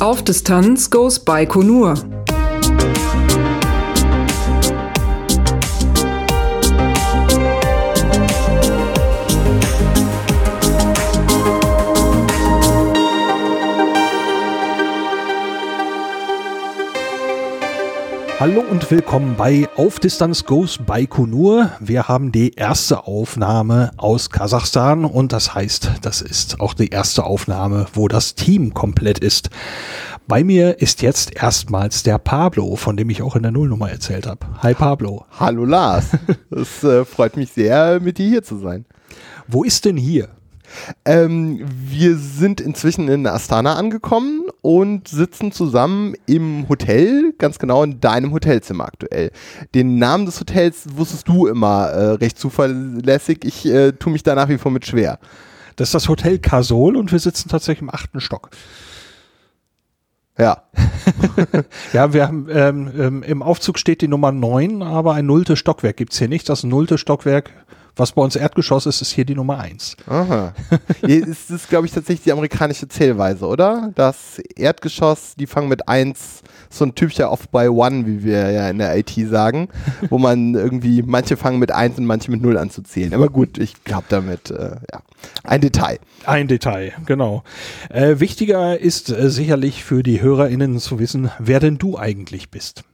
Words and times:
Auf 0.00 0.24
Distanz 0.24 0.90
goes 0.90 1.20
Baikonur. 1.20 1.94
Hallo 18.42 18.64
und 18.68 18.90
willkommen 18.90 19.36
bei 19.36 19.68
Auf 19.76 20.00
Distanz 20.00 20.44
Goes 20.44 20.78
Baikonur. 20.78 21.70
Wir 21.78 22.08
haben 22.08 22.32
die 22.32 22.54
erste 22.54 23.06
Aufnahme 23.06 23.92
aus 23.98 24.30
Kasachstan 24.30 25.04
und 25.04 25.32
das 25.32 25.54
heißt, 25.54 25.92
das 26.02 26.22
ist 26.22 26.58
auch 26.58 26.74
die 26.74 26.88
erste 26.88 27.22
Aufnahme, 27.22 27.86
wo 27.94 28.08
das 28.08 28.34
Team 28.34 28.74
komplett 28.74 29.20
ist. 29.20 29.50
Bei 30.26 30.42
mir 30.42 30.80
ist 30.80 31.02
jetzt 31.02 31.36
erstmals 31.36 32.02
der 32.02 32.18
Pablo, 32.18 32.74
von 32.74 32.96
dem 32.96 33.10
ich 33.10 33.22
auch 33.22 33.36
in 33.36 33.44
der 33.44 33.52
Nullnummer 33.52 33.92
erzählt 33.92 34.26
habe. 34.26 34.44
Hi 34.58 34.74
Pablo. 34.74 35.24
Hallo 35.38 35.64
Lars. 35.64 36.06
Es 36.50 36.82
äh, 36.82 37.04
freut 37.04 37.36
mich 37.36 37.52
sehr, 37.52 38.00
mit 38.00 38.18
dir 38.18 38.26
hier 38.26 38.42
zu 38.42 38.58
sein. 38.58 38.86
Wo 39.46 39.62
ist 39.62 39.84
denn 39.84 39.96
hier? 39.96 40.30
Ähm, 41.04 41.60
wir 41.66 42.16
sind 42.16 42.60
inzwischen 42.60 43.08
in 43.08 43.26
Astana 43.26 43.74
angekommen 43.74 44.44
und 44.60 45.08
sitzen 45.08 45.52
zusammen 45.52 46.14
im 46.26 46.68
Hotel, 46.68 47.34
ganz 47.38 47.58
genau 47.58 47.82
in 47.82 48.00
deinem 48.00 48.32
Hotelzimmer 48.32 48.84
aktuell. 48.84 49.30
Den 49.74 49.98
Namen 49.98 50.26
des 50.26 50.40
Hotels 50.40 50.84
wusstest 50.96 51.28
du 51.28 51.46
immer 51.46 51.86
äh, 51.86 52.10
recht 52.12 52.38
zuverlässig. 52.38 53.44
Ich 53.44 53.66
äh, 53.66 53.92
tue 53.92 54.12
mich 54.12 54.22
da 54.22 54.34
nach 54.34 54.48
wie 54.48 54.58
vor 54.58 54.72
mit 54.72 54.86
schwer. 54.86 55.18
Das 55.76 55.88
ist 55.88 55.94
das 55.94 56.08
Hotel 56.08 56.38
Kasol 56.38 56.96
und 56.96 57.12
wir 57.12 57.18
sitzen 57.18 57.48
tatsächlich 57.48 57.82
im 57.82 57.90
achten 57.90 58.20
Stock. 58.20 58.50
Ja. 60.38 60.62
ja, 61.92 62.12
wir 62.12 62.26
haben 62.26 62.46
ähm, 62.50 62.92
ähm, 62.98 63.22
im 63.22 63.42
Aufzug 63.42 63.78
steht 63.78 64.00
die 64.00 64.08
Nummer 64.08 64.32
9, 64.32 64.82
aber 64.82 65.14
ein 65.14 65.26
nullte 65.26 65.56
Stockwerk 65.56 65.96
gibt's 65.96 66.18
hier 66.18 66.28
nicht. 66.28 66.48
Das 66.48 66.64
nullte 66.64 66.98
Stockwerk 66.98 67.50
was 67.96 68.12
bei 68.12 68.22
uns 68.22 68.36
Erdgeschoss 68.36 68.86
ist, 68.86 69.02
ist 69.02 69.12
hier 69.12 69.24
die 69.24 69.34
Nummer 69.34 69.58
1. 69.58 69.96
Aha. 70.06 70.54
Ist 71.02 71.50
es, 71.50 71.68
glaube 71.68 71.86
ich, 71.86 71.92
tatsächlich 71.92 72.24
die 72.24 72.32
amerikanische 72.32 72.88
Zählweise, 72.88 73.46
oder? 73.46 73.90
Das 73.94 74.38
Erdgeschoss, 74.56 75.34
die 75.38 75.46
fangen 75.46 75.68
mit 75.68 75.88
1, 75.88 76.42
so 76.70 76.84
ein 76.84 76.94
typischer 76.94 77.30
Off 77.30 77.48
by 77.48 77.68
One, 77.68 78.06
wie 78.06 78.24
wir 78.24 78.50
ja 78.50 78.70
in 78.70 78.78
der 78.78 78.96
IT 78.96 79.10
sagen, 79.28 79.68
wo 80.08 80.18
man 80.18 80.54
irgendwie, 80.54 81.02
manche 81.02 81.36
fangen 81.36 81.58
mit 81.58 81.70
1 81.70 81.98
und 81.98 82.06
manche 82.06 82.30
mit 82.30 82.40
0 82.40 82.56
an 82.56 82.70
zu 82.70 82.82
zählen. 82.82 83.12
Aber 83.12 83.28
gut, 83.28 83.58
ich 83.58 83.84
glaube 83.84 84.04
damit, 84.08 84.50
äh, 84.50 84.76
ja. 84.92 85.02
Ein 85.44 85.60
Detail. 85.60 85.98
Ein 86.24 86.48
Detail, 86.48 86.92
genau. 87.06 87.44
Äh, 87.90 88.18
wichtiger 88.18 88.78
ist 88.78 89.10
äh, 89.10 89.30
sicherlich 89.30 89.84
für 89.84 90.02
die 90.02 90.20
HörerInnen 90.20 90.78
zu 90.78 90.98
wissen, 90.98 91.30
wer 91.38 91.60
denn 91.60 91.78
du 91.78 91.98
eigentlich 91.98 92.50
bist. 92.50 92.84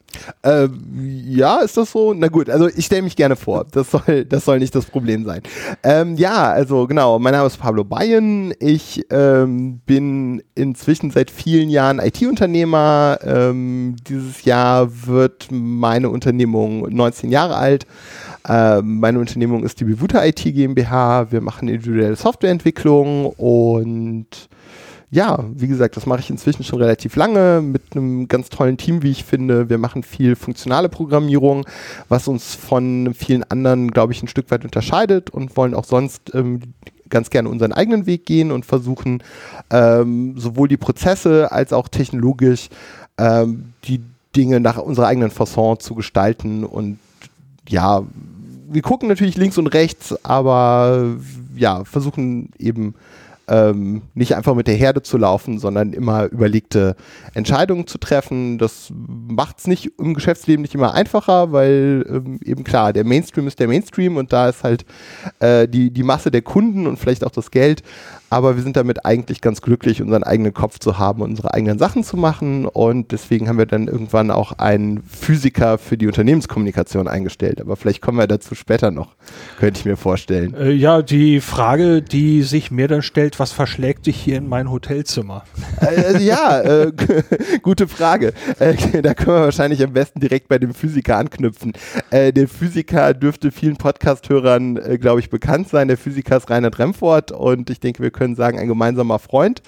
Äh, 0.42 0.68
ja, 1.26 1.58
ist 1.58 1.76
das 1.76 1.92
so? 1.92 2.14
Na 2.14 2.28
gut, 2.28 2.50
also 2.50 2.68
ich 2.68 2.86
stelle 2.86 3.02
mich 3.02 3.16
gerne 3.16 3.36
vor. 3.36 3.66
Das 3.70 3.90
soll, 3.90 4.24
das 4.24 4.44
soll 4.44 4.58
nicht 4.58 4.74
das 4.74 4.86
Problem 4.86 5.24
sein. 5.24 5.42
Ähm, 5.82 6.16
ja, 6.16 6.50
also 6.50 6.86
genau, 6.86 7.18
mein 7.18 7.32
Name 7.32 7.46
ist 7.46 7.58
Pablo 7.58 7.84
Bayen. 7.84 8.54
Ich 8.58 9.04
ähm, 9.10 9.80
bin 9.86 10.42
inzwischen 10.54 11.10
seit 11.10 11.30
vielen 11.30 11.70
Jahren 11.70 11.98
IT-Unternehmer. 11.98 13.18
Ähm, 13.22 13.96
dieses 14.08 14.44
Jahr 14.44 14.88
wird 15.06 15.48
meine 15.50 16.10
Unternehmung 16.10 16.88
19 16.88 17.30
Jahre 17.30 17.56
alt. 17.56 17.86
Ähm, 18.48 19.00
meine 19.00 19.18
Unternehmung 19.18 19.64
ist 19.64 19.80
die 19.80 19.84
Bevuta 19.84 20.24
IT 20.24 20.42
GmbH. 20.42 21.30
Wir 21.30 21.40
machen 21.40 21.68
individuelle 21.68 22.16
Softwareentwicklung 22.16 23.26
und 23.26 24.48
ja, 25.10 25.42
wie 25.54 25.68
gesagt, 25.68 25.96
das 25.96 26.04
mache 26.04 26.20
ich 26.20 26.28
inzwischen 26.28 26.64
schon 26.64 26.80
relativ 26.80 27.16
lange 27.16 27.62
mit 27.62 27.82
einem 27.92 28.28
ganz 28.28 28.50
tollen 28.50 28.76
Team, 28.76 29.02
wie 29.02 29.10
ich 29.10 29.24
finde. 29.24 29.70
Wir 29.70 29.78
machen 29.78 30.02
viel 30.02 30.36
funktionale 30.36 30.90
Programmierung, 30.90 31.66
was 32.08 32.28
uns 32.28 32.54
von 32.54 33.14
vielen 33.14 33.42
anderen, 33.44 33.90
glaube 33.90 34.12
ich, 34.12 34.22
ein 34.22 34.28
Stück 34.28 34.50
weit 34.50 34.64
unterscheidet 34.64 35.30
und 35.30 35.56
wollen 35.56 35.74
auch 35.74 35.84
sonst 35.84 36.34
ähm, 36.34 36.60
ganz 37.08 37.30
gerne 37.30 37.48
unseren 37.48 37.72
eigenen 37.72 38.04
Weg 38.04 38.26
gehen 38.26 38.52
und 38.52 38.66
versuchen, 38.66 39.22
ähm, 39.70 40.34
sowohl 40.36 40.68
die 40.68 40.76
Prozesse 40.76 41.50
als 41.52 41.72
auch 41.72 41.88
technologisch 41.88 42.68
ähm, 43.16 43.72
die 43.84 44.02
Dinge 44.36 44.60
nach 44.60 44.76
unserer 44.76 45.06
eigenen 45.06 45.30
Fasson 45.30 45.80
zu 45.80 45.94
gestalten 45.94 46.64
und 46.64 46.98
ja, 47.66 48.02
wir 48.70 48.82
gucken 48.82 49.08
natürlich 49.08 49.36
links 49.36 49.56
und 49.56 49.68
rechts, 49.68 50.14
aber 50.24 51.16
ja, 51.56 51.84
versuchen 51.84 52.50
eben 52.58 52.94
ähm, 53.48 54.02
nicht 54.14 54.36
einfach 54.36 54.54
mit 54.54 54.66
der 54.66 54.74
Herde 54.74 55.02
zu 55.02 55.16
laufen, 55.16 55.58
sondern 55.58 55.92
immer 55.92 56.24
überlegte 56.26 56.96
Entscheidungen 57.34 57.86
zu 57.86 57.98
treffen. 57.98 58.58
Das 58.58 58.92
macht 58.94 59.58
es 59.58 59.66
nicht 59.66 59.92
im 59.98 60.14
Geschäftsleben 60.14 60.62
nicht 60.62 60.74
immer 60.74 60.94
einfacher, 60.94 61.52
weil 61.52 62.04
ähm, 62.08 62.40
eben 62.44 62.64
klar, 62.64 62.92
der 62.92 63.04
Mainstream 63.04 63.46
ist 63.46 63.58
der 63.58 63.68
Mainstream 63.68 64.16
und 64.16 64.32
da 64.32 64.48
ist 64.48 64.62
halt 64.62 64.84
äh, 65.40 65.66
die, 65.66 65.90
die 65.90 66.02
Masse 66.02 66.30
der 66.30 66.42
Kunden 66.42 66.86
und 66.86 66.98
vielleicht 66.98 67.24
auch 67.24 67.30
das 67.30 67.50
Geld 67.50 67.82
aber 68.30 68.56
wir 68.56 68.62
sind 68.62 68.76
damit 68.76 69.06
eigentlich 69.06 69.40
ganz 69.40 69.62
glücklich, 69.62 70.02
unseren 70.02 70.22
eigenen 70.22 70.52
Kopf 70.52 70.78
zu 70.78 70.98
haben 70.98 71.22
und 71.22 71.30
unsere 71.30 71.54
eigenen 71.54 71.78
Sachen 71.78 72.04
zu 72.04 72.16
machen. 72.16 72.66
Und 72.66 73.12
deswegen 73.12 73.48
haben 73.48 73.58
wir 73.58 73.66
dann 73.66 73.88
irgendwann 73.88 74.30
auch 74.30 74.52
einen 74.52 75.02
Physiker 75.02 75.78
für 75.78 75.96
die 75.96 76.06
Unternehmenskommunikation 76.06 77.08
eingestellt. 77.08 77.60
Aber 77.60 77.76
vielleicht 77.76 78.02
kommen 78.02 78.18
wir 78.18 78.26
dazu 78.26 78.54
später 78.54 78.90
noch, 78.90 79.14
könnte 79.58 79.80
ich 79.80 79.86
mir 79.86 79.96
vorstellen. 79.96 80.54
Äh, 80.54 80.72
ja, 80.72 81.00
die 81.00 81.40
Frage, 81.40 82.02
die 82.02 82.42
sich 82.42 82.70
mir 82.70 82.88
dann 82.88 83.02
stellt, 83.02 83.38
was 83.38 83.52
verschlägt 83.52 84.06
dich 84.06 84.16
hier 84.16 84.36
in 84.36 84.48
mein 84.48 84.70
Hotelzimmer? 84.70 85.44
Äh, 85.80 86.22
ja, 86.22 86.60
äh, 86.60 86.92
gute 87.62 87.88
Frage. 87.88 88.34
Äh, 88.58 89.02
da 89.02 89.14
können 89.14 89.36
wir 89.36 89.42
wahrscheinlich 89.44 89.82
am 89.82 89.92
besten 89.92 90.20
direkt 90.20 90.48
bei 90.48 90.58
dem 90.58 90.74
Physiker 90.74 91.16
anknüpfen. 91.16 91.72
Äh, 92.10 92.32
der 92.32 92.48
Physiker 92.48 93.14
dürfte 93.14 93.50
vielen 93.50 93.76
Podcast-Hörern, 93.76 94.76
äh, 94.76 94.98
glaube 94.98 95.20
ich, 95.20 95.30
bekannt 95.30 95.68
sein. 95.68 95.88
Der 95.88 95.96
Physiker 95.96 96.36
ist 96.36 96.50
Reinhard 96.50 96.78
Remfort 96.78 97.32
und 97.32 97.70
ich 97.70 97.80
denke, 97.80 98.02
wir 98.02 98.10
können 98.18 98.34
sagen, 98.34 98.58
ein 98.58 98.68
gemeinsamer 98.68 99.18
Freund. 99.18 99.62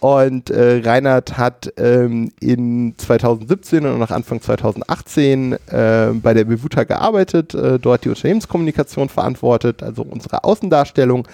Und 0.00 0.50
äh, 0.50 0.82
Reinhard 0.84 1.38
hat 1.38 1.72
ähm, 1.78 2.32
in 2.40 2.94
2017 2.96 3.86
und 3.86 3.98
nach 3.98 4.10
Anfang 4.10 4.40
2018 4.40 5.52
äh, 5.52 6.08
bei 6.22 6.34
der 6.34 6.44
Bevuta 6.44 6.84
gearbeitet, 6.84 7.54
äh, 7.54 7.78
dort 7.78 8.04
die 8.04 8.10
Unternehmenskommunikation 8.10 9.08
verantwortet, 9.08 9.82
also 9.82 10.02
unsere 10.02 10.44
Außendarstellung, 10.44 11.26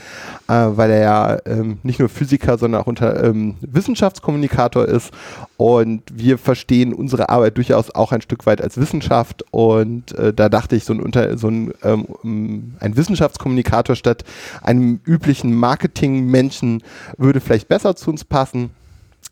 äh, 0.49 0.53
weil 0.53 0.91
er 0.91 1.01
ja 1.01 1.39
ähm, 1.47 1.79
nicht 1.83 1.99
nur 1.99 2.09
Physiker, 2.09 2.59
sondern 2.59 2.83
auch 2.83 2.87
unter, 2.87 3.23
ähm, 3.25 3.57
Wissenschaftskommunikator 3.61 4.87
ist. 4.87 5.11
Und 5.57 6.03
wir 6.13 6.39
verstehen 6.39 6.93
unsere 6.93 7.29
Arbeit 7.29 7.57
durchaus 7.57 7.95
auch 7.95 8.13
ein 8.13 8.21
Stück 8.21 8.47
weit 8.47 8.61
als 8.61 8.77
Wissenschaft. 8.77 9.45
Und 9.51 10.13
äh, 10.19 10.33
da 10.33 10.49
dachte 10.49 10.77
ich, 10.77 10.85
so 10.85 10.93
ein, 10.93 11.01
unter, 11.01 11.39
so 11.39 11.49
ein, 11.49 11.73
ähm, 11.83 12.75
ein 12.81 12.97
Wissenschaftskommunikator 12.97 13.97
statt 13.97 14.25
einem 14.63 15.01
üblichen 15.05 15.55
Marketing-Menschen 15.55 16.52
Menschen 16.53 16.83
würde 17.17 17.41
vielleicht 17.41 17.69
besser 17.69 17.97
zu 17.97 18.11
uns 18.11 18.25
passen. 18.25 18.71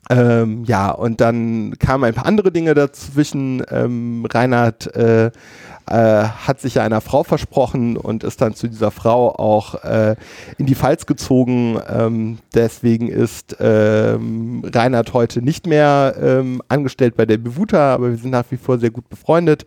Ähm, 0.09 0.65
ja, 0.65 0.91
und 0.91 1.21
dann 1.21 1.75
kamen 1.79 2.05
ein 2.05 2.15
paar 2.15 2.27
andere 2.27 2.51
Dinge 2.51 2.75
dazwischen. 2.75 3.63
Ähm, 3.71 4.27
Reinhard 4.29 4.95
äh, 4.97 5.27
äh, 5.27 6.25
hat 6.25 6.61
sich 6.61 6.77
ja 6.77 6.83
einer 6.83 7.01
Frau 7.01 7.23
versprochen 7.23 7.97
und 7.97 8.25
ist 8.25 8.41
dann 8.41 8.55
zu 8.55 8.69
dieser 8.69 8.91
Frau 8.91 9.35
auch 9.35 9.83
äh, 9.85 10.17
in 10.57 10.67
die 10.67 10.75
Pfalz 10.75 11.07
gezogen. 11.07 11.79
Ähm, 11.89 12.39
deswegen 12.55 13.09
ist 13.09 13.57
ähm, 13.61 14.63
Reinhard 14.65 15.13
heute 15.13 15.43
nicht 15.43 15.67
mehr 15.67 16.15
ähm, 16.21 16.63
angestellt 16.69 17.17
bei 17.17 17.27
der 17.27 17.39
Bevuta, 17.39 17.93
aber 17.95 18.11
wir 18.11 18.17
sind 18.17 18.31
nach 18.31 18.47
wie 18.51 18.57
vor 18.57 18.79
sehr 18.79 18.91
gut 18.91 19.09
befreundet 19.09 19.67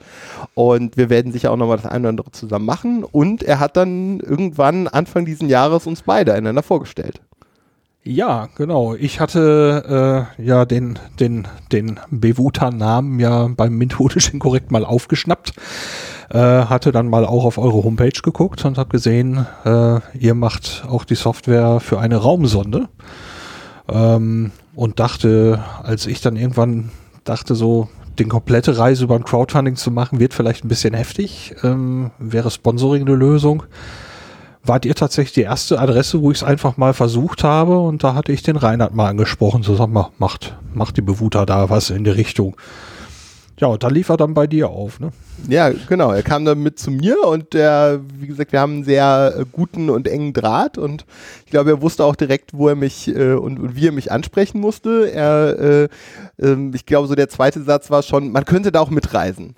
und 0.55 0.97
wir 0.97 1.09
werden 1.09 1.31
sicher 1.31 1.51
auch 1.51 1.57
nochmal 1.57 1.77
das 1.77 1.85
eine 1.85 1.99
oder 1.99 2.09
andere 2.09 2.31
zusammen 2.31 2.65
machen. 2.65 3.03
Und 3.03 3.43
er 3.43 3.59
hat 3.59 3.77
dann 3.77 4.19
irgendwann 4.19 4.87
Anfang 4.87 5.25
dieses 5.25 5.47
Jahres 5.47 5.87
uns 5.87 6.01
beide 6.01 6.33
einander 6.33 6.63
vorgestellt. 6.63 7.21
Ja, 8.05 8.49
genau. 8.55 8.95
Ich 8.95 9.21
hatte 9.21 10.27
äh, 10.37 10.43
ja 10.43 10.65
den, 10.65 10.99
den, 11.21 11.47
den 11.71 11.99
Bewuta-Namen 12.11 13.19
ja 13.19 13.47
beim 13.47 13.77
Methodisch 13.77 14.33
Inkorrekt 14.33 14.71
mal 14.71 14.83
aufgeschnappt. 14.83 15.53
Äh, 16.29 16.37
hatte 16.37 16.91
dann 16.91 17.09
mal 17.09 17.25
auch 17.25 17.45
auf 17.45 17.57
eure 17.57 17.83
Homepage 17.83 18.21
geguckt 18.21 18.65
und 18.65 18.77
habe 18.77 18.89
gesehen, 18.89 19.45
äh, 19.63 19.99
ihr 20.17 20.33
macht 20.33 20.83
auch 20.89 21.05
die 21.05 21.15
Software 21.15 21.79
für 21.79 21.99
eine 21.99 22.17
Raumsonde. 22.17 22.89
Ähm, 23.89 24.51
und 24.75 24.99
dachte, 24.99 25.63
als 25.83 26.05
ich 26.05 26.19
dann 26.19 26.35
irgendwann 26.35 26.89
dachte 27.23 27.55
so, 27.55 27.87
den 28.19 28.27
komplette 28.27 28.77
Reise 28.77 29.05
über 29.05 29.15
ein 29.15 29.23
Crowdfunding 29.23 29.75
zu 29.75 29.91
machen, 29.91 30.19
wird 30.19 30.33
vielleicht 30.33 30.65
ein 30.65 30.69
bisschen 30.69 30.93
heftig. 30.93 31.55
Ähm, 31.63 32.11
wäre 32.19 32.51
Sponsoring 32.51 33.03
eine 33.03 33.15
Lösung? 33.15 33.63
Wart 34.63 34.85
ihr 34.85 34.95
tatsächlich 34.95 35.33
die 35.33 35.41
erste 35.41 35.79
Adresse, 35.79 36.21
wo 36.21 36.31
ich 36.31 36.37
es 36.37 36.43
einfach 36.43 36.77
mal 36.77 36.93
versucht 36.93 37.43
habe 37.43 37.79
und 37.79 38.03
da 38.03 38.15
hatte 38.15 38.31
ich 38.31 38.43
den 38.43 38.55
Reinhard 38.55 38.93
mal 38.93 39.09
angesprochen, 39.09 39.63
so 39.63 39.75
sag 39.75 39.89
mal, 39.89 40.09
macht, 40.17 40.55
macht 40.73 40.97
die 40.97 41.01
Bewuter 41.01 41.45
da 41.45 41.69
was 41.69 41.89
in 41.89 42.03
die 42.03 42.11
Richtung. 42.11 42.55
Ja, 43.59 43.67
und 43.67 43.83
da 43.83 43.87
lief 43.87 44.09
er 44.09 44.17
dann 44.17 44.33
bei 44.33 44.47
dir 44.47 44.69
auf, 44.69 44.99
ne? 44.99 45.11
Ja, 45.47 45.71
genau. 45.87 46.11
Er 46.11 46.23
kam 46.23 46.43
dann 46.43 46.61
mit 46.63 46.79
zu 46.79 46.89
mir 46.89 47.23
und 47.23 47.53
der, 47.53 48.01
wie 48.19 48.27
gesagt, 48.27 48.51
wir 48.51 48.59
haben 48.59 48.73
einen 48.73 48.83
sehr 48.83 49.35
äh, 49.37 49.45
guten 49.51 49.89
und 49.89 50.07
engen 50.07 50.33
Draht 50.33 50.77
und 50.77 51.05
ich 51.45 51.51
glaube, 51.51 51.69
er 51.69 51.81
wusste 51.81 52.03
auch 52.03 52.15
direkt, 52.15 52.51
wo 52.53 52.67
er 52.67 52.75
mich 52.75 53.07
äh, 53.07 53.33
und, 53.33 53.59
und 53.59 53.75
wie 53.75 53.87
er 53.87 53.91
mich 53.91 54.11
ansprechen 54.11 54.59
musste. 54.59 55.11
Er, 55.11 55.59
äh, 55.59 55.83
äh, 56.41 56.71
ich 56.73 56.85
glaube, 56.85 57.07
so 57.07 57.15
der 57.15 57.29
zweite 57.29 57.61
Satz 57.63 57.91
war 57.91 58.01
schon, 58.01 58.31
man 58.31 58.45
könnte 58.45 58.71
da 58.71 58.79
auch 58.79 58.89
mitreisen. 58.89 59.55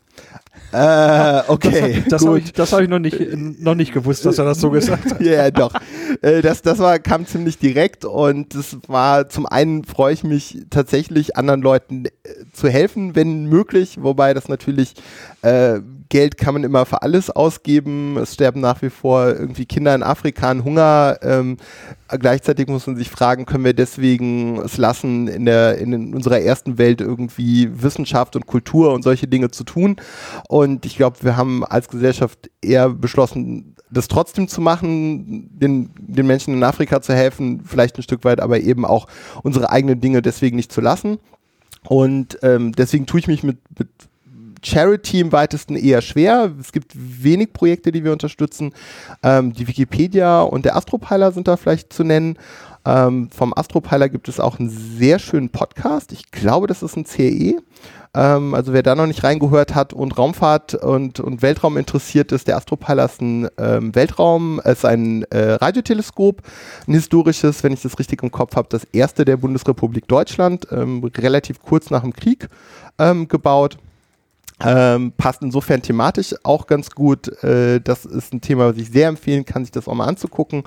Äh, 0.71 1.41
okay. 1.47 2.03
Das, 2.09 2.21
das 2.21 2.25
habe 2.25 2.39
ich, 2.39 2.53
hab 2.57 2.81
ich 2.81 2.89
noch, 2.89 2.99
nicht, 2.99 3.19
noch 3.59 3.75
nicht 3.75 3.93
gewusst, 3.93 4.25
dass 4.25 4.37
er 4.37 4.45
das 4.45 4.59
so 4.59 4.69
gesagt 4.69 5.11
hat. 5.11 5.21
Ja, 5.25 5.31
yeah, 5.31 5.51
doch. 5.51 5.73
Äh, 6.21 6.41
das, 6.41 6.61
das 6.61 6.79
war, 6.79 6.99
kam 6.99 7.25
ziemlich 7.25 7.57
direkt 7.57 8.05
und 8.05 8.53
das 8.53 8.77
war 8.87 9.29
zum 9.29 9.45
einen 9.45 9.83
freue 9.85 10.13
ich 10.13 10.23
mich 10.23 10.65
tatsächlich, 10.69 11.37
anderen 11.37 11.61
Leuten 11.61 12.05
äh, 12.05 12.11
zu 12.51 12.69
helfen, 12.69 13.15
wenn 13.15 13.45
möglich, 13.45 13.97
wobei 14.01 14.33
das 14.33 14.49
natürlich 14.49 14.93
äh, 15.41 15.79
Geld 16.09 16.37
kann 16.37 16.53
man 16.53 16.63
immer 16.63 16.85
für 16.85 17.01
alles 17.01 17.29
ausgeben. 17.29 18.17
Es 18.17 18.33
sterben 18.33 18.61
nach 18.61 18.81
wie 18.81 18.89
vor 18.89 19.27
irgendwie 19.27 19.65
Kinder 19.65 19.95
in 19.95 20.03
Afrika 20.03 20.49
an 20.49 20.63
Hunger. 20.63 21.17
Ähm, 21.21 21.57
gleichzeitig 22.07 22.67
muss 22.67 22.85
man 22.87 22.95
sich 22.95 23.09
fragen, 23.09 23.45
können 23.45 23.63
wir 23.63 23.73
deswegen 23.73 24.59
es 24.59 24.77
lassen, 24.77 25.27
in, 25.27 25.45
der, 25.45 25.77
in 25.77 26.13
unserer 26.13 26.39
ersten 26.39 26.77
Welt 26.77 27.01
irgendwie 27.01 27.81
Wissenschaft 27.81 28.35
und 28.35 28.45
Kultur 28.45 28.93
und 28.93 29.03
solche 29.03 29.27
Dinge 29.27 29.51
zu 29.51 29.63
tun. 29.63 29.95
Und 30.47 30.85
ich 30.85 30.97
glaube, 30.97 31.17
wir 31.21 31.37
haben 31.37 31.63
als 31.63 31.89
Gesellschaft 31.89 32.49
eher 32.61 32.89
beschlossen, 32.89 33.75
das 33.89 34.07
trotzdem 34.07 34.47
zu 34.47 34.61
machen, 34.61 35.49
den, 35.57 35.91
den 35.97 36.27
Menschen 36.27 36.53
in 36.53 36.63
Afrika 36.63 37.01
zu 37.01 37.13
helfen, 37.13 37.61
vielleicht 37.65 37.97
ein 37.97 38.03
Stück 38.03 38.23
weit, 38.23 38.41
aber 38.41 38.59
eben 38.59 38.85
auch 38.85 39.07
unsere 39.43 39.69
eigenen 39.69 40.01
Dinge 40.01 40.21
deswegen 40.21 40.55
nicht 40.55 40.71
zu 40.71 40.81
lassen. 40.81 41.17
Und 41.87 42.39
ähm, 42.41 42.71
deswegen 42.73 43.05
tue 43.05 43.19
ich 43.19 43.27
mich 43.27 43.43
mit, 43.43 43.57
mit 43.77 43.89
Charity 44.65 45.19
im 45.19 45.31
weitesten 45.31 45.75
eher 45.75 46.01
schwer. 46.01 46.51
Es 46.59 46.71
gibt 46.71 46.93
wenig 46.95 47.53
Projekte, 47.53 47.91
die 47.91 48.03
wir 48.03 48.11
unterstützen. 48.11 48.73
Ähm, 49.23 49.53
die 49.53 49.67
Wikipedia 49.67 50.41
und 50.41 50.65
der 50.65 50.75
Astropiler 50.75 51.31
sind 51.31 51.47
da 51.47 51.57
vielleicht 51.57 51.93
zu 51.93 52.03
nennen. 52.03 52.37
Ähm, 52.85 53.29
vom 53.31 53.53
Astropiler 53.55 54.09
gibt 54.09 54.27
es 54.27 54.39
auch 54.39 54.59
einen 54.59 54.69
sehr 54.69 55.19
schönen 55.19 55.49
Podcast. 55.49 56.11
Ich 56.11 56.31
glaube, 56.31 56.67
das 56.67 56.83
ist 56.83 56.95
ein 56.95 57.05
CE. 57.05 57.57
Ähm, 58.15 58.53
also 58.53 58.73
wer 58.73 58.83
da 58.83 58.95
noch 58.95 59.07
nicht 59.07 59.23
reingehört 59.23 59.75
hat 59.75 59.91
und 59.91 60.17
Raumfahrt 60.17 60.75
und, 60.75 61.19
und 61.19 61.41
Weltraum 61.41 61.77
interessiert 61.77 62.31
ist, 62.31 62.47
der 62.47 62.57
Astropiler 62.57 63.05
ist 63.05 63.21
ein 63.21 63.49
ähm, 63.57 63.93
Weltraum, 63.93 64.61
ist 64.63 64.85
ein 64.85 65.23
äh, 65.31 65.53
Radioteleskop, 65.53 66.41
ein 66.87 66.93
historisches, 66.93 67.63
wenn 67.63 67.73
ich 67.73 67.81
das 67.81 67.99
richtig 67.99 68.23
im 68.23 68.31
Kopf 68.31 68.55
habe, 68.55 68.69
das 68.69 68.85
erste 68.85 69.25
der 69.25 69.37
Bundesrepublik 69.37 70.07
Deutschland, 70.07 70.67
ähm, 70.71 71.03
relativ 71.17 71.59
kurz 71.61 71.89
nach 71.89 72.01
dem 72.01 72.13
Krieg 72.13 72.47
ähm, 72.99 73.27
gebaut. 73.27 73.77
Ähm, 74.63 75.11
passt 75.17 75.41
insofern 75.41 75.81
thematisch 75.81 76.33
auch 76.43 76.65
ganz 76.65 76.91
gut. 76.91 77.27
Äh, 77.43 77.81
das 77.81 78.05
ist 78.05 78.33
ein 78.33 78.39
Thema, 78.39 78.69
was 78.69 78.77
ich 78.77 78.89
sehr 78.89 79.09
empfehlen 79.09 79.43
kann, 79.43 79.65
sich 79.65 79.71
das 79.71 79.87
auch 79.87 79.93
mal 79.93 80.07
anzugucken. 80.07 80.63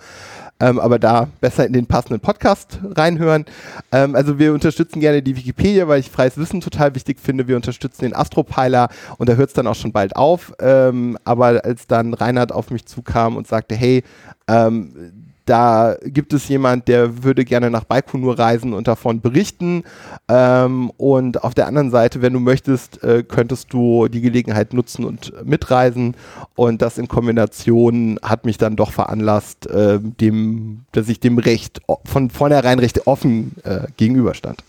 Ähm, 0.61 0.79
aber 0.79 0.99
da 0.99 1.29
besser 1.41 1.67
in 1.67 1.73
den 1.73 1.87
passenden 1.87 2.21
Podcast 2.21 2.81
reinhören. 2.85 3.47
Ähm, 3.93 4.15
also 4.15 4.39
wir 4.39 4.53
unterstützen 4.53 5.01
gerne 5.01 5.23
die 5.23 5.37
Wikipedia, 5.37 5.89
weil 5.89 6.01
ich 6.01 6.11
freies 6.11 6.37
Wissen 6.37 6.61
total 6.61 6.95
wichtig 6.95 7.19
finde. 7.19 7.49
Wir 7.49 7.57
unterstützen 7.57 8.03
den 8.03 8.15
Astropiler 8.15 8.89
und 9.17 9.29
da 9.29 9.35
hört 9.35 9.49
es 9.49 9.55
dann 9.55 9.67
auch 9.67 9.77
schon 9.77 9.93
bald 9.93 10.17
auf. 10.17 10.53
Ähm, 10.61 11.17
aber 11.25 11.65
als 11.65 11.87
dann 11.87 12.13
Reinhard 12.13 12.53
auf 12.53 12.71
mich 12.71 12.85
zukam 12.85 13.37
und 13.37 13.47
sagte, 13.47 13.75
hey, 13.75 14.03
ähm, 14.49 15.28
da 15.49 15.97
gibt 16.05 16.33
es 16.33 16.49
jemand, 16.49 16.89
der 16.89 17.25
würde 17.25 17.45
gerne 17.45 17.71
nach 17.71 17.85
Baikonur 17.85 18.39
reisen 18.39 18.75
und 18.75 18.87
davon 18.87 19.21
berichten. 19.21 19.85
Ähm, 20.29 20.91
und 20.97 21.43
auf 21.43 21.55
der 21.55 21.67
anderen 21.67 21.91
Seite, 21.91 22.21
wenn 22.21 22.33
du 22.33 22.41
möchtest, 22.41 23.03
äh, 23.03 23.23
könntest 23.23 23.73
du 23.73 24.09
die 24.09 24.21
Gelegenheit 24.21 24.75
nutzen 24.75 25.05
und 25.05 25.33
mitreisen. 25.45 26.17
Und 26.55 26.83
das 26.83 26.99
in 26.99 27.09
Kombination 27.09 28.19
hat 28.23 28.45
mich 28.45 28.59
dann 28.59 28.77
doch 28.77 28.93
veranlasst, 28.93 29.67
äh, 29.67 29.99
dem, 30.01 30.85
dass 30.93 31.09
ich 31.09 31.21
dem 31.21 31.39
Recht 31.39 31.81
von 32.05 32.31
vornherein 32.31 32.79
recht 32.79 33.07
offen 33.07 33.55
äh, 33.65 33.87
gegenüberstand. 33.97 34.63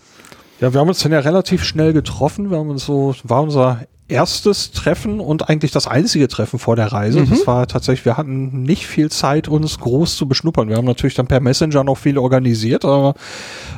Ja, 0.60 0.72
wir 0.72 0.80
haben 0.80 0.88
uns 0.88 1.00
dann 1.00 1.12
ja 1.12 1.20
relativ 1.20 1.64
schnell 1.64 1.92
getroffen. 1.92 2.50
Wir 2.50 2.58
haben 2.58 2.70
uns 2.70 2.84
so, 2.84 3.14
war 3.24 3.42
unser 3.42 3.80
erstes 4.10 4.72
Treffen 4.72 5.20
und 5.20 5.48
eigentlich 5.48 5.70
das 5.70 5.86
einzige 5.86 6.28
Treffen 6.28 6.58
vor 6.58 6.76
der 6.76 6.92
Reise. 6.92 7.20
Mhm. 7.20 7.30
Das 7.30 7.46
war 7.46 7.66
tatsächlich, 7.66 8.04
wir 8.04 8.16
hatten 8.16 8.62
nicht 8.62 8.86
viel 8.86 9.10
Zeit, 9.10 9.48
uns 9.48 9.78
groß 9.78 10.16
zu 10.16 10.28
beschnuppern. 10.28 10.68
Wir 10.68 10.76
haben 10.76 10.86
natürlich 10.86 11.14
dann 11.14 11.26
per 11.26 11.40
Messenger 11.40 11.84
noch 11.84 11.98
viel 11.98 12.18
organisiert, 12.18 12.84
aber 12.84 13.14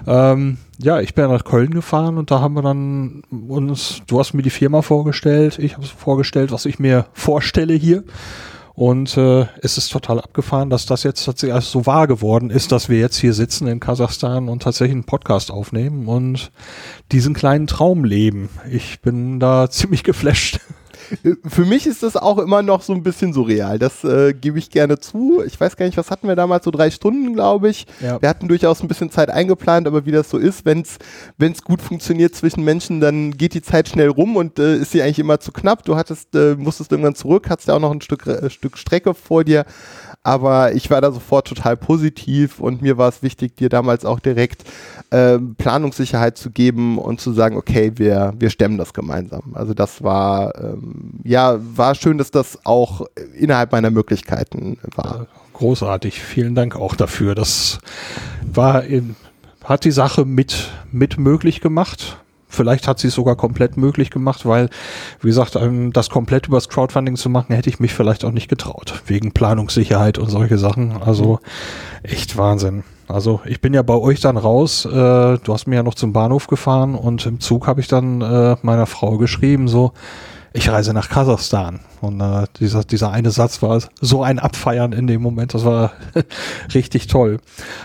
ähm, 0.07 0.59
ja, 0.79 1.01
ich 1.01 1.15
bin 1.15 1.29
nach 1.29 1.45
Köln 1.45 1.71
gefahren 1.71 2.19
und 2.19 2.31
da 2.31 2.41
haben 2.41 2.55
wir 2.55 2.63
dann 2.63 3.23
uns, 3.31 4.03
du 4.07 4.19
hast 4.19 4.35
mir 4.35 4.43
die 4.43 4.51
Firma 4.51 4.83
vorgestellt, 4.83 5.59
ich 5.59 5.75
habe 5.75 5.87
vorgestellt, 5.87 6.51
was 6.51 6.67
ich 6.67 6.79
mir 6.79 7.07
vorstelle 7.13 7.75
hier. 7.75 8.05
Und 8.75 9.17
äh, 9.19 9.47
es 9.61 9.77
ist 9.77 9.91
total 9.91 10.19
abgefahren, 10.19 10.71
dass 10.71 10.87
das 10.87 11.03
jetzt 11.03 11.25
tatsächlich 11.25 11.55
also 11.55 11.81
so 11.81 11.87
wahr 11.87 12.07
geworden 12.07 12.51
ist, 12.51 12.73
dass 12.73 12.89
wir 12.89 12.99
jetzt 12.99 13.19
hier 13.19 13.35
sitzen 13.35 13.67
in 13.67 13.81
Kasachstan 13.81 14.49
und 14.49 14.63
tatsächlich 14.63 14.95
einen 14.95 15.05
Podcast 15.05 15.51
aufnehmen 15.51 16.07
und 16.07 16.51
diesen 17.13 17.35
kleinen 17.35 17.67
Traum 17.67 18.05
leben. 18.05 18.49
Ich 18.71 19.01
bin 19.01 19.41
da 19.41 19.69
ziemlich 19.71 20.05
geflasht. 20.05 20.61
Für 21.47 21.65
mich 21.65 21.87
ist 21.87 22.03
das 22.03 22.17
auch 22.17 22.39
immer 22.39 22.63
noch 22.63 22.83
so 22.83 22.93
ein 22.93 23.03
bisschen 23.03 23.33
surreal. 23.33 23.79
Das 23.79 24.05
äh, 24.05 24.33
gebe 24.33 24.59
ich 24.59 24.71
gerne 24.71 24.99
zu. 24.99 25.43
Ich 25.47 25.61
weiß 25.61 25.77
gar 25.77 25.87
nicht, 25.87 25.97
was 25.97 26.11
hatten 26.11 26.29
wir 26.29 26.37
damals? 26.37 26.65
So 26.65 26.71
drei 26.71 26.91
Stunden, 26.91 27.35
glaube 27.35 27.69
ich. 27.71 27.87
Ja. 28.01 28.21
Wir 28.21 28.29
hatten 28.29 28.49
durchaus 28.49 28.83
ein 28.83 28.89
bisschen 28.89 29.11
Zeit 29.11 29.31
eingeplant, 29.31 29.87
aber 29.87 30.07
wie 30.07 30.13
das 30.13 30.31
so 30.31 30.39
ist, 30.39 30.65
wenn 30.65 30.83
es 30.83 31.63
gut 31.63 31.83
funktioniert 31.83 32.35
zwischen 32.35 32.65
Menschen, 32.65 33.01
dann 33.01 33.33
geht 33.33 33.55
die 33.55 33.63
Zeit 33.63 33.89
schnell 33.89 34.09
rum 34.09 34.37
und 34.37 34.59
äh, 34.59 34.77
ist 34.77 34.93
sie 34.93 35.03
eigentlich 35.03 35.19
immer 35.19 35.41
zu 35.41 35.53
knapp. 35.53 35.85
Du 35.85 35.97
hattest, 35.97 36.35
äh, 36.35 36.55
musstest 36.57 36.93
irgendwann 36.93 37.15
zurück, 37.15 37.49
hattest 37.49 37.69
ja 37.69 37.75
auch 37.75 37.81
noch 37.81 37.93
ein 37.93 38.01
Stück, 38.01 38.27
äh, 38.27 38.51
Stück 38.51 38.79
Strecke 38.79 39.15
vor 39.15 39.45
dir. 39.45 39.65
Aber 40.25 40.73
ich 40.73 40.89
war 40.89 41.01
da 41.01 41.11
sofort 41.11 41.49
total 41.49 41.77
positiv 41.77 42.61
und 42.61 42.81
mir 42.81 42.97
war 42.97 43.09
es 43.09 43.23
wichtig, 43.23 43.57
dir 43.57 43.69
damals 43.69 44.05
auch 44.05 44.21
direkt 44.21 44.63
ähm, 45.11 45.57
Planungssicherheit 45.57 46.39
zu 46.39 46.51
geben 46.51 46.99
und 46.99 47.21
zu 47.21 47.33
sagen, 47.33 47.57
okay, 47.57 47.93
wir, 47.97 48.33
wir 48.39 48.51
stemmen 48.51 48.79
das 48.79 48.95
gemeinsam. 48.95 49.43
Also 49.55 49.75
das 49.75 50.03
war, 50.03 50.55
ähm, 50.61 51.21
ja, 51.25 51.59
war 51.61 51.97
schön, 51.97 52.19
dass 52.19 52.31
das 52.31 52.65
auch 52.65 53.07
innerhalb 53.37 53.73
meiner 53.73 53.91
Möglichkeiten 53.91 54.79
war. 54.95 55.27
Großartig, 55.55 56.23
vielen 56.23 56.55
Dank 56.55 56.77
auch 56.77 56.95
dafür. 56.95 57.35
Das 57.35 57.81
war, 58.45 58.85
hat 59.65 59.85
die 59.85 59.91
Sache 59.91 60.25
mit, 60.25 60.71
mit 60.93 61.19
möglich 61.19 61.61
gemacht. 61.61 62.19
Vielleicht 62.53 62.87
hat 62.87 62.99
sie 62.99 63.09
es 63.09 63.15
sogar 63.15 63.35
komplett 63.37 63.77
möglich 63.77 64.11
gemacht, 64.11 64.45
weil, 64.47 64.69
wie 65.21 65.29
gesagt, 65.29 65.57
ähm, 65.57 65.93
das 65.93 66.11
komplett 66.11 66.49
übers 66.49 66.69
Crowdfunding 66.69 67.17
zu 67.17 67.31
machen, 67.31 67.55
hätte 67.55 67.71
ich 67.71 67.81
mich 67.81 67.95
vielleicht 67.95 68.25
auch 68.25 68.31
nicht 68.31 68.49
getraut. 68.49 69.03
Wegen 69.07 69.33
Planungssicherheit 69.33 70.19
und 70.19 70.29
solche 70.29 70.59
Sachen. 70.59 70.93
Also 71.03 71.41
echt 72.03 72.37
Wahnsinn. 72.37 72.85
Also 73.09 73.41
ich 73.45 73.61
bin 73.61 73.75
ja 73.75 73.83
bei 73.83 73.95
euch 73.95 74.21
dann 74.21 74.37
raus. 74.37 74.85
Äh, 74.85 74.91
du 74.91 75.41
hast 75.49 75.67
mir 75.67 75.77
ja 75.77 75.83
noch 75.83 75.95
zum 75.95 76.13
Bahnhof 76.13 76.47
gefahren 76.47 76.95
und 76.95 77.25
im 77.27 77.41
Zug 77.41 77.67
habe 77.67 77.81
ich 77.81 77.89
dann 77.89 78.21
äh, 78.21 78.57
meiner 78.63 78.87
Frau 78.87 79.19
geschrieben, 79.19 79.69
so, 79.69 79.93
ich 80.53 80.69
reise 80.69 80.93
nach 80.93 81.09
Kasachstan. 81.09 81.81
Und 82.01 82.21
äh, 82.21 82.47
dieser, 82.59 82.83
dieser 82.83 83.13
eine 83.13 83.31
Satz 83.31 83.63
war 83.63 83.81
so 84.01 84.25
ein 84.25 84.41
Abfeiern 84.41 84.93
in 84.93 85.07
dem 85.07 85.23
Moment, 85.23 85.55
das 85.55 85.65
war 85.65 85.93
richtig 86.75 87.07
toll. 87.07 87.39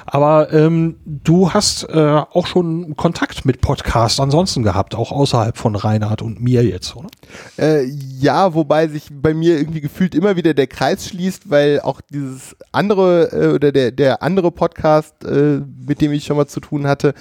Aber 0.08 0.52
ähm, 0.52 0.96
du 1.06 1.54
hast 1.54 1.84
äh, 1.84 2.22
auch 2.32 2.48
schon 2.48 2.96
Kontakt 2.96 3.46
mit 3.46 3.62
Podcast 3.62 4.20
ansonsten 4.20 4.64
gehabt, 4.64 4.96
auch 4.96 5.12
außerhalb 5.12 5.56
von 5.56 5.76
Reinhard 5.76 6.24
und 6.24 6.42
mir 6.42 6.64
jetzt, 6.64 6.96
oder? 6.96 7.10
Äh, 7.60 7.86
ja, 8.20 8.56
wobei 8.56 8.88
sich 8.88 9.10
bei 9.12 9.36
mir 9.36 9.60
irgendwie 9.60 9.82
gefühlt 9.82 10.16
immer 10.16 10.36
wieder 10.36 10.56
der 10.56 10.68
Kreis 10.68 11.08
schließt, 11.08 11.52
weil 11.52 11.82
auch 11.82 12.02
dieses 12.02 12.56
andere 12.72 13.30
äh, 13.32 13.54
oder 13.54 13.72
der, 13.72 13.92
der 13.92 14.24
andere 14.24 14.52
Podcast, 14.52 15.24
äh, 15.26 15.62
mit 15.88 16.02
dem 16.02 16.12
ich 16.12 16.26
schon 16.26 16.38
mal 16.38 16.48
zu 16.48 16.60
tun 16.60 16.88
hatte, 16.88 17.14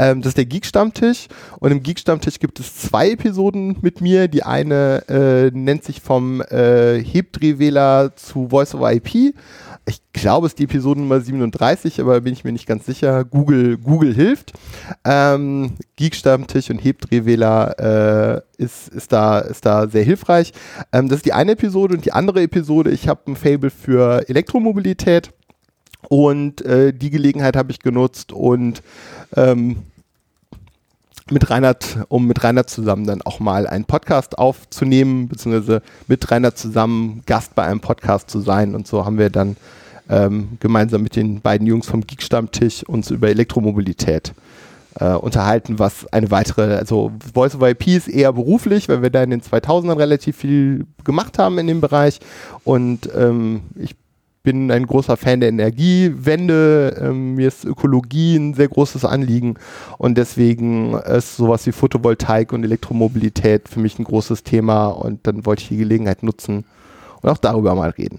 ähm, 0.00 0.20
das 0.20 0.30
ist 0.30 0.38
der 0.38 0.46
Geek-Stammtisch. 0.46 1.28
Und 1.60 1.70
im 1.70 1.82
Geek-Stammtisch 1.84 2.40
gibt 2.40 2.58
es 2.58 2.76
zwei 2.76 3.10
Episoden 3.10 3.78
mit 3.82 4.00
mir. 4.00 4.26
Die 4.26 4.42
eine 4.42 4.89
äh, 5.08 5.50
nennt 5.52 5.84
sich 5.84 6.00
vom 6.00 6.40
äh, 6.42 7.02
Hebdrehwähler 7.02 8.16
zu 8.16 8.48
Voice 8.48 8.74
over 8.74 8.92
IP. 8.92 9.34
Ich 9.86 10.00
glaube, 10.12 10.46
es 10.46 10.52
ist 10.52 10.58
die 10.58 10.64
Episode 10.64 11.00
Nummer 11.00 11.20
37, 11.20 12.00
aber 12.00 12.20
bin 12.20 12.32
ich 12.32 12.44
mir 12.44 12.52
nicht 12.52 12.66
ganz 12.66 12.86
sicher. 12.86 13.24
Google, 13.24 13.78
Google 13.78 14.14
hilft. 14.14 14.52
Ähm, 15.04 15.72
Geek-Stammtisch 15.96 16.70
und 16.70 16.78
Hebdrehwähler 16.78 18.44
äh, 18.58 18.62
ist, 18.62 18.88
ist, 18.88 19.12
da, 19.12 19.38
ist 19.40 19.66
da 19.66 19.88
sehr 19.88 20.04
hilfreich. 20.04 20.52
Ähm, 20.92 21.08
das 21.08 21.18
ist 21.18 21.26
die 21.26 21.32
eine 21.32 21.52
Episode 21.52 21.94
und 21.94 22.04
die 22.04 22.12
andere 22.12 22.42
Episode, 22.42 22.90
ich 22.90 23.08
habe 23.08 23.32
ein 23.32 23.36
Fable 23.36 23.70
für 23.70 24.28
Elektromobilität 24.28 25.32
und 26.08 26.62
äh, 26.62 26.92
die 26.92 27.10
Gelegenheit 27.10 27.56
habe 27.56 27.72
ich 27.72 27.80
genutzt 27.80 28.32
und 28.32 28.82
ähm, 29.36 29.76
mit 31.30 31.50
Reinhard, 31.50 31.98
um 32.08 32.26
mit 32.26 32.42
Reinhard 32.42 32.70
zusammen 32.70 33.06
dann 33.06 33.22
auch 33.22 33.40
mal 33.40 33.66
einen 33.66 33.84
Podcast 33.84 34.38
aufzunehmen, 34.38 35.28
beziehungsweise 35.28 35.82
mit 36.08 36.30
Reinhard 36.30 36.58
zusammen 36.58 37.22
Gast 37.26 37.54
bei 37.54 37.64
einem 37.64 37.80
Podcast 37.80 38.30
zu 38.30 38.40
sein. 38.40 38.74
Und 38.74 38.86
so 38.86 39.04
haben 39.04 39.18
wir 39.18 39.30
dann 39.30 39.56
ähm, 40.08 40.58
gemeinsam 40.60 41.02
mit 41.02 41.16
den 41.16 41.40
beiden 41.40 41.66
Jungs 41.66 41.86
vom 41.86 42.06
Geek-Stammtisch 42.06 42.84
uns 42.84 43.10
über 43.10 43.28
Elektromobilität 43.28 44.32
äh, 44.98 45.14
unterhalten, 45.14 45.78
was 45.78 46.12
eine 46.12 46.30
weitere, 46.30 46.74
also 46.76 47.12
Voice 47.32 47.54
over 47.54 47.70
IP 47.70 47.86
ist 47.88 48.08
eher 48.08 48.32
beruflich, 48.32 48.88
weil 48.88 49.02
wir 49.02 49.10
da 49.10 49.22
in 49.22 49.30
den 49.30 49.42
2000ern 49.42 49.98
relativ 49.98 50.36
viel 50.36 50.86
gemacht 51.04 51.38
haben 51.38 51.58
in 51.58 51.68
dem 51.68 51.80
Bereich 51.80 52.18
und 52.64 53.08
ähm, 53.16 53.62
ich 53.76 53.94
bin 54.50 54.72
ein 54.72 54.84
großer 54.84 55.16
Fan 55.16 55.38
der 55.38 55.50
Energiewende. 55.50 57.00
Ähm, 57.00 57.36
mir 57.36 57.46
ist 57.46 57.64
Ökologie 57.64 58.34
ein 58.34 58.54
sehr 58.54 58.66
großes 58.66 59.04
Anliegen 59.04 59.54
und 59.96 60.18
deswegen 60.18 60.94
ist 60.94 61.36
sowas 61.36 61.64
wie 61.68 61.72
Photovoltaik 61.72 62.52
und 62.52 62.64
Elektromobilität 62.64 63.68
für 63.68 63.78
mich 63.78 64.00
ein 64.00 64.04
großes 64.04 64.42
Thema 64.42 64.88
und 64.88 65.24
dann 65.24 65.46
wollte 65.46 65.62
ich 65.62 65.68
die 65.68 65.76
Gelegenheit 65.76 66.24
nutzen 66.24 66.64
und 67.22 67.30
auch 67.30 67.38
darüber 67.38 67.76
mal 67.76 67.90
reden. 67.90 68.18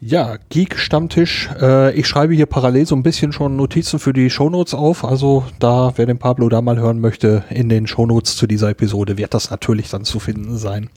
Ja, 0.00 0.36
Geek-Stammtisch. 0.50 1.48
Äh, 1.58 1.94
ich 1.94 2.06
schreibe 2.06 2.34
hier 2.34 2.46
parallel 2.46 2.84
so 2.84 2.96
ein 2.96 3.02
bisschen 3.02 3.32
schon 3.32 3.56
Notizen 3.56 3.98
für 3.98 4.12
die 4.12 4.28
Shownotes 4.28 4.74
auf. 4.74 5.02
Also 5.02 5.44
da, 5.60 5.94
wer 5.96 6.04
den 6.04 6.18
Pablo 6.18 6.50
da 6.50 6.60
mal 6.60 6.78
hören 6.78 7.00
möchte, 7.00 7.44
in 7.48 7.70
den 7.70 7.86
Shownotes 7.86 8.36
zu 8.36 8.46
dieser 8.46 8.68
Episode 8.68 9.16
wird 9.16 9.32
das 9.32 9.50
natürlich 9.50 9.88
dann 9.88 10.04
zu 10.04 10.18
finden 10.18 10.58
sein. 10.58 10.90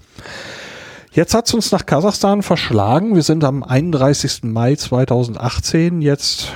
Jetzt 1.13 1.35
hat 1.35 1.45
es 1.45 1.53
uns 1.53 1.71
nach 1.71 1.85
Kasachstan 1.85 2.41
verschlagen. 2.41 3.13
Wir 3.13 3.21
sind 3.21 3.43
am 3.43 3.61
31. 3.61 4.45
Mai 4.45 4.75
2018 4.75 6.01
jetzt 6.01 6.53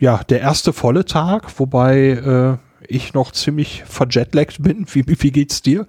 ja 0.00 0.22
der 0.24 0.40
erste 0.40 0.72
volle 0.72 1.04
Tag, 1.04 1.58
wobei 1.58 2.08
äh, 2.08 2.67
ich 2.88 3.14
noch 3.14 3.32
ziemlich 3.32 3.84
verjetlaggt 3.86 4.62
bin. 4.62 4.86
Wie, 4.90 5.04
wie 5.06 5.30
geht's 5.30 5.62
dir? 5.62 5.86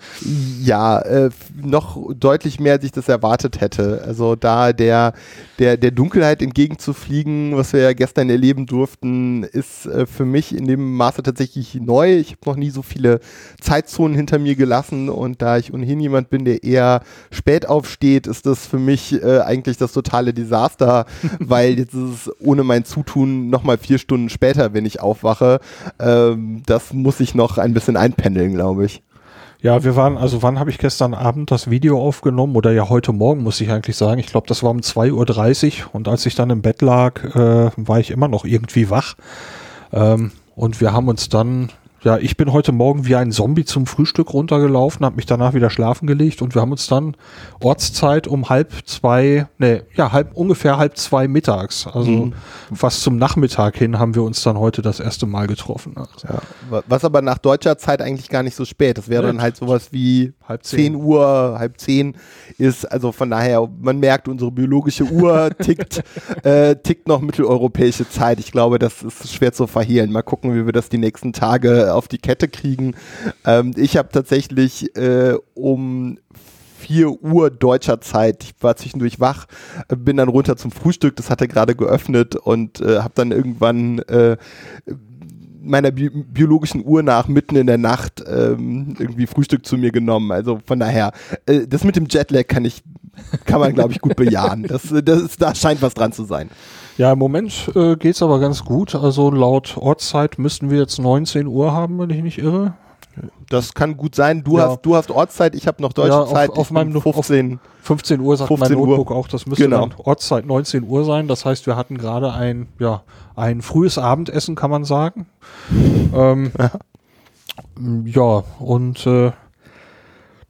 Ja, 0.62 1.00
äh, 1.00 1.30
noch 1.62 2.14
deutlich 2.14 2.60
mehr, 2.60 2.74
als 2.74 2.84
ich 2.84 2.92
das 2.92 3.08
erwartet 3.08 3.62
hätte. 3.62 4.04
Also 4.06 4.36
da 4.36 4.74
der, 4.74 5.14
der, 5.60 5.78
der 5.78 5.92
Dunkelheit 5.92 6.42
entgegenzufliegen, 6.42 7.56
was 7.56 7.74
wir 7.74 7.82
ja 7.82 7.94
gestern 7.94 8.30
erleben 8.30 8.66
durften, 8.66 9.44
ist 9.44 9.86
äh, 9.86 10.06
für 10.06 10.26
mich 10.26 10.56
in 10.56 10.68
dem 10.68 10.98
Maße 10.98 11.24
tatsächlich 11.24 11.76
neu. 11.76 12.18
Ich 12.18 12.32
habe 12.32 12.42
noch 12.46 12.56
nie 12.58 12.70
so 12.70 12.82
viele 12.82 13.22
Zeitzonen 13.62 14.16
hinter 14.16 14.38
mir 14.38 14.56
gelassen 14.56 15.10
und 15.10 15.42
da 15.42 15.58
ich 15.58 15.74
ohnehin 15.74 16.00
jemand 16.02 16.30
bin, 16.30 16.44
der 16.44 16.64
eher 16.64 17.02
spät 17.32 17.68
aufsteht, 17.68 18.28
ist 18.28 18.46
das 18.46 18.68
für 18.68 18.80
mich 18.80 19.14
äh, 19.24 19.40
eigentlich 19.40 19.78
das 19.78 19.94
totale 19.94 20.34
Desaster, 20.34 21.06
weil 21.40 21.80
jetzt 21.80 21.94
ist 21.94 22.28
es 22.28 22.32
ohne 22.40 22.64
mein 22.64 22.84
Zutun 22.84 23.50
nochmal 23.50 23.78
vier 23.78 24.00
Stunden 24.00 24.30
später, 24.30 24.74
wenn 24.74 24.86
ich 24.86 25.00
aufwache. 25.00 25.60
Ähm, 26.00 26.62
das 26.66 26.89
muss 26.94 27.20
ich 27.20 27.36
noch 27.36 27.58
ein 27.58 27.74
bisschen 27.74 27.98
einpendeln, 27.98 28.54
glaube 28.54 28.86
ich. 28.86 29.02
Ja, 29.62 29.84
wir 29.84 29.98
waren, 29.98 30.18
also 30.18 30.42
wann 30.42 30.58
habe 30.58 30.70
ich 30.70 30.78
gestern 30.78 31.14
Abend 31.14 31.52
das 31.52 31.70
Video 31.70 32.02
aufgenommen 32.02 32.56
oder 32.56 32.72
ja 32.72 32.88
heute 32.88 33.12
Morgen, 33.12 33.44
muss 33.44 33.60
ich 33.60 33.70
eigentlich 33.70 33.98
sagen. 33.98 34.20
Ich 34.20 34.28
glaube, 34.28 34.48
das 34.48 34.64
war 34.64 34.72
um 34.72 34.80
2.30 34.80 35.84
Uhr 35.86 35.90
und 35.92 36.08
als 36.08 36.26
ich 36.26 36.36
dann 36.36 36.50
im 36.50 36.62
Bett 36.62 36.82
lag, 36.82 37.24
äh, 37.36 37.72
war 37.76 38.00
ich 38.00 38.12
immer 38.12 38.30
noch 38.30 38.46
irgendwie 38.46 38.90
wach. 38.90 39.16
Ähm, 39.92 40.32
und 40.56 40.80
wir 40.80 40.94
haben 40.94 41.10
uns 41.10 41.28
dann 41.28 41.72
ja, 42.04 42.18
ich 42.18 42.38
bin 42.38 42.52
heute 42.54 42.72
Morgen 42.72 43.06
wie 43.06 43.16
ein 43.16 43.32
Zombie 43.32 43.66
zum 43.66 43.86
Frühstück 43.86 44.34
runtergelaufen, 44.34 45.06
habe 45.06 45.16
mich 45.16 45.26
danach 45.26 45.54
wieder 45.54 45.70
schlafen 45.70 46.08
gelegt 46.08 46.42
und 46.42 46.56
wir 46.56 46.62
haben 46.62 46.72
uns 46.72 46.88
dann 46.88 47.16
Ortszeit 47.62 48.28
um 48.28 48.50
halb 48.50 48.72
zwei, 48.86 49.48
ne, 49.58 49.84
ja, 49.96 50.12
halb, 50.12 50.36
ungefähr 50.36 50.78
halb 50.78 50.98
zwei 50.98 51.28
mittags, 51.28 51.88
also 51.88 52.12
mhm. 52.12 52.34
fast 52.74 53.02
zum 53.02 53.18
Nachmittag 53.18 53.78
hin 53.78 54.00
haben 54.00 54.16
wir 54.16 54.24
uns 54.24 54.42
dann 54.44 54.58
heute 54.58 54.82
das 54.82 55.00
erste 55.00 55.26
Mal 55.26 55.48
getroffen. 55.48 55.96
Also. 55.96 56.28
Ja, 56.28 56.84
was 56.88 57.06
aber 57.06 57.22
nach 57.22 57.38
deutscher 57.38 57.78
Zeit 57.78 58.02
eigentlich 58.02 58.30
gar 58.30 58.44
nicht 58.44 58.56
so 58.56 58.66
spät. 58.66 58.98
Das 58.98 59.10
wäre 59.10 59.24
dann 59.24 59.42
halt 59.42 59.56
sowas 59.56 59.90
wie 59.92 60.34
halb 60.48 60.64
zehn. 60.64 60.80
10 60.80 60.96
Uhr, 60.96 61.56
halb 61.58 61.80
zehn 61.80 62.16
ist, 62.58 62.90
also 62.92 63.12
von 63.12 63.30
daher, 63.30 63.68
man 63.80 64.00
merkt, 64.00 64.28
unsere 64.28 64.52
biologische 64.52 65.04
Uhr 65.04 65.50
tickt, 65.62 66.04
äh, 66.44 66.76
tickt 66.76 67.08
noch 67.08 67.22
mitteleuropäische 67.22 68.10
Zeit. 68.10 68.40
Ich 68.40 68.52
glaube, 68.52 68.80
das 68.80 69.04
ist 69.04 69.34
schwer 69.34 69.54
zu 69.54 69.68
verhehlen. 69.68 70.12
Mal 70.12 70.22
gucken, 70.22 70.56
wie 70.56 70.66
wir 70.66 70.74
das 70.74 70.90
die 70.90 70.98
nächsten 70.98 71.34
Tage 71.34 71.89
auf 71.96 72.08
die 72.08 72.18
Kette 72.18 72.48
kriegen. 72.48 72.96
Ähm, 73.46 73.72
ich 73.76 73.98
habe 73.98 74.10
tatsächlich 74.12 74.96
äh, 74.96 75.36
um 75.54 76.18
4 76.80 77.24
Uhr 77.24 77.50
deutscher 77.50 78.02
Zeit. 78.02 78.44
Ich 78.44 78.56
war 78.62 78.76
zwischendurch 78.76 79.20
wach, 79.20 79.46
bin 79.90 80.18
dann 80.18 80.30
runter 80.30 80.56
zum 80.56 80.72
Frühstück, 80.72 81.16
das 81.16 81.30
hatte 81.30 81.48
gerade 81.48 81.76
geöffnet 81.76 82.36
und 82.36 82.82
äh, 82.82 83.00
habe 83.00 83.14
dann 83.16 83.32
irgendwann 83.32 84.00
äh, 84.00 84.38
meiner 85.62 85.92
bi 85.92 86.10
biologischen 86.10 86.84
Uhr 86.86 87.04
nach 87.04 87.28
mitten 87.28 87.56
in 87.56 87.68
der 87.68 87.78
Nacht 87.78 88.24
ähm, 88.26 88.96
irgendwie 88.98 89.28
Frühstück 89.28 89.66
zu 89.66 89.78
mir 89.78 89.92
genommen. 89.92 90.32
Also 90.32 90.60
von 90.66 90.80
daher, 90.80 91.12
äh, 91.46 91.68
das 91.68 91.84
mit 91.84 91.96
dem 91.96 92.08
Jetlag 92.10 92.48
kann 92.48 92.66
ich, 92.66 92.82
kann 93.46 93.60
man 93.60 93.74
glaube 93.74 93.92
ich 93.92 94.00
gut 94.00 94.16
bejahen. 94.16 94.64
Das, 94.64 94.94
das 95.04 95.38
da 95.38 95.54
scheint 95.54 95.82
was 95.82 95.94
dran 95.94 96.12
zu 96.12 96.24
sein. 96.24 96.50
Ja, 97.00 97.14
im 97.14 97.20
Moment 97.20 97.72
äh, 97.76 97.96
geht 97.96 98.16
es 98.16 98.22
aber 98.22 98.42
ganz 98.42 98.66
gut. 98.66 98.94
Also 98.94 99.32
laut 99.32 99.78
Ortszeit 99.78 100.38
müssten 100.38 100.70
wir 100.70 100.80
jetzt 100.80 101.00
19 101.00 101.48
Uhr 101.48 101.72
haben, 101.72 101.98
wenn 101.98 102.10
ich 102.10 102.22
nicht 102.22 102.40
irre. 102.40 102.74
Das 103.48 103.74
kann 103.74 103.96
gut 103.96 104.16
sein. 104.16 104.44
Du, 104.44 104.58
ja. 104.58 104.68
hast, 104.68 104.82
du 104.82 104.98
hast 104.98 105.10
Ortszeit, 105.10 105.56
ich 105.56 105.66
habe 105.66 105.82
noch 105.82 105.94
deutsche 105.94 106.10
ja, 106.10 106.26
Zeit. 106.26 106.50
Auf, 106.50 106.58
auf 106.58 106.72
meinem 106.72 107.02
15, 107.02 107.54
auf 107.54 107.86
15 107.86 108.20
Uhr 108.20 108.36
sagt 108.36 108.50
15 108.50 108.78
mein 108.78 108.86
Notebook 108.86 109.12
Uhr. 109.12 109.16
auch, 109.16 109.30
das 109.30 109.46
müsste 109.46 109.64
genau. 109.64 109.88
dann 109.88 109.94
Ortszeit 109.98 110.46
19 110.46 110.84
Uhr 110.84 111.06
sein. 111.06 111.30
Das 111.30 111.46
heißt, 111.46 111.68
wir 111.68 111.78
hatten 111.78 111.98
gerade 111.98 112.34
ein, 112.34 112.68
ja, 112.80 113.04
ein 113.34 113.62
frühes 113.62 113.98
Abendessen, 113.98 114.56
kann 114.56 114.70
man 114.70 114.84
sagen. 114.84 115.26
ähm, 116.14 116.52
ja. 116.60 116.72
ja, 118.04 118.44
und 118.60 119.08
äh, 119.08 119.32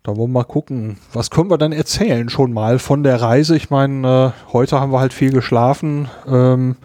da 0.04 0.16
wollen 0.16 0.32
wir 0.32 0.40
mal 0.40 0.44
gucken, 0.46 0.98
was 1.12 1.30
können 1.30 1.50
wir 1.50 1.58
dann 1.58 1.72
erzählen 1.72 2.30
schon 2.30 2.54
mal 2.54 2.80
von 2.80 3.04
der 3.04 3.22
Reise. 3.22 3.56
Ich 3.56 3.70
meine, 3.70 4.34
äh, 4.48 4.54
heute 4.54 4.80
haben 4.80 4.92
wir 4.92 5.00
halt 5.00 5.14
viel 5.14 5.32
geschlafen. 5.32 6.08
Ähm, 6.28 6.78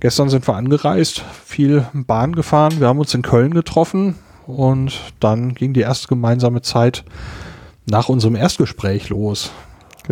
gestern 0.00 0.28
sind 0.28 0.46
wir 0.46 0.54
angereist, 0.54 1.24
viel 1.44 1.86
Bahn 1.92 2.34
gefahren. 2.34 2.78
Wir 2.78 2.86
haben 2.86 3.00
uns 3.00 3.14
in 3.14 3.22
Köln 3.22 3.52
getroffen 3.52 4.16
und 4.46 5.00
dann 5.18 5.54
ging 5.54 5.72
die 5.72 5.80
erste 5.80 6.08
gemeinsame 6.08 6.62
Zeit 6.62 7.04
nach 7.86 8.08
unserem 8.08 8.36
Erstgespräch 8.36 9.08
los. 9.08 9.50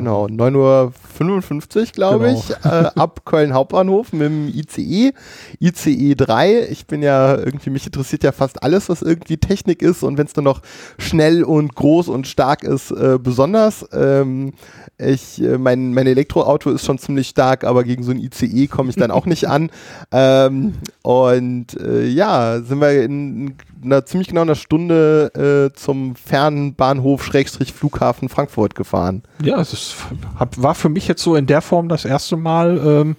Genau, 0.00 0.24
9.55 0.24 1.76
Uhr, 1.76 1.84
glaube 1.92 2.24
genau. 2.28 2.38
ich, 2.38 2.50
äh, 2.64 2.90
ab 2.98 3.26
Köln 3.26 3.52
Hauptbahnhof 3.52 4.14
mit 4.14 4.22
dem 4.22 4.48
ICE, 4.48 5.12
ICE 5.60 6.14
3. 6.14 6.68
Ich 6.70 6.86
bin 6.86 7.02
ja 7.02 7.36
irgendwie, 7.36 7.68
mich 7.68 7.84
interessiert 7.84 8.24
ja 8.24 8.32
fast 8.32 8.62
alles, 8.62 8.88
was 8.88 9.02
irgendwie 9.02 9.36
Technik 9.36 9.82
ist 9.82 10.02
und 10.02 10.16
wenn 10.16 10.24
es 10.24 10.32
dann 10.32 10.44
noch 10.44 10.62
schnell 10.96 11.44
und 11.44 11.74
groß 11.74 12.08
und 12.08 12.26
stark 12.26 12.64
ist, 12.64 12.92
äh, 12.92 13.18
besonders. 13.22 13.86
Ähm, 13.92 14.54
ich, 14.96 15.42
äh, 15.42 15.58
mein, 15.58 15.92
mein 15.92 16.06
Elektroauto 16.06 16.70
ist 16.70 16.86
schon 16.86 16.96
ziemlich 16.96 17.28
stark, 17.28 17.64
aber 17.64 17.84
gegen 17.84 18.02
so 18.02 18.12
ein 18.12 18.18
ICE 18.18 18.66
komme 18.68 18.88
ich 18.88 18.96
dann 18.96 19.10
auch 19.10 19.26
nicht 19.26 19.48
an. 19.48 19.70
Ähm, 20.12 20.74
und 21.02 21.78
äh, 21.80 22.06
ja, 22.06 22.60
sind 22.62 22.80
wir 22.80 23.02
in 23.04 23.54
einer 23.82 24.04
ziemlich 24.04 24.28
genau 24.28 24.42
einer 24.42 24.54
Stunde 24.54 25.70
äh, 25.72 25.76
zum 25.78 26.16
Fernbahnhof 26.16 27.24
Schrägstrich 27.24 27.72
Flughafen 27.72 28.28
Frankfurt 28.28 28.74
gefahren. 28.74 29.22
Ja, 29.42 29.60
es 29.60 29.72
ist, 29.72 29.96
hab, 30.38 30.60
war 30.62 30.74
für 30.74 30.88
mich 30.88 31.08
jetzt 31.08 31.22
so 31.22 31.36
in 31.36 31.46
der 31.46 31.62
Form 31.62 31.88
das 31.88 32.04
erste 32.04 32.36
Mal. 32.36 32.80
Ähm 32.84 33.16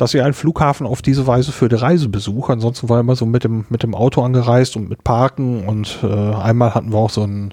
dass 0.00 0.14
ihr 0.14 0.24
einen 0.24 0.32
Flughafen 0.32 0.86
auf 0.86 1.02
diese 1.02 1.26
Weise 1.26 1.52
für 1.52 1.68
die 1.68 1.74
Reise 1.74 2.08
besucht. 2.08 2.50
Ansonsten 2.50 2.88
war 2.88 3.00
immer 3.00 3.16
so 3.16 3.26
mit 3.26 3.44
dem, 3.44 3.66
mit 3.68 3.82
dem 3.82 3.94
Auto 3.94 4.22
angereist 4.22 4.76
und 4.76 4.88
mit 4.88 5.04
Parken 5.04 5.64
und 5.68 5.98
äh, 6.02 6.06
einmal 6.06 6.74
hatten 6.74 6.90
wir 6.92 6.98
auch 6.98 7.10
so 7.10 7.22
ein 7.22 7.52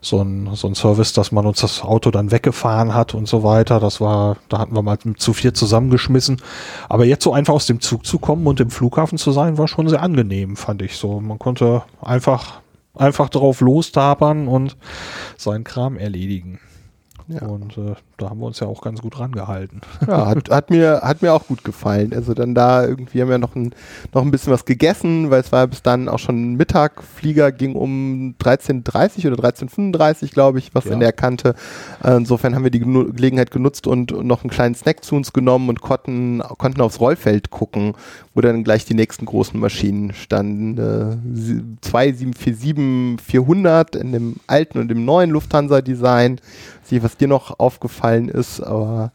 so 0.00 0.26
so 0.54 0.68
ein 0.68 0.74
Service, 0.74 1.12
dass 1.12 1.32
man 1.32 1.46
uns 1.46 1.60
das 1.60 1.82
Auto 1.82 2.10
dann 2.10 2.30
weggefahren 2.30 2.94
hat 2.94 3.14
und 3.14 3.28
so 3.28 3.42
weiter. 3.44 3.78
Das 3.78 4.00
war, 4.00 4.38
da 4.48 4.58
hatten 4.58 4.74
wir 4.74 4.82
mal 4.82 4.98
zu 5.16 5.34
vier 5.34 5.52
zusammengeschmissen. 5.52 6.40
Aber 6.88 7.04
jetzt 7.04 7.24
so 7.24 7.34
einfach 7.34 7.52
aus 7.52 7.66
dem 7.66 7.80
Zug 7.80 8.06
zu 8.06 8.18
kommen 8.18 8.46
und 8.46 8.58
im 8.58 8.70
Flughafen 8.70 9.18
zu 9.18 9.30
sein, 9.30 9.58
war 9.58 9.68
schon 9.68 9.88
sehr 9.88 10.02
angenehm, 10.02 10.56
fand 10.56 10.80
ich 10.80 10.96
so. 10.96 11.20
Man 11.20 11.38
konnte 11.38 11.82
einfach, 12.00 12.62
einfach 12.94 13.28
drauf 13.28 13.60
lostapern 13.60 14.48
und 14.48 14.78
seinen 15.36 15.62
Kram 15.62 15.98
erledigen. 15.98 16.58
Ja. 17.28 17.46
Und 17.46 17.76
äh, 17.78 17.94
da 18.16 18.30
haben 18.30 18.40
wir 18.40 18.46
uns 18.46 18.60
ja 18.60 18.66
auch 18.66 18.82
ganz 18.82 19.00
gut 19.00 19.18
rangehalten. 19.18 19.80
Ja, 20.06 20.26
hat, 20.26 20.50
hat, 20.50 20.70
mir, 20.70 21.00
hat 21.02 21.22
mir 21.22 21.32
auch 21.32 21.46
gut 21.46 21.64
gefallen. 21.64 22.12
Also 22.12 22.34
dann 22.34 22.54
da 22.54 22.84
irgendwie 22.84 23.22
haben 23.22 23.28
wir 23.28 23.38
noch 23.38 23.54
ein, 23.54 23.72
noch 24.12 24.22
ein 24.22 24.30
bisschen 24.30 24.52
was 24.52 24.64
gegessen, 24.64 25.30
weil 25.30 25.40
es 25.40 25.52
war 25.52 25.66
bis 25.66 25.82
dann 25.82 26.08
auch 26.08 26.18
schon 26.18 26.54
Mittag. 26.54 27.02
Flieger 27.02 27.52
ging 27.52 27.74
um 27.76 28.34
13.30 28.40 29.32
oder 29.32 29.48
13.35 29.48 30.32
glaube 30.32 30.58
ich, 30.58 30.74
was 30.74 30.86
ja. 30.86 30.92
in 30.92 31.00
der 31.00 31.12
Kante. 31.12 31.54
Äh, 32.02 32.16
insofern 32.16 32.54
haben 32.54 32.64
wir 32.64 32.70
die 32.70 32.80
Gelegenheit 32.80 33.50
genutzt 33.50 33.86
und, 33.86 34.10
noch 34.22 34.42
einen 34.42 34.50
kleinen 34.50 34.74
Snack 34.74 35.04
zu 35.04 35.14
uns 35.14 35.32
genommen 35.32 35.68
und 35.68 35.80
konnten, 35.80 36.40
konnten 36.58 36.80
aufs 36.80 37.00
Rollfeld 37.00 37.50
gucken, 37.50 37.94
wo 38.34 38.40
dann 38.40 38.64
gleich 38.64 38.84
die 38.84 38.94
nächsten 38.94 39.24
großen 39.24 39.58
Maschinen 39.58 40.12
standen. 40.12 40.78
Äh, 40.78 41.78
zwei 41.80 42.08
747-400 42.08 43.96
in 43.96 44.12
dem 44.12 44.36
alten 44.46 44.78
und 44.78 44.88
dem 44.88 45.04
neuen 45.04 45.30
Lufthansa-Design 45.30 46.40
nicht, 46.90 47.02
was 47.02 47.16
dir 47.16 47.28
noch 47.28 47.58
aufgefallen 47.58 48.28
ist, 48.28 48.60
aber 48.60 49.12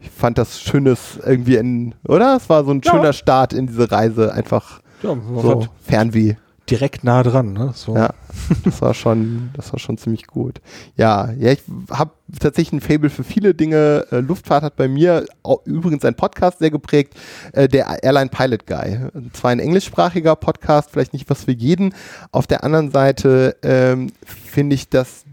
ich 0.00 0.10
fand 0.10 0.38
das 0.38 0.60
schönes 0.60 1.18
irgendwie 1.24 1.56
in, 1.56 1.94
oder? 2.06 2.36
Es 2.36 2.48
war 2.48 2.64
so 2.64 2.70
ein 2.70 2.80
ja. 2.84 2.92
schöner 2.92 3.12
Start 3.12 3.52
in 3.52 3.66
diese 3.66 3.90
Reise, 3.90 4.32
einfach 4.32 4.80
ja, 5.02 5.16
so 5.36 5.66
Fernweh. 5.82 6.36
direkt 6.70 7.02
nah 7.02 7.22
dran. 7.22 7.52
Ne? 7.52 7.72
So. 7.74 7.96
Ja, 7.96 8.10
das 8.64 8.80
war 8.80 8.94
schon, 8.94 9.50
das 9.54 9.72
war 9.72 9.80
schon 9.80 9.98
ziemlich 9.98 10.26
gut. 10.26 10.60
Ja, 10.96 11.32
ja, 11.32 11.50
ich 11.50 11.62
habe 11.90 12.12
tatsächlich 12.38 12.72
ein 12.72 12.80
Fable 12.80 13.10
für 13.10 13.24
viele 13.24 13.54
Dinge. 13.54 14.06
Äh, 14.12 14.20
Luftfahrt 14.20 14.62
hat 14.62 14.76
bei 14.76 14.86
mir 14.86 15.26
auch, 15.42 15.64
übrigens 15.66 16.04
ein 16.04 16.14
Podcast 16.14 16.60
sehr 16.60 16.70
geprägt, 16.70 17.14
äh, 17.52 17.66
der 17.66 18.02
Airline 18.02 18.30
Pilot 18.30 18.66
Guy. 18.66 18.98
Zwar 19.32 19.50
ein 19.50 19.60
englischsprachiger 19.60 20.36
Podcast, 20.36 20.90
vielleicht 20.92 21.12
nicht 21.12 21.28
was 21.28 21.44
für 21.44 21.52
jeden. 21.52 21.94
Auf 22.30 22.46
der 22.46 22.62
anderen 22.62 22.92
Seite 22.92 23.56
ähm, 23.62 24.12
finde 24.24 24.74
ich, 24.74 24.88
dass 24.88 25.24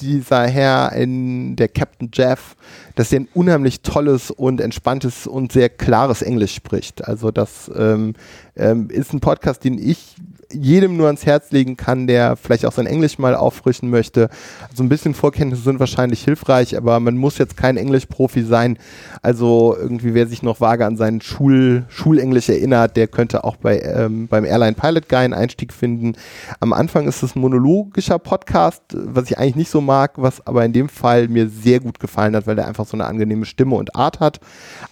dieser 0.00 0.46
Herr 0.46 0.92
in 0.92 1.56
der 1.56 1.68
Captain 1.68 2.10
Jeff, 2.12 2.56
dass 2.94 3.12
er 3.12 3.20
ein 3.20 3.28
unheimlich 3.34 3.82
tolles 3.82 4.30
und 4.30 4.60
entspanntes 4.60 5.26
und 5.26 5.52
sehr 5.52 5.68
klares 5.68 6.22
Englisch 6.22 6.54
spricht. 6.54 7.06
Also 7.06 7.30
das 7.30 7.70
ähm, 7.74 8.14
ähm, 8.56 8.88
ist 8.90 9.12
ein 9.12 9.20
Podcast, 9.20 9.64
den 9.64 9.78
ich 9.78 10.16
jedem 10.52 10.96
nur 10.96 11.06
ans 11.06 11.26
Herz 11.26 11.50
legen 11.50 11.76
kann, 11.76 12.06
der 12.06 12.36
vielleicht 12.36 12.66
auch 12.66 12.72
sein 12.72 12.86
Englisch 12.86 13.18
mal 13.18 13.34
auffrischen 13.34 13.90
möchte. 13.90 14.28
Also 14.68 14.82
ein 14.82 14.88
bisschen 14.88 15.14
Vorkenntnisse 15.14 15.62
sind 15.62 15.80
wahrscheinlich 15.80 16.24
hilfreich, 16.24 16.76
aber 16.76 16.98
man 17.00 17.16
muss 17.16 17.38
jetzt 17.38 17.56
kein 17.56 17.76
Englischprofi 17.76 18.42
sein. 18.42 18.78
Also 19.22 19.76
irgendwie, 19.78 20.14
wer 20.14 20.26
sich 20.26 20.42
noch 20.42 20.60
vage 20.60 20.86
an 20.86 20.96
seinen 20.96 21.20
Schul 21.20 21.84
Schulenglisch 21.88 22.48
erinnert, 22.48 22.96
der 22.96 23.08
könnte 23.08 23.44
auch 23.44 23.56
bei, 23.56 23.80
ähm, 23.80 24.28
beim 24.28 24.44
Airline 24.44 24.74
Pilot 24.74 25.08
Guy 25.08 25.18
einen 25.18 25.34
Einstieg 25.34 25.72
finden. 25.72 26.14
Am 26.60 26.72
Anfang 26.72 27.06
ist 27.06 27.22
es 27.22 27.36
ein 27.36 27.40
monologischer 27.40 28.18
Podcast, 28.18 28.82
was 28.92 29.30
ich 29.30 29.38
eigentlich 29.38 29.56
nicht 29.56 29.70
so 29.70 29.80
mag, 29.80 30.12
was 30.16 30.46
aber 30.46 30.64
in 30.64 30.72
dem 30.72 30.88
Fall 30.88 31.28
mir 31.28 31.48
sehr 31.48 31.80
gut 31.80 32.00
gefallen 32.00 32.34
hat, 32.34 32.46
weil 32.46 32.56
der 32.56 32.66
einfach 32.66 32.86
so 32.86 32.96
eine 32.96 33.06
angenehme 33.06 33.44
Stimme 33.44 33.76
und 33.76 33.94
Art 33.96 34.20
hat. 34.20 34.40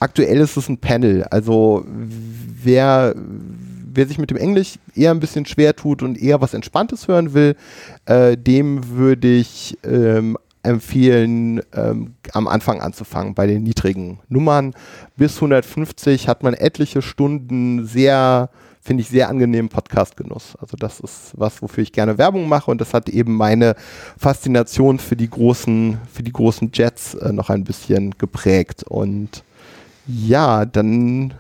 Aktuell 0.01 0.39
ist 0.39 0.57
es 0.57 0.69
ein 0.69 0.79
Panel, 0.79 1.25
also 1.25 1.85
wer 1.87 3.15
wer 3.99 4.07
sich 4.07 4.19
mit 4.19 4.31
dem 4.31 4.37
Englisch 4.37 4.79
eher 4.95 5.11
ein 5.11 5.19
bisschen 5.19 5.45
schwer 5.45 5.75
tut 5.75 6.03
und 6.03 6.17
eher 6.17 6.41
was 6.41 6.55
Entspanntes 6.55 7.09
hören 7.09 7.35
will, 7.35 7.57
äh, 8.07 8.37
dem 8.37 8.91
würde 8.91 9.29
ich 9.29 9.77
ähm, 9.85 10.39
empfehlen, 10.63 11.61
ähm, 11.75 12.15
am 12.33 12.47
Anfang 12.47 12.81
anzufangen, 12.81 13.35
bei 13.35 13.49
den 13.49 13.65
niedrigen 13.65 14.21
Nummern. 14.29 14.73
Bis 15.17 15.37
150 15.37 16.29
hat 16.29 16.45
man 16.45 16.55
etliche 16.55 17.03
Stunden 17.03 17.87
sehr, 17.87 18.51
finde 18.81 19.03
ich, 19.03 19.09
sehr 19.09 19.29
angenehmen 19.29 19.69
Podcast-Genuss. 19.69 20.55
Also 20.61 20.77
das 20.77 21.01
ist 21.01 21.33
was, 21.35 21.61
wofür 21.61 21.83
ich 21.83 21.91
gerne 21.91 22.19
Werbung 22.19 22.49
mache 22.49 22.71
und 22.71 22.81
das 22.81 22.95
hat 22.95 23.09
eben 23.09 23.35
meine 23.35 23.75
Faszination 24.17 25.01
für 25.01 25.17
die 25.17 25.29
großen, 25.29 25.99
für 26.13 26.23
die 26.23 26.33
großen 26.33 26.71
Jets 26.73 27.15
äh, 27.15 27.33
noch 27.33 27.51
ein 27.51 27.65
bisschen 27.65 28.17
geprägt. 28.17 28.85
Und 28.85 29.43
ja, 30.07 30.65
dann 30.65 31.35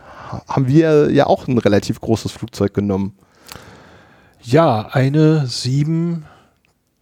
haben 0.48 0.68
wir 0.68 1.10
ja 1.10 1.26
auch 1.26 1.48
ein 1.48 1.58
relativ 1.58 2.00
großes 2.00 2.32
Flugzeug 2.32 2.74
genommen. 2.74 3.16
Ja, 4.42 4.88
eine 4.92 5.46
7 5.46 6.24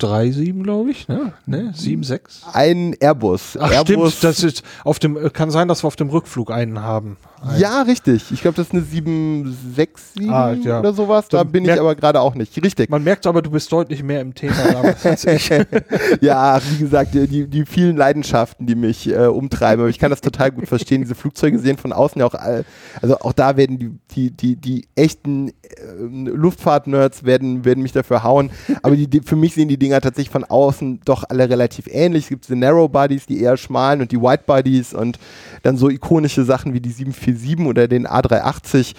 3,7, 0.01 0.63
glaube 0.63 0.91
ich, 0.91 1.09
ne? 1.09 1.33
Ne? 1.47 1.73
7,6? 1.75 2.21
Ein 2.53 2.95
Airbus. 3.01 3.57
Ach, 3.61 3.71
Airbus. 3.71 4.13
stimmt. 4.17 4.25
Das 4.25 4.45
ist 4.45 4.63
auf 4.85 4.99
dem, 4.99 5.33
kann 5.33 5.51
sein, 5.51 5.69
dass 5.69 5.83
wir 5.85 5.89
auf 5.89 5.97
dem 5.97 6.11
Rückflug 6.11 6.51
einen 6.51 6.83
haben. 6.83 7.17
Ein. 7.43 7.61
Ja, 7.61 7.83
richtig. 7.83 8.31
Ich 8.33 8.41
glaube, 8.43 8.57
das 8.57 8.67
ist 8.69 8.73
eine 8.73 8.83
767 8.83 10.31
Ah, 10.31 10.53
ja. 10.53 10.81
oder 10.81 10.93
sowas. 10.93 11.29
Da 11.29 11.39
Dann 11.39 11.53
bin 11.53 11.65
ich 11.65 11.73
aber 11.79 11.95
gerade 11.95 12.21
auch 12.21 12.35
nicht. 12.35 12.63
Richtig. 12.63 12.91
Man 12.91 13.05
merkt 13.05 13.27
aber, 13.27 13.43
du 13.43 13.51
bist 13.51 13.71
deutlich 13.73 14.03
mehr 14.03 14.21
im 14.21 14.35
Thema 14.35 14.57
damals 14.73 15.05
als 15.07 15.25
ich. 15.27 15.49
ja, 16.21 16.61
wie 16.71 16.79
gesagt, 16.79 17.15
die, 17.15 17.47
die 17.47 17.65
vielen 17.67 17.97
Leidenschaften, 17.97 18.67
die 18.67 18.75
mich 18.75 19.09
äh, 19.09 19.27
umtreiben. 19.27 19.81
Aber 19.83 19.91
ich 19.91 19.99
kann 19.99 20.11
das 20.11 20.21
total 20.21 20.51
gut 20.51 20.67
verstehen. 20.67 21.03
Diese 21.03 21.15
Flugzeuge 21.15 21.59
sehen 21.59 21.77
von 21.77 21.93
außen 21.93 22.19
ja 22.21 22.27
auch, 22.27 22.35
äh, 22.35 22.65
also 23.03 23.19
auch 23.21 23.33
da 23.33 23.57
werden 23.57 23.79
die, 23.79 23.91
die, 24.11 24.31
die, 24.31 24.57
die 24.57 24.89
echten 24.95 25.49
äh, 25.49 25.53
Luftfahrt-Nerds 26.01 27.25
werden, 27.25 27.65
werden 27.65 27.83
mich 27.83 27.93
dafür 27.93 28.23
hauen. 28.23 28.51
Aber 28.83 28.97
die, 28.97 29.09
die, 29.09 29.21
für 29.21 29.37
mich 29.37 29.55
sehen 29.55 29.69
die 29.69 29.79
Dinger 29.87 30.01
tatsächlich 30.01 30.31
von 30.31 30.45
außen 30.45 31.01
doch 31.05 31.23
alle 31.29 31.49
relativ 31.49 31.87
ähnlich. 31.87 32.25
Es 32.25 32.29
gibt 32.29 32.43
diese 32.45 32.57
Narrow 32.57 32.91
Bodies, 32.91 33.27
die 33.27 33.41
eher 33.41 33.57
schmalen 33.57 34.01
und 34.01 34.11
die 34.11 34.21
Wide 34.21 34.43
Bodies 34.45 34.93
und 34.93 35.21
dann 35.63 35.77
so 35.77 35.89
ikonische 35.89 36.45
Sachen 36.45 36.75
wie 36.75 36.81
die 36.81 36.91
747 36.91 37.65
oder 37.67 37.87
den 37.87 38.09
A380. 38.09 38.97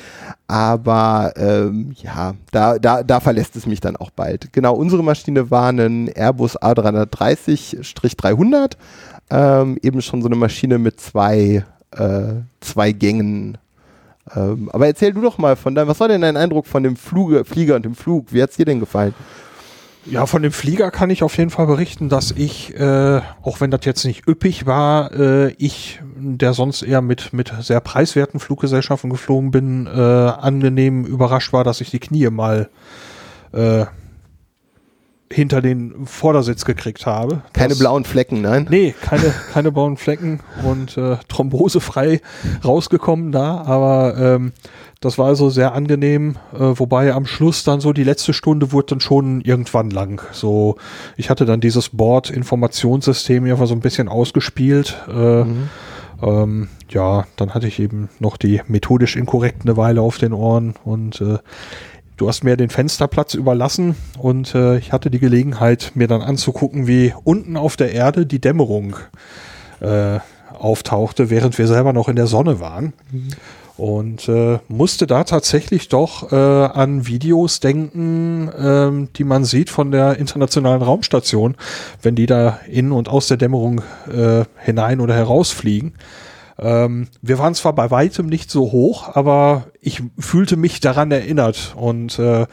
Aber 0.47 1.33
ähm, 1.35 1.93
ja, 2.01 2.35
da, 2.51 2.79
da, 2.79 3.03
da 3.03 3.19
verlässt 3.19 3.57
es 3.57 3.65
mich 3.65 3.81
dann 3.81 3.97
auch 3.97 4.11
bald. 4.11 4.53
Genau, 4.53 4.75
unsere 4.75 5.03
Maschine 5.03 5.51
war 5.51 5.73
ein 5.73 6.09
Airbus 6.15 6.57
A330-300. 6.57 8.77
Ähm, 9.29 9.77
eben 9.81 10.01
schon 10.01 10.21
so 10.21 10.29
eine 10.29 10.37
Maschine 10.37 10.77
mit 10.77 11.01
zwei, 11.01 11.65
äh, 11.91 12.33
zwei 12.61 12.93
Gängen. 12.93 13.57
Ähm, 14.35 14.69
aber 14.71 14.87
erzähl 14.87 15.13
du 15.13 15.21
doch 15.21 15.37
mal 15.37 15.57
von 15.57 15.75
deinem, 15.75 15.89
was 15.89 15.99
war 15.99 16.07
denn 16.07 16.21
dein 16.21 16.37
Eindruck 16.37 16.65
von 16.65 16.83
dem 16.83 16.95
Fluge, 16.95 17.43
Flieger 17.43 17.75
und 17.75 17.83
dem 17.83 17.95
Flug? 17.95 18.31
Wie 18.31 18.41
hat 18.41 18.51
es 18.51 18.55
dir 18.55 18.63
denn 18.65 18.79
gefallen? 18.79 19.13
Ja, 20.09 20.25
von 20.25 20.41
dem 20.41 20.53
Flieger 20.53 20.89
kann 20.89 21.09
ich 21.09 21.21
auf 21.21 21.37
jeden 21.37 21.49
Fall 21.49 21.67
berichten, 21.67 22.07
dass 22.07 22.31
ich, 22.31 22.73
äh, 22.79 23.21
auch 23.41 23.59
wenn 23.59 23.71
das 23.71 23.81
jetzt 23.83 24.05
nicht 24.05 24.25
üppig 24.25 24.65
war, 24.65 25.11
äh, 25.11 25.51
ich, 25.57 25.99
der 26.15 26.53
sonst 26.53 26.81
eher 26.81 27.01
mit, 27.01 27.33
mit 27.33 27.53
sehr 27.59 27.81
preiswerten 27.81 28.39
Fluggesellschaften 28.39 29.09
geflogen 29.09 29.51
bin, 29.51 29.85
äh, 29.85 29.89
angenehm 29.99 31.03
überrascht 31.03 31.51
war, 31.51 31.65
dass 31.65 31.81
ich 31.81 31.91
die 31.91 31.99
Knie 31.99 32.29
mal 32.29 32.69
äh, 33.51 33.85
hinter 35.31 35.61
den 35.61 36.05
Vordersitz 36.05 36.63
gekriegt 36.65 37.05
habe. 37.05 37.41
Keine 37.53 37.69
Das- 37.69 37.79
blauen 37.79 38.05
Flecken, 38.05 38.41
nein? 38.41 38.67
Nee, 38.69 38.95
keine, 39.01 39.33
keine 39.53 39.71
blauen 39.71 39.97
Flecken 39.97 40.39
und 40.63 40.97
äh, 40.97 41.17
thrombosefrei 41.27 42.21
rausgekommen 42.63 43.31
da, 43.31 43.61
aber 43.61 44.15
ähm, 44.17 44.53
das 45.01 45.17
war 45.17 45.27
also 45.27 45.49
sehr 45.49 45.73
angenehm, 45.73 46.37
äh, 46.53 46.59
wobei 46.59 47.13
am 47.13 47.25
Schluss 47.25 47.63
dann 47.63 47.79
so 47.81 47.93
die 47.93 48.03
letzte 48.05 48.33
Stunde 48.33 48.71
wurde 48.71 48.87
dann 48.91 48.99
schon 48.99 49.41
irgendwann 49.41 49.89
lang. 49.91 50.21
So, 50.31 50.77
ich 51.17 51.29
hatte 51.29 51.45
dann 51.45 51.61
dieses 51.61 51.89
Board-Informationssystem 51.89 53.45
ja 53.45 53.55
so 53.65 53.73
ein 53.75 53.81
bisschen 53.81 54.07
ausgespielt. 54.07 54.97
Äh, 55.07 55.43
ähm, 56.23 56.69
ja, 56.89 57.25
dann 57.35 57.53
hatte 57.53 57.67
ich 57.67 57.79
eben 57.79 58.09
noch 58.19 58.37
die 58.37 58.61
methodisch 58.67 59.15
inkorrekt 59.17 59.63
eine 59.63 59.77
Weile 59.77 60.01
auf 60.01 60.17
den 60.17 60.33
Ohren 60.33 60.73
und 60.83 61.21
äh, 61.21 61.37
du 62.17 62.27
hast 62.27 62.43
mir 62.43 62.57
den 62.57 62.69
Fensterplatz 62.69 63.33
überlassen 63.33 63.95
und 64.17 64.53
äh, 64.55 64.77
ich 64.77 64.91
hatte 64.91 65.09
die 65.09 65.19
Gelegenheit, 65.19 65.91
mir 65.95 66.07
dann 66.07 66.21
anzugucken, 66.21 66.87
wie 66.87 67.13
unten 67.23 67.55
auf 67.55 67.77
der 67.77 67.93
Erde 67.93 68.25
die 68.25 68.41
Dämmerung 68.41 68.95
äh, 69.79 70.19
auftauchte, 70.53 71.29
während 71.29 71.57
wir 71.57 71.67
selber 71.67 71.93
noch 71.93 72.09
in 72.09 72.15
der 72.15 72.27
Sonne 72.27 72.59
waren. 72.59 72.93
Und 73.77 74.27
äh, 74.27 74.57
musste 74.67 75.05
da 75.05 75.23
tatsächlich 75.23 75.87
doch 75.87 76.31
äh, 76.31 76.35
an 76.35 77.05
Videos 77.05 77.59
denken, 77.59 78.49
ähm, 78.59 79.09
die 79.15 79.23
man 79.23 79.45
sieht 79.45 79.69
von 79.69 79.91
der 79.91 80.17
internationalen 80.17 80.81
Raumstation, 80.81 81.55
wenn 82.01 82.15
die 82.15 82.25
da 82.25 82.59
in 82.67 82.91
und 82.91 83.07
aus 83.07 83.27
der 83.27 83.37
Dämmerung 83.37 83.83
äh, 84.11 84.45
hinein 84.65 84.99
oder 84.99 85.13
herausfliegen. 85.13 85.93
Ähm, 86.57 87.07
wir 87.21 87.37
waren 87.37 87.53
zwar 87.53 87.73
bei 87.73 87.91
weitem 87.91 88.25
nicht 88.25 88.49
so 88.49 88.71
hoch, 88.71 89.15
aber 89.15 89.67
ich 89.87 90.03
fühlte 90.19 90.57
mich 90.57 90.81
daran 90.81 91.11
erinnert 91.11 91.73
und 91.77 92.19
äh, 92.19 92.45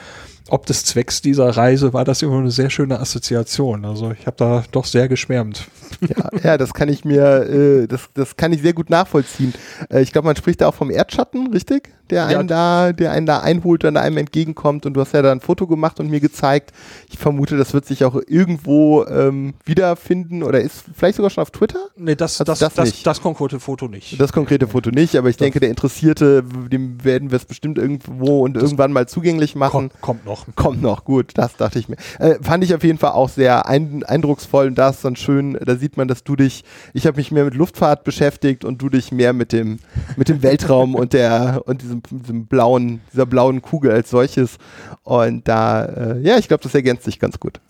ob 0.51 0.67
des 0.67 0.85
Zwecks 0.85 1.23
dieser 1.23 1.49
Reise 1.57 1.93
war 1.93 2.05
das 2.05 2.21
immer 2.23 2.39
eine 2.39 2.51
sehr 2.51 2.69
schöne 2.71 3.01
Assoziation. 3.01 3.85
Also 3.85 4.13
ich 4.19 4.27
habe 4.27 4.37
da 4.37 4.65
doch 4.73 4.85
sehr 4.85 5.09
geschwärmt. 5.09 5.67
Ja, 6.01 6.29
ja, 6.43 6.59
das 6.59 6.75
kann 6.75 6.89
ich 6.89 7.05
mir, 7.05 7.23
äh, 7.23 7.87
das, 7.87 8.09
das 8.15 8.37
kann 8.37 8.53
ich 8.53 8.61
sehr 8.61 8.73
gut 8.75 8.91
nachvollziehen. 8.91 9.55
Äh, 9.91 10.03
ich 10.03 10.13
glaube, 10.13 10.27
man 10.27 10.37
spricht 10.37 10.61
da 10.61 10.69
auch 10.69 10.75
vom 10.75 10.91
Erdschatten, 10.91 11.53
richtig? 11.53 11.91
Der 12.11 12.31
Ja. 12.31 12.39
einen 12.41 12.49
da, 12.49 12.93
der 12.93 13.13
einen 13.13 13.25
da 13.27 13.41
einholt 13.41 13.85
und 13.85 13.97
einem 13.97 14.19
entgegenkommt. 14.19 14.85
Und 14.85 14.95
du 14.95 15.01
hast 15.01 15.15
ja 15.15 15.23
da 15.23 15.33
ein 15.33 15.41
Foto 15.41 15.67
gemacht 15.67 16.01
und 16.01 16.11
mir 16.11 16.21
gezeigt. 16.21 16.73
Ich 17.11 17.17
vermute, 17.19 17.57
das 17.57 17.73
wird 17.73 17.87
sich 17.87 18.05
auch 18.05 18.21
irgendwo 18.27 19.05
ähm, 19.07 19.55
wiederfinden 19.65 20.43
oder 20.43 20.61
ist 20.61 20.85
vielleicht 20.95 21.17
sogar 21.17 21.31
schon 21.31 21.43
auf 21.43 21.51
Twitter. 21.51 21.79
Nee, 21.97 22.17
das, 22.17 22.41
Also 22.41 22.53
das, 22.53 22.59
das 22.59 22.75
das, 22.75 23.03
das, 23.03 23.23
konkrete 23.23 23.61
Foto 23.61 23.89
nicht. 23.89 24.21
Das 24.21 24.33
konkrete 24.33 24.69
Foto 24.69 24.91
nicht, 24.91 25.17
aber 25.17 25.31
ich 25.31 25.37
denke, 25.39 25.61
der 25.61 25.71
Interessierte, 25.71 26.43
dem 26.43 27.03
werden 27.05 27.31
wir 27.31 27.37
es 27.37 27.47
bestimmt 27.47 27.79
irgendwo 27.79 28.45
und 28.45 28.57
irgendwann 28.57 28.93
mal 28.93 29.07
zugänglich 29.09 29.55
machen. 29.55 29.91
kommt, 29.91 30.01
kommt 30.03 30.25
noch. 30.27 30.34
Kommt 30.55 30.83
noch, 30.83 31.05
gut, 31.05 31.33
das 31.35 31.57
dachte 31.57 31.79
ich 31.79 31.89
mir. 31.89 31.97
Äh, 32.19 32.37
fand 32.43 32.65
ich 32.65 32.75
auf 32.75 32.83
jeden 32.83 32.99
Fall 32.99 33.13
auch 33.13 33.29
sehr 33.29 33.67
ein, 33.67 34.03
eindrucksvoll 34.05 34.67
und 34.67 34.77
da 34.77 34.91
ist 34.91 35.05
dann 35.05 35.17
schön, 35.17 35.59
da 35.65 35.77
sieht 35.77 35.97
man, 35.97 36.09
dass 36.09 36.25
du 36.25 36.37
dich, 36.37 36.65
ich 36.93 37.07
habe 37.07 37.17
mich 37.17 37.31
mehr 37.31 37.45
mit 37.45 37.55
Luftfahrt 37.55 38.05
beschäftigt 38.05 38.65
und 38.65 38.81
du 38.83 38.89
dich 38.89 39.13
mehr 39.13 39.33
mit 39.33 39.53
dem, 39.53 39.79
mit 40.17 40.29
dem 40.29 40.43
Weltraum 40.43 40.95
und 40.95 41.13
der 41.13 41.63
und 41.67 41.83
diesem, 41.83 42.03
diesem 42.11 42.47
blauen, 42.47 43.01
dieser 43.13 43.27
blauen 43.27 43.63
Kugel 43.63 43.93
als 43.93 44.11
solches. 44.11 44.59
Und 45.03 45.47
da, 45.49 45.85
äh, 45.85 46.21
ja, 46.21 46.39
ich 46.39 46.49
glaube, 46.49 46.63
das 46.63 46.75
ergänzt 46.75 47.05
sich 47.05 47.19
ganz 47.19 47.39
gut. 47.41 47.61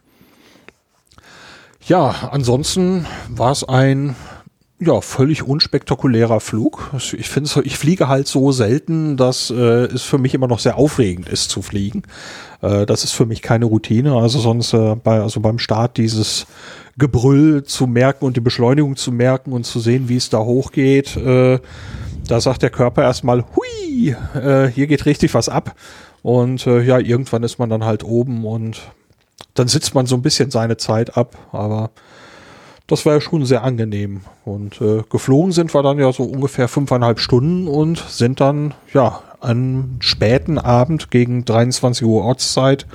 Ja, 1.87 2.31
ansonsten 2.31 3.05
war 3.29 3.53
es 3.53 3.63
ein 3.63 4.17
ja, 4.81 5.01
völlig 5.01 5.45
unspektakulärer 5.45 6.41
Flug. 6.41 6.91
Ich 6.97 7.29
finde, 7.29 7.63
ich 7.65 7.79
fliege 7.79 8.09
halt 8.09 8.27
so 8.27 8.51
selten, 8.51 9.17
dass 9.17 9.51
äh, 9.51 9.85
es 9.87 10.03
für 10.03 10.19
mich 10.19 10.35
immer 10.35 10.49
noch 10.49 10.59
sehr 10.59 10.77
aufregend 10.77 11.29
ist 11.29 11.51
zu 11.51 11.63
fliegen. 11.63 12.03
Äh, 12.61 12.85
das 12.85 13.05
ist 13.05 13.13
für 13.13 13.25
mich 13.25 13.41
keine 13.41 13.67
Routine. 13.67 14.15
Also 14.15 14.41
sonst 14.41 14.73
äh, 14.73 14.97
bei, 14.97 15.21
also 15.21 15.41
beim 15.41 15.59
Start 15.59 15.97
dieses 15.97 16.47
Gebrüll 16.99 17.63
zu 17.65 17.87
merken 17.87 18.25
und 18.25 18.37
die 18.37 18.41
Beschleunigung 18.41 18.97
zu 18.97 19.13
merken 19.13 19.53
und 19.53 19.65
zu 19.65 19.79
sehen, 19.81 20.09
wie 20.09 20.17
es 20.17 20.29
da 20.29 20.39
hochgeht, 20.39 21.17
äh, 21.17 21.61
da 22.27 22.41
sagt 22.41 22.63
der 22.63 22.71
Körper 22.71 23.03
erstmal, 23.03 23.45
hui, 23.55 24.17
äh, 24.35 24.67
hier 24.69 24.87
geht 24.87 25.07
richtig 25.07 25.35
was 25.35 25.49
ab. 25.49 25.77
Und 26.23 26.67
äh, 26.67 26.83
ja, 26.83 26.99
irgendwann 26.99 27.43
ist 27.43 27.59
man 27.59 27.71
dann 27.71 27.85
halt 27.85 28.03
oben 28.03 28.45
und 28.45 28.81
dann 29.55 29.69
sitzt 29.69 29.95
man 29.95 30.07
so 30.07 30.17
ein 30.17 30.23
bisschen 30.23 30.51
seine 30.51 30.79
Zeit 30.79 31.17
ab, 31.17 31.37
aber 31.53 31.91
das 32.87 33.07
war 33.07 33.15
ja 33.15 33.21
schon 33.21 33.47
sehr 33.47 33.63
angenehm. 33.63 34.23
Und 34.45 34.81
äh, 34.81 35.03
geflogen 35.09 35.53
sind 35.53 35.75
wir 35.75 35.83
dann 35.83 35.99
ja 35.99 36.13
so 36.13 36.25
ungefähr 36.25 36.69
fünfeinhalb 36.69 37.19
Stunden 37.19 37.69
und 37.69 37.99
sind 37.99 38.41
dann, 38.41 38.75
ja, 38.93 39.21
am 39.41 39.97
späten 40.01 40.59
Abend 40.59 41.11
gegen 41.11 41.45
23 41.45 42.07
Uhr 42.07 42.25
Ortszeit 42.25 42.87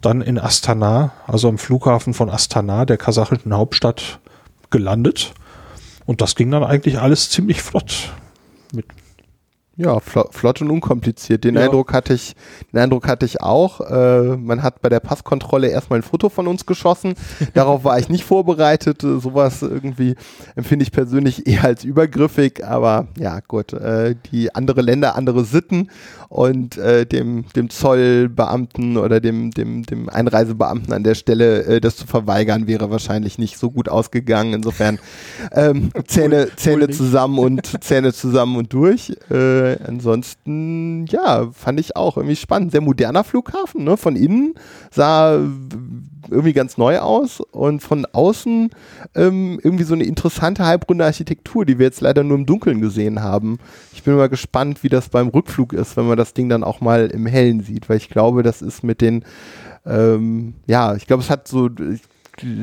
dann 0.00 0.22
in 0.22 0.38
Astana, 0.38 1.12
also 1.26 1.48
am 1.48 1.58
Flughafen 1.58 2.14
von 2.14 2.28
Astana, 2.28 2.84
der 2.84 2.96
kasachischen 2.96 3.54
Hauptstadt, 3.54 4.18
gelandet. 4.70 5.32
Und 6.04 6.20
das 6.20 6.34
ging 6.34 6.50
dann 6.50 6.64
eigentlich 6.64 6.98
alles 6.98 7.30
ziemlich 7.30 7.62
flott. 7.62 8.12
Mit 8.72 8.86
ja, 9.76 9.98
flott 10.00 10.60
und 10.60 10.70
unkompliziert. 10.70 11.44
Den 11.44 11.56
Ja. 11.56 11.62
Eindruck 11.62 11.92
hatte 11.92 12.14
ich, 12.14 12.36
den 12.72 12.78
Eindruck 12.80 13.08
hatte 13.08 13.26
ich 13.26 13.40
auch. 13.40 13.80
Äh, 13.80 14.36
man 14.36 14.62
hat 14.62 14.80
bei 14.80 14.88
der 14.88 15.00
Passkontrolle 15.00 15.68
erstmal 15.68 15.98
ein 15.98 16.02
Foto 16.04 16.28
von 16.28 16.46
uns 16.46 16.64
geschossen. 16.66 17.14
Darauf 17.54 17.82
war 17.84 17.98
ich 17.98 18.08
nicht 18.08 18.24
vorbereitet. 18.24 19.02
Äh, 19.02 19.18
sowas 19.18 19.62
irgendwie 19.62 20.14
empfinde 20.54 20.84
ich 20.84 20.92
persönlich 20.92 21.46
eher 21.46 21.64
als 21.64 21.82
übergriffig. 21.84 22.64
Aber 22.64 23.08
ja, 23.18 23.40
gut. 23.40 23.72
Äh, 23.72 24.14
die 24.30 24.54
andere 24.54 24.80
Länder, 24.80 25.16
andere 25.16 25.44
Sitten 25.44 25.88
und 26.34 26.76
äh, 26.78 27.06
dem, 27.06 27.44
dem 27.54 27.70
Zollbeamten 27.70 28.96
oder 28.96 29.20
dem, 29.20 29.52
dem, 29.52 29.84
dem 29.84 30.08
Einreisebeamten 30.08 30.92
an 30.92 31.04
der 31.04 31.14
Stelle 31.14 31.62
äh, 31.62 31.80
das 31.80 31.94
zu 31.94 32.08
verweigern 32.08 32.66
wäre 32.66 32.90
wahrscheinlich 32.90 33.38
nicht 33.38 33.56
so 33.56 33.70
gut 33.70 33.88
ausgegangen. 33.88 34.52
Insofern 34.52 34.98
ähm, 35.52 35.90
Zähne, 36.08 36.48
Zähne 36.56 36.88
zusammen 36.88 37.38
und 37.38 37.80
Zähne 37.84 38.12
zusammen 38.12 38.56
und 38.56 38.72
durch. 38.72 39.12
Äh, 39.30 39.76
ansonsten, 39.84 41.06
ja, 41.06 41.50
fand 41.52 41.78
ich 41.78 41.94
auch 41.94 42.16
irgendwie 42.16 42.34
spannend. 42.34 42.72
Sehr 42.72 42.80
moderner 42.80 43.22
Flughafen, 43.22 43.84
ne? 43.84 43.96
Von 43.96 44.16
innen 44.16 44.54
sah 44.90 45.38
irgendwie 46.30 46.52
ganz 46.52 46.78
neu 46.78 46.98
aus 46.98 47.40
und 47.40 47.80
von 47.80 48.06
außen 48.06 48.70
ähm, 49.14 49.60
irgendwie 49.62 49.84
so 49.84 49.94
eine 49.94 50.04
interessante 50.04 50.64
halbrunde 50.64 51.04
Architektur, 51.04 51.64
die 51.64 51.78
wir 51.78 51.86
jetzt 51.86 52.00
leider 52.00 52.24
nur 52.24 52.38
im 52.38 52.46
Dunkeln 52.46 52.80
gesehen 52.80 53.22
haben. 53.22 53.58
Ich 53.92 54.02
bin 54.02 54.16
mal 54.16 54.28
gespannt, 54.28 54.82
wie 54.82 54.88
das 54.88 55.08
beim 55.08 55.28
Rückflug 55.28 55.72
ist, 55.72 55.96
wenn 55.96 56.06
man 56.06 56.16
das 56.16 56.34
Ding 56.34 56.48
dann 56.48 56.64
auch 56.64 56.80
mal 56.80 57.06
im 57.06 57.26
Hellen 57.26 57.60
sieht, 57.60 57.88
weil 57.88 57.96
ich 57.96 58.08
glaube, 58.08 58.42
das 58.42 58.62
ist 58.62 58.82
mit 58.82 59.00
den, 59.00 59.24
ähm, 59.86 60.54
ja, 60.66 60.94
ich 60.94 61.06
glaube, 61.06 61.22
es 61.22 61.30
hat 61.30 61.48
so, 61.48 61.68
ich 61.68 62.02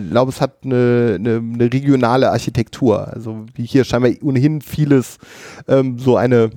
glaube, 0.09 0.31
es 0.31 0.41
hat 0.41 0.57
eine, 0.63 1.17
eine, 1.19 1.37
eine 1.37 1.73
regionale 1.73 2.31
Architektur. 2.31 3.07
Also 3.07 3.45
wie 3.55 3.65
hier 3.65 3.83
scheinbar 3.83 4.11
ohnehin 4.21 4.61
vieles 4.61 5.17
ähm, 5.67 5.97
so 5.97 6.17
eine 6.17 6.51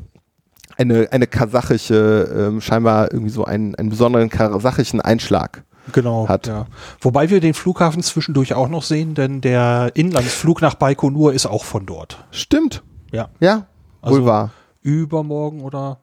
eine, 0.77 1.09
eine 1.13 1.27
kasachische, 1.27 2.29
ähm, 2.37 2.61
scheinbar 2.61 3.13
irgendwie 3.13 3.31
so 3.31 3.45
einen, 3.45 3.75
einen 3.75 3.91
besonderen 3.91 4.29
kasachischen 4.29 5.01
Einschlag. 5.01 5.65
Genau. 5.93 6.29
hat. 6.29 6.47
Ja. 6.47 6.67
Wobei 7.01 7.31
wir 7.31 7.41
den 7.41 7.55
Flughafen 7.55 8.03
zwischendurch 8.03 8.55
auch 8.55 8.69
noch 8.69 8.83
sehen, 8.83 9.15
denn 9.15 9.41
der 9.41 9.91
Inlandsflug 9.95 10.63
nach 10.63 10.75
Baikonur 10.75 11.33
ist 11.35 11.47
auch 11.47 11.65
von 11.65 11.87
dort. 11.87 12.25
Stimmt. 12.31 12.83
Ja. 13.13 13.29
Ja, 13.41 13.67
Also- 14.01 14.17
wohl 14.19 14.27
wahr. 14.27 14.51
Übermorgen 14.83 15.61
oder 15.63 15.99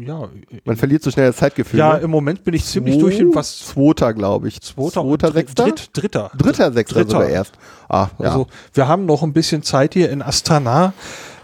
ja. 0.00 0.28
Man 0.64 0.76
verliert 0.76 1.04
so 1.04 1.12
schnell 1.12 1.28
das 1.28 1.36
Zeitgefühl. 1.36 1.78
Ja, 1.78 1.94
ne? 1.94 2.00
im 2.00 2.10
Moment 2.10 2.42
bin 2.42 2.54
ich 2.54 2.64
ziemlich 2.64 2.98
durch 2.98 3.18
den 3.18 3.32
was 3.36 3.60
Zweiter, 3.60 4.12
glaube 4.12 4.48
ich. 4.48 4.60
zweiter, 4.60 5.02
Zweiter, 5.02 5.32
Sechster? 5.32 5.64
Dritt, 5.64 5.90
dritter. 5.92 6.30
Dritter, 6.36 6.72
Sechster 6.72 6.96
Dritter. 6.96 7.10
sogar 7.12 7.28
erst. 7.28 7.52
Ah, 7.88 8.08
ja. 8.18 8.24
Also 8.26 8.46
wir 8.72 8.88
haben 8.88 9.06
noch 9.06 9.22
ein 9.22 9.32
bisschen 9.32 9.62
Zeit 9.62 9.94
hier 9.94 10.10
in 10.10 10.22
Astana, 10.22 10.92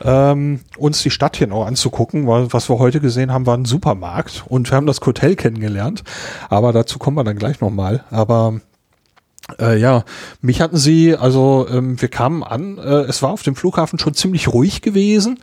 ähm, 0.02 0.60
uns 0.78 1.02
die 1.02 1.10
Stadt 1.10 1.36
hier 1.36 1.46
noch 1.46 1.66
anzugucken, 1.66 2.26
weil 2.26 2.52
was 2.52 2.68
wir 2.68 2.78
heute 2.78 3.00
gesehen 3.00 3.32
haben, 3.32 3.46
war 3.46 3.56
ein 3.56 3.64
Supermarkt 3.64 4.44
und 4.48 4.70
wir 4.70 4.76
haben 4.76 4.86
das 4.86 5.00
Hotel 5.00 5.36
kennengelernt. 5.36 6.02
Aber 6.48 6.72
dazu 6.72 6.98
kommen 6.98 7.16
wir 7.16 7.24
dann 7.24 7.38
gleich 7.38 7.60
nochmal. 7.60 8.04
Aber 8.10 8.60
äh, 9.58 9.78
ja, 9.78 10.04
mich 10.40 10.60
hatten 10.60 10.76
sie, 10.76 11.16
also 11.16 11.66
ähm, 11.70 12.00
wir 12.00 12.08
kamen 12.08 12.42
an, 12.42 12.78
äh, 12.78 13.02
es 13.02 13.22
war 13.22 13.30
auf 13.30 13.42
dem 13.42 13.56
Flughafen 13.56 13.98
schon 13.98 14.14
ziemlich 14.14 14.48
ruhig 14.48 14.82
gewesen. 14.82 15.38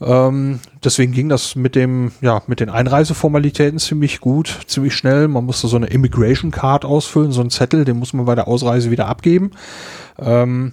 Ähm, 0.00 0.60
deswegen 0.82 1.12
ging 1.12 1.28
das 1.28 1.54
mit 1.54 1.76
dem, 1.76 2.12
ja, 2.20 2.42
mit 2.46 2.60
den 2.60 2.68
Einreiseformalitäten 2.68 3.78
ziemlich 3.78 4.20
gut, 4.20 4.60
ziemlich 4.66 4.94
schnell. 4.94 5.28
Man 5.28 5.46
musste 5.46 5.68
so 5.68 5.76
eine 5.76 5.86
Immigration 5.86 6.50
Card 6.50 6.84
ausfüllen, 6.84 7.32
so 7.32 7.40
einen 7.40 7.50
Zettel, 7.50 7.84
den 7.84 7.98
muss 7.98 8.12
man 8.12 8.26
bei 8.26 8.34
der 8.34 8.48
Ausreise 8.48 8.90
wieder 8.90 9.06
abgeben. 9.06 9.52
Ähm, 10.18 10.72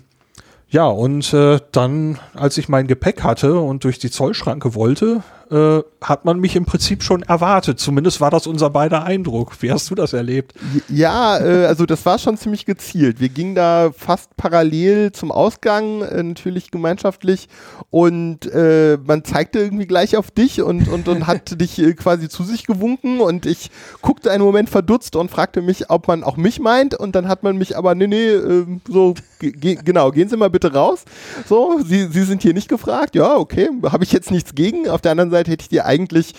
ja, 0.71 0.86
und 0.86 1.34
äh, 1.34 1.60
dann, 1.73 2.17
als 2.34 2.57
ich 2.57 2.69
mein 2.69 2.88
Gepäck 2.88 3.23
hatte 3.23 3.60
und 3.60 3.84
durch 3.84 3.99
die 3.99 4.10
Zollschranke 4.10 4.73
wollte, 4.73 5.21
äh, 5.51 5.83
hat 6.01 6.25
man 6.25 6.39
mich 6.39 6.55
im 6.55 6.65
Prinzip 6.65 7.03
schon 7.03 7.23
erwartet. 7.23 7.79
Zumindest 7.79 8.21
war 8.21 8.31
das 8.31 8.47
unser 8.47 8.69
beider 8.69 9.03
Eindruck. 9.03 9.61
Wie 9.61 9.71
hast 9.71 9.89
du 9.89 9.95
das 9.95 10.13
erlebt? 10.13 10.53
Ja, 10.87 11.37
äh, 11.39 11.65
also 11.65 11.85
das 11.85 12.05
war 12.05 12.17
schon 12.17 12.37
ziemlich 12.37 12.65
gezielt. 12.65 13.19
Wir 13.19 13.29
gingen 13.29 13.53
da 13.53 13.91
fast 13.95 14.35
parallel 14.37 15.11
zum 15.11 15.31
Ausgang, 15.31 16.01
äh, 16.01 16.23
natürlich 16.23 16.71
gemeinschaftlich. 16.71 17.49
Und 17.89 18.45
äh, 18.45 18.97
man 19.05 19.25
zeigte 19.25 19.59
irgendwie 19.59 19.87
gleich 19.87 20.15
auf 20.15 20.31
dich 20.31 20.61
und, 20.61 20.87
und, 20.87 21.09
und 21.09 21.27
hat 21.27 21.59
dich 21.61 21.77
äh, 21.79 21.93
quasi 21.93 22.29
zu 22.29 22.43
sich 22.43 22.65
gewunken. 22.65 23.19
Und 23.19 23.45
ich 23.45 23.69
guckte 24.01 24.31
einen 24.31 24.43
Moment 24.43 24.69
verdutzt 24.69 25.17
und 25.17 25.29
fragte 25.29 25.61
mich, 25.61 25.89
ob 25.89 26.07
man 26.07 26.23
auch 26.23 26.37
mich 26.37 26.59
meint. 26.61 26.95
Und 26.95 27.13
dann 27.13 27.27
hat 27.27 27.43
man 27.43 27.57
mich 27.57 27.77
aber, 27.77 27.93
nee, 27.93 28.07
nee, 28.07 28.29
äh, 28.29 28.65
so, 28.87 29.15
ge 29.39 29.75
genau, 29.83 30.11
gehen 30.11 30.29
Sie 30.29 30.37
mal 30.37 30.49
bitte 30.49 30.73
raus. 30.73 31.03
So, 31.45 31.79
Sie, 31.83 32.07
Sie 32.07 32.23
sind 32.23 32.41
hier 32.41 32.53
nicht 32.53 32.69
gefragt. 32.69 33.15
Ja, 33.15 33.35
okay, 33.35 33.69
habe 33.83 34.05
ich 34.05 34.13
jetzt 34.13 34.31
nichts 34.31 34.55
gegen. 34.55 34.87
Auf 34.89 35.01
der 35.01 35.11
anderen 35.11 35.29
Seite 35.29 35.40
hätte 35.47 35.63
ich 35.63 35.69
dir 35.69 35.86
eigentlich, 35.86 36.34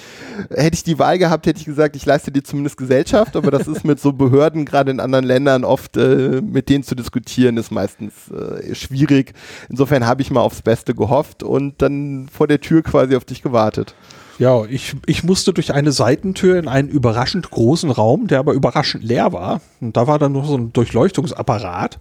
hätte 0.51 0.75
ich 0.75 0.85
die 0.85 0.99
Wahl 0.99 1.19
gehabt, 1.19 1.47
hätte 1.47 1.61
ich 1.61 1.67
gesagt, 1.67 1.97
ich 1.97 2.07
leiste 2.07 2.33
dir 2.33 2.43
zumindest 2.43 2.77
Gesellschaft, 2.77 3.37
aber 3.37 3.51
das 3.51 3.69
ist 3.69 3.85
mit 3.85 4.01
so 4.01 4.13
Behörden, 4.13 4.65
gerade 4.65 4.91
in 4.91 5.01
anderen 5.01 5.25
Ländern, 5.25 5.65
oft 5.65 5.97
äh, 5.97 6.41
mit 6.43 6.69
denen 6.69 6.85
zu 6.85 6.95
diskutieren, 6.95 7.57
ist 7.57 7.71
meistens 7.71 8.13
äh, 8.31 8.75
schwierig. 8.75 9.35
Insofern 9.69 10.07
habe 10.07 10.23
ich 10.23 10.31
mal 10.31 10.41
aufs 10.41 10.63
Beste 10.63 10.95
gehofft 10.95 11.43
und 11.43 11.81
dann 11.83 12.29
vor 12.33 12.47
der 12.47 12.61
Tür 12.61 12.83
quasi 12.83 13.17
auf 13.17 13.25
dich 13.25 13.43
gewartet. 13.43 13.95
Ja, 14.39 14.65
ich, 14.65 14.97
ich 15.07 15.25
musste 15.25 15.53
durch 15.53 15.73
eine 15.73 15.93
Seitentür 15.93 16.59
in 16.59 16.67
einen 16.67 16.89
überraschend 16.89 17.51
großen 17.51 17.91
Raum, 17.91 18.27
der 18.27 18.39
aber 18.39 18.55
überraschend 18.55 19.05
leer 19.05 19.33
war. 19.33 19.61
Und 19.81 19.97
da 19.97 20.07
war 20.07 20.19
dann 20.19 20.33
nur 20.33 20.45
so 20.45 20.57
ein 20.57 20.73
Durchleuchtungsapparat. 20.73 21.99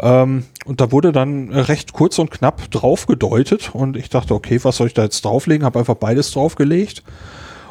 Ähm, 0.00 0.44
und 0.64 0.80
da 0.80 0.92
wurde 0.92 1.12
dann 1.12 1.50
recht 1.50 1.92
kurz 1.92 2.18
und 2.18 2.30
knapp 2.30 2.70
drauf 2.70 3.06
gedeutet. 3.06 3.74
Und 3.74 3.96
ich 3.96 4.08
dachte, 4.08 4.34
okay, 4.34 4.58
was 4.62 4.76
soll 4.76 4.88
ich 4.88 4.94
da 4.94 5.02
jetzt 5.02 5.24
drauflegen? 5.24 5.64
Habe 5.64 5.78
einfach 5.78 5.94
beides 5.94 6.30
draufgelegt. 6.32 7.02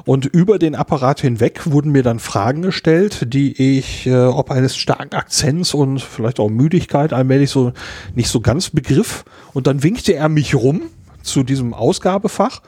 Und 0.06 0.26
über 0.26 0.60
den 0.60 0.76
Apparat 0.76 1.22
hinweg 1.22 1.72
wurden 1.72 1.92
mir 1.92 2.04
dann 2.04 2.20
Fragen 2.20 2.62
gestellt, 2.62 3.34
die 3.34 3.78
ich 3.78 4.06
äh, 4.06 4.26
ob 4.26 4.52
eines 4.52 4.76
starken 4.76 5.16
Akzents 5.16 5.74
und 5.74 6.02
vielleicht 6.02 6.42
auch 6.42 6.50
Müdigkeit 6.50 7.14
allmählich 7.14 7.50
so 7.50 7.72
nicht 8.14 8.30
so 8.30 8.42
ganz 8.42 8.70
begriff. 8.70 9.24
Und 9.54 9.66
dann 9.66 9.82
winkte 9.82 10.14
er 10.14 10.28
mich 10.28 10.56
rum 10.56 10.82
zu 11.22 11.44
diesem 11.44 11.74
Ausgabefach 11.74 12.62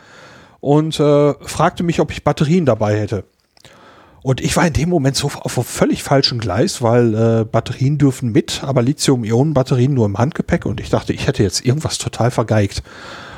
und 0.61 0.97
äh, 0.99 1.33
fragte 1.41 1.83
mich, 1.83 1.99
ob 1.99 2.11
ich 2.11 2.23
Batterien 2.23 2.65
dabei 2.65 2.97
hätte. 2.99 3.25
Und 4.25 4.41
ich 4.41 4.57
war 4.57 4.65
in 4.65 4.73
dem 4.73 4.89
Moment 4.89 5.15
so 5.15 5.27
auf 5.27 5.55
einem 5.55 5.65
völlig 5.65 6.01
falschen 6.01 6.39
Gleis, 6.39 6.81
weil 6.81 7.13
äh, 7.13 7.45
Batterien 7.45 7.99
dürfen 7.99 8.31
mit, 8.31 8.63
aber 8.63 8.81
Lithium-Ionen-Batterien 8.81 9.93
nur 9.93 10.07
im 10.07 10.17
Handgepäck. 10.17 10.65
Und 10.65 10.79
ich 10.79 10.89
dachte, 10.89 11.13
ich 11.13 11.27
hätte 11.27 11.43
jetzt 11.43 11.63
irgendwas 11.63 11.99
total 11.99 12.31
vergeigt. 12.31 12.81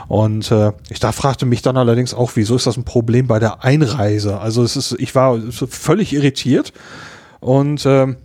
Und 0.07 0.49
äh, 0.49 0.71
ich 0.89 1.01
da 1.01 1.11
fragte 1.11 1.45
mich 1.45 1.61
dann 1.61 1.75
allerdings 1.75 2.13
auch, 2.13 2.31
wieso 2.35 2.55
ist 2.55 2.67
das 2.67 2.77
ein 2.77 2.85
Problem 2.85 3.27
bei 3.27 3.37
der 3.37 3.65
Einreise? 3.65 4.39
Also 4.39 4.63
es 4.63 4.77
ist, 4.77 4.95
ich 4.97 5.13
war 5.13 5.37
völlig 5.51 6.13
irritiert. 6.13 6.71
Und 7.41 7.85
äh, 7.85 8.15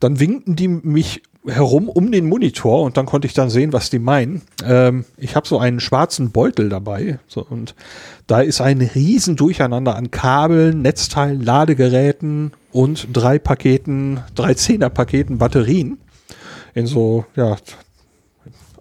dann 0.00 0.18
winkten 0.18 0.56
die 0.56 0.66
mich 0.66 1.22
herum 1.46 1.88
um 1.88 2.12
den 2.12 2.28
Monitor 2.28 2.82
und 2.82 2.96
dann 2.96 3.06
konnte 3.06 3.26
ich 3.26 3.34
dann 3.34 3.50
sehen, 3.50 3.72
was 3.72 3.90
die 3.90 3.98
meinen. 3.98 4.42
Ähm, 4.64 5.04
ich 5.16 5.36
habe 5.36 5.48
so 5.48 5.58
einen 5.58 5.80
schwarzen 5.80 6.30
Beutel 6.32 6.68
dabei 6.68 7.18
so, 7.26 7.44
und 7.44 7.74
da 8.26 8.40
ist 8.40 8.60
ein 8.60 8.80
riesen 8.80 9.36
Durcheinander 9.36 9.96
an 9.96 10.10
Kabeln, 10.10 10.82
Netzteilen, 10.82 11.42
Ladegeräten 11.42 12.52
und 12.72 13.08
drei 13.12 13.38
Paketen, 13.38 14.20
drei 14.34 14.54
Zehner-Paketen 14.54 15.38
Batterien 15.38 15.98
in 16.74 16.86
so, 16.86 17.24
ja, 17.36 17.56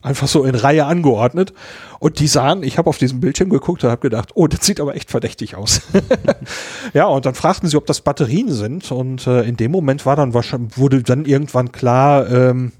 einfach 0.01 0.27
so 0.27 0.43
in 0.43 0.55
Reihe 0.55 0.85
angeordnet. 0.85 1.53
Und 1.99 2.19
die 2.19 2.27
sahen, 2.27 2.63
ich 2.63 2.77
habe 2.77 2.89
auf 2.89 2.97
diesem 2.97 3.19
Bildschirm 3.19 3.49
geguckt 3.49 3.83
und 3.83 3.89
habe 3.89 4.01
gedacht, 4.01 4.31
oh, 4.35 4.47
das 4.47 4.65
sieht 4.65 4.79
aber 4.79 4.95
echt 4.95 5.11
verdächtig 5.11 5.55
aus. 5.55 5.81
ja, 6.93 7.05
und 7.05 7.25
dann 7.25 7.35
fragten 7.35 7.67
sie, 7.67 7.77
ob 7.77 7.85
das 7.85 8.01
Batterien 8.01 8.51
sind. 8.51 8.91
Und 8.91 9.27
äh, 9.27 9.43
in 9.43 9.57
dem 9.57 9.71
Moment 9.71 10.05
war 10.05 10.15
dann 10.15 10.33
wahrscheinlich, 10.33 10.77
wurde 10.77 11.03
dann 11.03 11.25
irgendwann 11.25 11.71
klar, 11.71 12.29
ähm, 12.29 12.71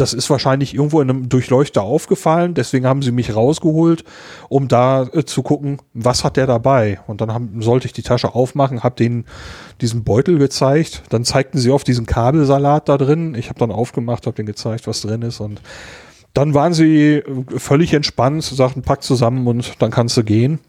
das 0.00 0.14
ist 0.14 0.30
wahrscheinlich 0.30 0.74
irgendwo 0.74 1.00
in 1.00 1.10
einem 1.10 1.28
Durchleuchter 1.28 1.82
aufgefallen. 1.82 2.54
Deswegen 2.54 2.86
haben 2.86 3.02
sie 3.02 3.10
mich 3.10 3.34
rausgeholt, 3.34 4.04
um 4.48 4.68
da 4.68 5.02
äh, 5.12 5.24
zu 5.24 5.42
gucken, 5.42 5.78
was 5.92 6.24
hat 6.24 6.36
der 6.36 6.46
dabei. 6.46 7.00
Und 7.06 7.20
dann 7.20 7.32
haben, 7.32 7.62
sollte 7.62 7.86
ich 7.86 7.92
die 7.92 8.02
Tasche 8.02 8.34
aufmachen, 8.34 8.82
habe 8.82 8.94
denen 8.94 9.24
diesen 9.80 10.04
Beutel 10.04 10.38
gezeigt. 10.38 11.02
Dann 11.08 11.24
zeigten 11.24 11.58
sie 11.58 11.70
auf 11.70 11.84
diesen 11.84 12.06
Kabelsalat 12.06 12.88
da 12.88 12.96
drin. 12.96 13.34
Ich 13.34 13.48
habe 13.48 13.58
dann 13.58 13.72
aufgemacht, 13.72 14.26
habe 14.26 14.36
denen 14.36 14.46
gezeigt, 14.46 14.86
was 14.86 15.00
drin 15.00 15.22
ist. 15.22 15.40
Und 15.40 15.60
dann 16.34 16.54
waren 16.54 16.74
sie 16.74 17.22
völlig 17.56 17.92
entspannt, 17.94 18.44
sagten, 18.44 18.82
pack 18.82 19.02
zusammen 19.02 19.46
und 19.46 19.80
dann 19.80 19.90
kannst 19.90 20.16
du 20.16 20.24
gehen. 20.24 20.60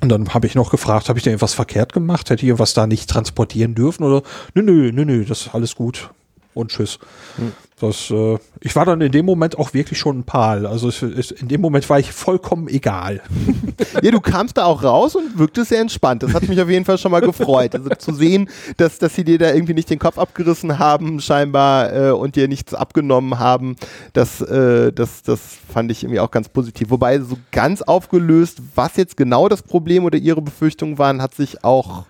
Und 0.00 0.10
dann 0.10 0.34
habe 0.34 0.46
ich 0.46 0.54
noch 0.54 0.70
gefragt, 0.70 1.08
habe 1.08 1.18
ich 1.18 1.24
denn 1.24 1.34
etwas 1.34 1.54
verkehrt 1.54 1.92
gemacht? 1.92 2.28
Hätte 2.30 2.46
ich 2.46 2.58
was 2.58 2.74
da 2.74 2.86
nicht 2.86 3.08
transportieren 3.08 3.74
dürfen? 3.74 4.04
Oder 4.04 4.22
nö, 4.54 4.62
nö, 4.62 4.92
nö, 4.92 5.04
nö, 5.04 5.24
das 5.24 5.42
ist 5.42 5.54
alles 5.54 5.74
gut. 5.74 6.10
Und 6.54 6.70
tschüss. 6.70 6.98
Hm. 7.36 7.52
Das, 7.78 8.10
äh, 8.10 8.38
ich 8.60 8.74
war 8.74 8.86
dann 8.86 9.02
in 9.02 9.12
dem 9.12 9.26
Moment 9.26 9.58
auch 9.58 9.74
wirklich 9.74 9.98
schon 9.98 10.20
ein 10.20 10.24
Pal. 10.24 10.64
Also 10.64 10.88
es, 10.88 11.02
es, 11.02 11.30
in 11.30 11.48
dem 11.48 11.60
Moment 11.60 11.88
war 11.90 11.98
ich 11.98 12.10
vollkommen 12.10 12.68
egal. 12.68 13.20
ja, 14.02 14.10
du 14.10 14.20
kamst 14.20 14.56
da 14.56 14.64
auch 14.64 14.82
raus 14.82 15.14
und 15.14 15.38
wirkte 15.38 15.62
sehr 15.66 15.82
entspannt. 15.82 16.22
Das 16.22 16.32
hat 16.32 16.48
mich 16.48 16.58
auf 16.58 16.70
jeden 16.70 16.86
Fall 16.86 16.96
schon 16.96 17.10
mal 17.12 17.20
gefreut. 17.20 17.74
Also 17.74 17.90
zu 17.90 18.14
sehen, 18.14 18.48
dass, 18.78 18.98
dass 18.98 19.14
sie 19.14 19.24
dir 19.24 19.36
da 19.36 19.52
irgendwie 19.52 19.74
nicht 19.74 19.90
den 19.90 19.98
Kopf 19.98 20.16
abgerissen 20.16 20.78
haben, 20.78 21.20
scheinbar, 21.20 21.92
äh, 21.92 22.10
und 22.12 22.36
dir 22.36 22.48
nichts 22.48 22.72
abgenommen 22.72 23.38
haben, 23.38 23.76
das, 24.14 24.40
äh, 24.40 24.90
das, 24.90 25.22
das 25.22 25.40
fand 25.70 25.90
ich 25.90 26.02
irgendwie 26.02 26.20
auch 26.20 26.30
ganz 26.30 26.48
positiv. 26.48 26.88
Wobei 26.88 27.20
so 27.20 27.36
ganz 27.52 27.82
aufgelöst, 27.82 28.62
was 28.74 28.96
jetzt 28.96 29.18
genau 29.18 29.50
das 29.50 29.62
Problem 29.62 30.04
oder 30.04 30.16
ihre 30.16 30.40
Befürchtungen 30.40 30.96
waren, 30.96 31.20
hat 31.20 31.34
sich 31.34 31.62
auch 31.62 32.06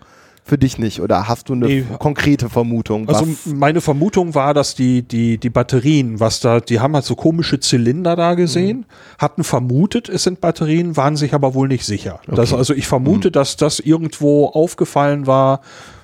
für 0.46 0.58
dich 0.58 0.78
nicht 0.78 1.00
oder 1.00 1.26
hast 1.26 1.48
du 1.48 1.54
eine 1.54 1.66
nee. 1.66 1.84
konkrete 1.98 2.48
Vermutung? 2.48 3.08
Also 3.08 3.26
meine 3.46 3.80
Vermutung 3.80 4.36
war, 4.36 4.54
dass 4.54 4.76
die, 4.76 5.02
die, 5.02 5.38
die 5.38 5.50
Batterien, 5.50 6.20
was 6.20 6.38
da, 6.38 6.60
die 6.60 6.78
haben 6.78 6.94
halt 6.94 7.04
so 7.04 7.16
komische 7.16 7.58
Zylinder 7.58 8.14
da 8.14 8.34
gesehen, 8.34 8.78
mhm. 8.78 8.84
hatten 9.18 9.42
vermutet, 9.42 10.08
es 10.08 10.22
sind 10.22 10.40
Batterien, 10.40 10.96
waren 10.96 11.16
sich 11.16 11.34
aber 11.34 11.54
wohl 11.54 11.66
nicht 11.66 11.84
sicher. 11.84 12.20
Okay. 12.26 12.36
Das, 12.36 12.54
also 12.54 12.74
ich 12.74 12.86
vermute, 12.86 13.28
mhm. 13.28 13.32
dass 13.32 13.56
das 13.56 13.80
irgendwo 13.80 14.46
aufgefallen 14.46 15.26
war, 15.26 15.62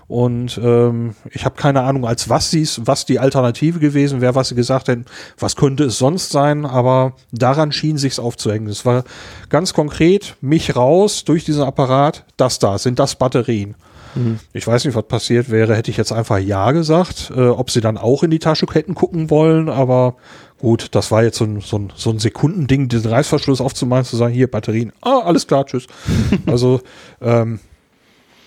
und 0.08 0.60
ähm, 0.62 1.14
ich 1.30 1.46
habe 1.46 1.54
keine 1.54 1.84
Ahnung, 1.84 2.04
als 2.04 2.28
was 2.28 2.50
sie's, 2.50 2.82
was 2.84 3.06
die 3.06 3.18
Alternative 3.18 3.78
gewesen 3.78 4.20
wäre, 4.20 4.34
was 4.34 4.48
sie 4.48 4.54
gesagt 4.54 4.88
hätten, 4.88 5.06
was 5.38 5.56
könnte 5.56 5.84
es 5.84 5.96
sonst 5.96 6.30
sein, 6.30 6.66
aber 6.66 7.14
daran 7.30 7.72
schien 7.72 7.96
sich's 7.96 8.18
aufzuhängen. 8.18 8.68
Es 8.68 8.84
war 8.84 9.04
ganz 9.48 9.72
konkret, 9.72 10.36
mich 10.42 10.76
raus 10.76 11.24
durch 11.24 11.46
diesen 11.46 11.62
Apparat, 11.62 12.26
das 12.36 12.58
da, 12.58 12.76
sind 12.76 12.98
das 12.98 13.14
Batterien. 13.14 13.74
Mhm. 14.14 14.38
Ich 14.52 14.66
weiß 14.66 14.84
nicht, 14.84 14.94
was 14.94 15.06
passiert 15.06 15.50
wäre, 15.50 15.76
hätte 15.76 15.90
ich 15.90 15.96
jetzt 15.96 16.12
einfach 16.12 16.38
Ja 16.38 16.72
gesagt, 16.72 17.32
äh, 17.34 17.48
ob 17.48 17.70
sie 17.70 17.80
dann 17.80 17.98
auch 17.98 18.22
in 18.22 18.30
die 18.30 18.38
Tasche 18.38 18.66
hätten 18.72 18.94
gucken 18.94 19.30
wollen, 19.30 19.68
aber 19.68 20.16
gut, 20.58 20.88
das 20.92 21.10
war 21.10 21.22
jetzt 21.22 21.38
so 21.38 21.44
ein, 21.44 21.60
so 21.60 21.78
ein, 21.78 21.92
so 21.94 22.10
ein 22.10 22.18
Sekundending, 22.18 22.88
diesen 22.88 23.10
Reißverschluss 23.10 23.60
aufzumachen, 23.60 24.04
zu 24.04 24.16
sagen, 24.16 24.34
hier 24.34 24.50
Batterien, 24.50 24.92
ah, 25.00 25.20
alles 25.20 25.46
klar, 25.46 25.66
tschüss. 25.66 25.86
also, 26.46 26.80
ähm, 27.20 27.60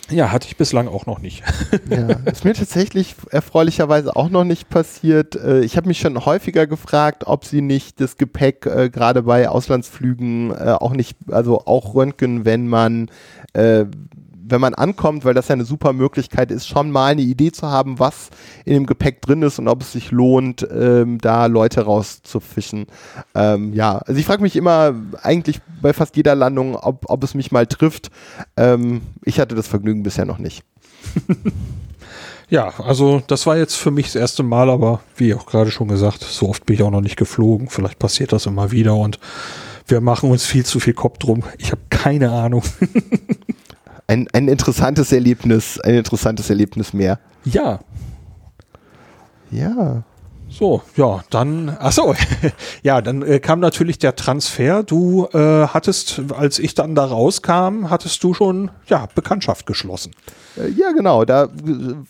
ja, 0.10 0.32
hatte 0.32 0.47
ich 0.47 0.56
bislang 0.56 0.88
auch 0.88 1.08
noch 1.08 1.19
nicht. 1.19 1.43
ja, 1.89 2.10
ist 2.25 2.45
mir 2.45 2.54
tatsächlich 2.56 3.15
erfreulicherweise 3.32 4.15
auch 4.15 4.30
noch 4.30 4.43
nicht 4.43 4.69
passiert. 4.69 5.36
Äh, 5.36 5.62
ich 5.62 5.78
habe 5.78 5.88
mich 5.88 5.99
schon 5.99 6.25
häufiger 6.25 6.67
gefragt, 6.67 7.23
ob 7.25 7.43
sie 7.45 7.62
nicht 7.62 7.99
das 7.99 8.17
Gepäck 8.17 8.65
äh, 8.67 8.89
gerade 8.89 9.23
bei 9.23 9.49
Auslandsflügen 9.49 10.51
äh, 10.51 10.75
auch 10.80 10.93
nicht, 10.93 11.17
also 11.32 11.65
auch 11.65 11.95
röntgen, 11.95 12.45
wenn 12.45 12.67
man 12.67 13.10
äh, 13.54 13.86
wenn 14.47 14.62
man 14.62 14.73
ankommt, 14.73 15.25
weil 15.25 15.34
das 15.34 15.47
ja 15.47 15.53
eine 15.53 15.65
super 15.65 15.93
Möglichkeit 15.93 16.51
ist, 16.51 16.67
schon 16.67 16.91
mal 16.91 17.08
eine 17.08 17.21
Idee 17.21 17.51
zu 17.51 17.67
haben, 17.67 17.99
was 17.99 18.29
in 18.63 18.73
dem 18.73 18.86
Gepäck 18.86 19.21
drin 19.21 19.41
ist 19.41 19.60
und 19.60 19.67
ob 19.67 19.81
es 19.81 19.91
sich 19.91 20.12
lohnt, 20.12 20.67
ähm, 20.71 21.17
da 21.19 21.47
Leute 21.47 21.81
rauszufischen. 21.81 22.88
Ähm, 23.34 23.73
ja, 23.73 23.97
also 23.99 24.19
ich 24.19 24.25
frage 24.25 24.41
mich 24.41 24.55
immer 24.55 24.93
eigentlich 25.21 25.60
bei 25.81 25.93
fast 25.93 26.15
jeder 26.15 26.36
Landung, 26.36 26.75
ob, 26.75 27.05
ob 27.10 27.23
es 27.23 27.34
mich 27.34 27.51
mal 27.51 27.67
trifft. 27.67 28.12
Ähm, 28.58 29.01
ich 29.23 29.39
hatte 29.39 29.55
das 29.55 29.67
Vergnügen 29.67 30.03
bisher 30.03 30.25
noch 30.25 30.38
nicht. 30.39 30.63
Ja, 32.47 32.73
also 32.79 33.23
das 33.25 33.47
war 33.47 33.58
jetzt 33.58 33.75
für 33.75 33.89
mich 33.89 34.05
das 34.05 34.15
erste 34.15 34.43
Mal, 34.43 34.69
aber 34.69 35.01
wie 35.17 35.34
auch 35.34 35.47
gerade 35.47 35.71
schon 35.71 35.88
gesagt, 35.88 36.23
so 36.23 36.49
oft 36.49 36.65
bin 36.65 36.75
ich 36.75 36.84
auch 36.84 36.91
noch 36.91 37.01
nicht 37.01 37.17
geflogen. 37.17 37.69
Vielleicht 37.69 37.97
passiert 37.97 38.34
das 38.34 38.45
immer 38.45 38.71
wieder 38.71 38.95
und 38.95 39.19
wir 39.88 40.01
machen 40.01 40.29
uns 40.29 40.45
viel 40.45 40.65
zu 40.65 40.79
viel 40.79 40.93
Kopf 40.93 41.17
drum. 41.17 41.43
Ich 41.58 41.71
habe 41.71 41.81
keine 41.89 42.31
Ahnung. 42.31 42.63
ein, 44.08 44.28
ein 44.34 44.48
interessantes 44.48 45.12
Erlebnis, 45.12 45.80
ein 45.80 45.96
interessantes 45.96 46.50
Erlebnis 46.50 46.94
mehr. 46.94 47.20
Ja. 47.44 47.80
Ja. 49.52 50.04
So, 50.58 50.84
ja, 50.96 51.22
dann, 51.32 51.76
ach 51.80 51.91
so, 51.91 52.13
ja, 52.84 53.02
dann 53.02 53.24
äh, 53.24 53.39
kam 53.39 53.60
natürlich 53.60 54.00
der 54.00 54.15
Transfer. 54.15 54.84
Du 54.84 55.28
äh, 55.34 55.68
hattest, 55.68 56.22
als 56.38 56.60
ich 56.60 56.76
dann 56.76 56.96
da 56.96 57.04
rauskam, 57.04 57.89
hattest 57.89 58.24
du 58.24 58.34
schon, 58.34 58.72
ja, 58.88 59.08
Bekanntschaft 59.15 59.65
geschlossen. 59.65 60.13
Äh, 60.56 60.70
ja, 60.70 60.91
genau. 60.91 61.26
Da 61.26 61.50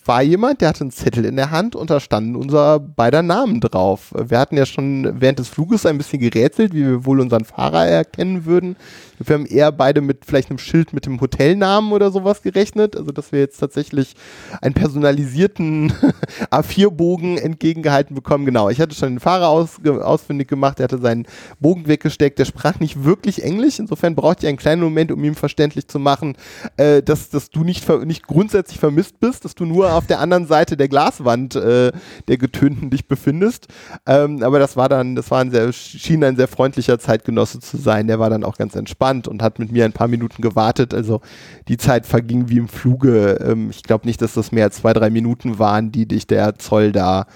war 0.06 0.22
jemand, 0.22 0.62
der 0.62 0.70
hatte 0.70 0.82
einen 0.82 0.92
Zettel 0.92 1.26
in 1.26 1.38
der 1.38 1.50
Hand 1.50 1.76
und 1.76 1.90
da 1.90 2.00
standen 2.00 2.36
unser 2.36 2.80
beider 2.80 3.24
Namen 3.24 3.62
drauf. 3.62 4.14
Wir 4.14 4.38
hatten 4.38 4.58
ja 4.58 4.68
schon 4.68 5.22
während 5.22 5.40
des 5.40 5.48
Fluges 5.48 5.86
ein 5.88 5.98
bisschen 5.98 6.20
gerätselt, 6.20 6.74
wie 6.74 6.86
wir 6.86 7.06
wohl 7.06 7.22
unseren 7.22 7.46
Fahrer 7.46 7.88
erkennen 7.88 8.46
würden. 8.46 8.76
Wir 9.18 9.34
haben 9.34 9.46
eher 9.46 9.72
beide 9.72 10.02
mit 10.02 10.26
vielleicht 10.26 10.50
einem 10.50 10.58
Schild 10.58 10.94
mit 10.94 11.06
dem 11.06 11.22
Hotelnamen 11.22 11.92
oder 11.94 12.12
sowas 12.12 12.42
gerechnet. 12.42 12.96
Also, 12.96 13.12
dass 13.12 13.32
wir 13.32 13.40
jetzt 13.40 13.60
tatsächlich 13.60 14.16
einen 14.62 14.74
personalisierten 14.74 15.94
A4-Bogen 16.52 17.38
entgegengehalten 17.38 18.16
bekommen. 18.16 18.46
Genau. 18.46 18.70
Ich 18.70 18.82
hatte 18.82 18.96
schon 18.96 19.14
den 19.14 19.20
Fahrer 19.20 19.48
aus, 19.48 19.78
ausfindig 19.86 20.48
gemacht. 20.48 20.80
Er 20.80 20.86
hatte 20.86 21.00
seinen 21.00 21.26
Bogen 21.60 21.88
weggesteckt. 21.88 22.40
Der 22.40 22.46
sprach 22.46 22.80
nicht 22.80 23.04
wirklich 23.04 23.44
Englisch. 23.44 23.80
Insofern 23.80 24.16
brauchte 24.16 24.46
ich 24.46 24.50
einen 24.50 24.58
kleinen 24.58 24.82
Moment, 24.82 25.12
um 25.12 25.24
ihm 25.24 25.36
verständlich 25.36 25.88
zu 25.88 26.00
machen, 26.00 26.36
äh, 26.78 27.02
dass, 27.02 27.30
dass 27.30 27.50
du 27.50 27.64
nicht, 27.64 27.88
nicht 28.06 28.28
grundsätzlich 28.28 28.80
vermisst 28.80 29.20
bist, 29.20 29.46
dass 29.46 29.56
du 29.56 29.66
nur 29.66 29.94
auf 29.94 30.08
der 30.08 30.20
anderen 30.20 30.48
Seite 30.48 30.78
der 30.78 30.88
Glaswand 30.88 31.56
äh, 31.56 31.92
der 32.28 32.38
Getönten 32.38 32.90
dich 32.90 33.08
befindest. 33.08 33.68
Ähm, 34.06 34.44
aber 34.44 34.60
das 34.60 34.76
war 34.76 34.90
dann, 34.90 35.16
das 35.16 35.32
war 35.32 35.40
ein 35.40 35.52
sehr, 35.52 35.72
schien 35.72 36.24
ein 36.24 36.36
sehr 36.36 36.48
freundlicher 36.48 37.00
Zeitgenosse 37.00 37.60
zu 37.60 37.78
sein. 37.78 38.08
Der 38.08 38.20
war 38.20 38.30
dann 38.30 38.44
auch 38.44 38.58
ganz 38.58 38.76
entspannt 38.76 39.05
und 39.14 39.42
hat 39.42 39.60
mit 39.60 39.72
mir 39.72 39.86
ein 39.86 39.94
paar 39.94 40.08
Minuten 40.08 40.42
gewartet. 40.42 40.94
Also 40.94 41.22
die 41.68 41.78
Zeit 41.78 42.06
verging 42.06 42.50
wie 42.50 42.58
im 42.58 42.68
Fluge. 42.68 43.40
Ähm, 43.46 43.70
ich 43.70 43.84
glaube 43.84 44.08
nicht, 44.08 44.22
dass 44.22 44.34
das 44.34 44.52
mehr 44.52 44.66
als 44.66 44.78
zwei, 44.78 44.94
drei 44.94 45.10
Minuten 45.10 45.60
waren, 45.60 45.92
die 45.92 46.06
dich 46.08 46.28
der 46.28 46.58
Zoll 46.58 46.92
da 46.92 47.28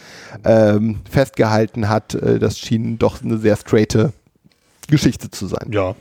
ähm, 0.43 0.99
festgehalten 1.10 1.89
hat. 1.89 2.15
Äh, 2.15 2.39
das 2.39 2.60
schien 2.60 2.97
doch 2.99 3.23
eine 3.23 3.38
sehr 3.38 3.55
straighte 3.55 4.13
Geschichte 4.88 5.29
zu 5.29 5.47
sein. 5.47 5.71
Ja, 5.71 5.95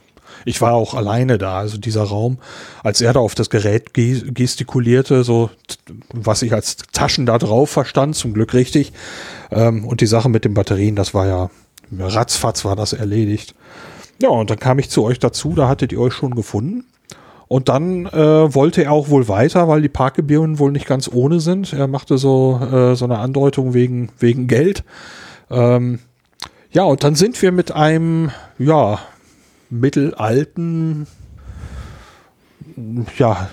ich 0.45 0.61
war 0.61 0.75
auch 0.75 0.95
alleine 0.95 1.39
da, 1.39 1.59
also 1.59 1.79
dieser 1.79 2.05
Raum, 2.05 2.39
als 2.83 3.01
er 3.01 3.13
da 3.13 3.21
auf 3.21 3.35
das 3.35 3.51
Gerät 3.51 3.93
gestikulierte, 3.95 5.25
so 5.25 5.51
was 6.13 6.43
ich 6.43 6.53
als 6.53 6.77
Taschen 6.93 7.27
da 7.27 7.39
drauf 7.39 7.71
verstand, 7.71 8.17
zum 8.17 8.35
Glück 8.35 8.55
richtig. 8.55 8.93
Ähm, 9.51 9.85
und 9.85 10.01
die 10.01 10.07
Sache 10.07 10.29
mit 10.29 10.45
den 10.45 10.55
Batterien, 10.55 10.97
das 10.97 11.15
war 11.15 11.27
ja 11.27 11.51
ratzfatz 11.99 12.65
war 12.65 12.77
das 12.77 12.93
erledigt. 12.93 13.55
Ja, 14.21 14.29
und 14.31 14.51
dann 14.51 14.59
kam 14.59 14.79
ich 14.79 14.91
zu 14.91 15.05
euch 15.05 15.19
dazu, 15.19 15.55
da 15.55 15.69
hattet 15.69 15.93
ihr 15.93 16.01
euch 16.01 16.13
schon 16.13 16.35
gefunden. 16.35 16.85
Und 17.47 17.71
dann 17.71 18.05
äh, 18.07 18.55
wollte 18.55 18.85
er 18.85 18.93
auch 18.93 19.09
wohl 19.09 19.27
weiter, 19.29 19.69
weil 19.69 19.81
die 19.81 19.89
Parkgebühren 19.89 20.59
wohl 20.59 20.71
nicht 20.71 20.87
ganz 20.87 21.09
ohne 21.11 21.41
sind. 21.41 21.73
Er 21.73 21.87
machte 21.87 22.19
so, 22.19 22.61
äh, 22.61 22.95
so 22.95 23.07
eine 23.07 23.19
Andeutung 23.19 23.73
wegen, 23.73 24.11
wegen 24.19 24.49
Geld. 24.49 24.85
Ähm, 25.51 26.01
ja, 26.71 26.83
und 26.83 27.05
dann 27.05 27.15
sind 27.15 27.41
wir 27.41 27.53
mit 27.53 27.73
einem, 27.73 28.31
ja, 28.59 28.99
mittelalten 29.71 31.07
ja, 33.17 33.49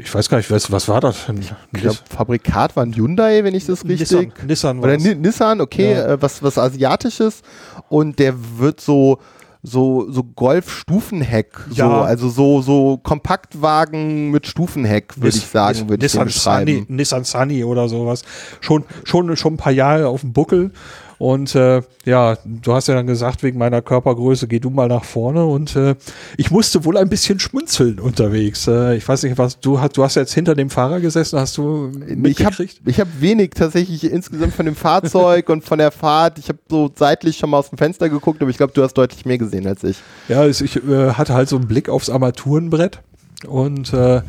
ich 0.00 0.12
weiß 0.12 0.28
gar 0.28 0.38
nicht, 0.38 0.50
was, 0.50 0.72
was 0.72 0.88
war 0.88 1.00
das 1.00 1.26
denn? 1.26 1.38
Ich 1.38 1.52
glaube, 1.72 1.98
Fabrikat 2.10 2.74
war 2.74 2.84
ein 2.84 2.94
Hyundai, 2.94 3.44
wenn 3.44 3.54
ich 3.54 3.66
das 3.66 3.84
richtig. 3.84 4.10
Nissan, 4.10 4.32
Nissan 4.46 4.78
Oder 4.80 4.96
Nissan, 4.96 5.60
okay, 5.60 5.92
ja. 5.92 6.14
äh, 6.14 6.22
was, 6.22 6.42
was 6.42 6.58
Asiatisches. 6.58 7.42
Und 7.88 8.18
der 8.18 8.34
wird 8.58 8.80
so, 8.80 9.18
so, 9.62 10.10
so 10.10 10.22
Golf-Stufenheck, 10.22 11.58
ja. 11.70 11.86
so, 11.86 11.92
also 11.94 12.28
so, 12.28 12.62
so 12.62 12.96
Kompaktwagen 12.98 14.30
mit 14.30 14.46
Stufenheck, 14.46 15.16
würde 15.16 15.36
ich 15.36 15.46
sagen, 15.46 15.88
würde 15.88 16.06
ich 16.06 16.12
so 16.12 16.20
beschreiben. 16.20 16.72
Sunny, 16.72 16.86
Nissan 16.88 17.24
Sunny 17.24 17.64
oder 17.64 17.88
sowas. 17.88 18.22
Schon, 18.60 18.84
schon, 19.04 19.36
schon 19.36 19.54
ein 19.54 19.56
paar 19.56 19.72
Jahre 19.72 20.08
auf 20.08 20.20
dem 20.20 20.32
Buckel. 20.32 20.72
Und 21.18 21.56
äh, 21.56 21.82
ja, 22.04 22.36
du 22.44 22.72
hast 22.72 22.86
ja 22.86 22.94
dann 22.94 23.08
gesagt, 23.08 23.42
wegen 23.42 23.58
meiner 23.58 23.82
Körpergröße, 23.82 24.46
geh 24.46 24.60
du 24.60 24.70
mal 24.70 24.86
nach 24.86 25.04
vorne. 25.04 25.44
Und 25.44 25.74
äh, 25.74 25.96
ich 26.36 26.50
musste 26.52 26.84
wohl 26.84 26.96
ein 26.96 27.08
bisschen 27.08 27.40
schmunzeln 27.40 27.98
unterwegs. 27.98 28.68
Äh, 28.68 28.96
ich 28.96 29.08
weiß 29.08 29.24
nicht, 29.24 29.36
was 29.36 29.58
du 29.58 29.80
hast. 29.80 29.96
Du 29.96 30.04
hast 30.04 30.14
jetzt 30.14 30.32
hinter 30.32 30.54
dem 30.54 30.70
Fahrer 30.70 31.00
gesessen, 31.00 31.40
hast 31.40 31.56
du 31.56 31.90
mitgekriegt? 32.06 32.80
Ich 32.86 33.00
habe 33.00 33.10
hab 33.10 33.20
wenig 33.20 33.50
tatsächlich 33.50 34.10
insgesamt 34.10 34.54
von 34.54 34.66
dem 34.66 34.76
Fahrzeug 34.76 35.48
und 35.50 35.64
von 35.64 35.78
der 35.78 35.90
Fahrt. 35.90 36.38
Ich 36.38 36.48
habe 36.48 36.58
so 36.68 36.90
seitlich 36.94 37.36
schon 37.36 37.50
mal 37.50 37.58
aus 37.58 37.70
dem 37.70 37.78
Fenster 37.78 38.08
geguckt, 38.08 38.40
aber 38.40 38.50
ich 38.50 38.56
glaube, 38.56 38.72
du 38.72 38.82
hast 38.82 38.94
deutlich 38.94 39.26
mehr 39.26 39.38
gesehen 39.38 39.66
als 39.66 39.82
ich. 39.82 39.96
Ja, 40.28 40.46
ich 40.46 40.76
äh, 40.76 41.12
hatte 41.12 41.34
halt 41.34 41.48
so 41.48 41.56
einen 41.56 41.66
Blick 41.66 41.88
aufs 41.88 42.10
Armaturenbrett 42.10 43.00
und 43.46 43.92
äh, 43.92 44.22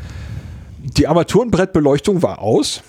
die 0.98 1.08
Armaturenbrettbeleuchtung 1.08 2.24
war 2.24 2.40
aus 2.40 2.82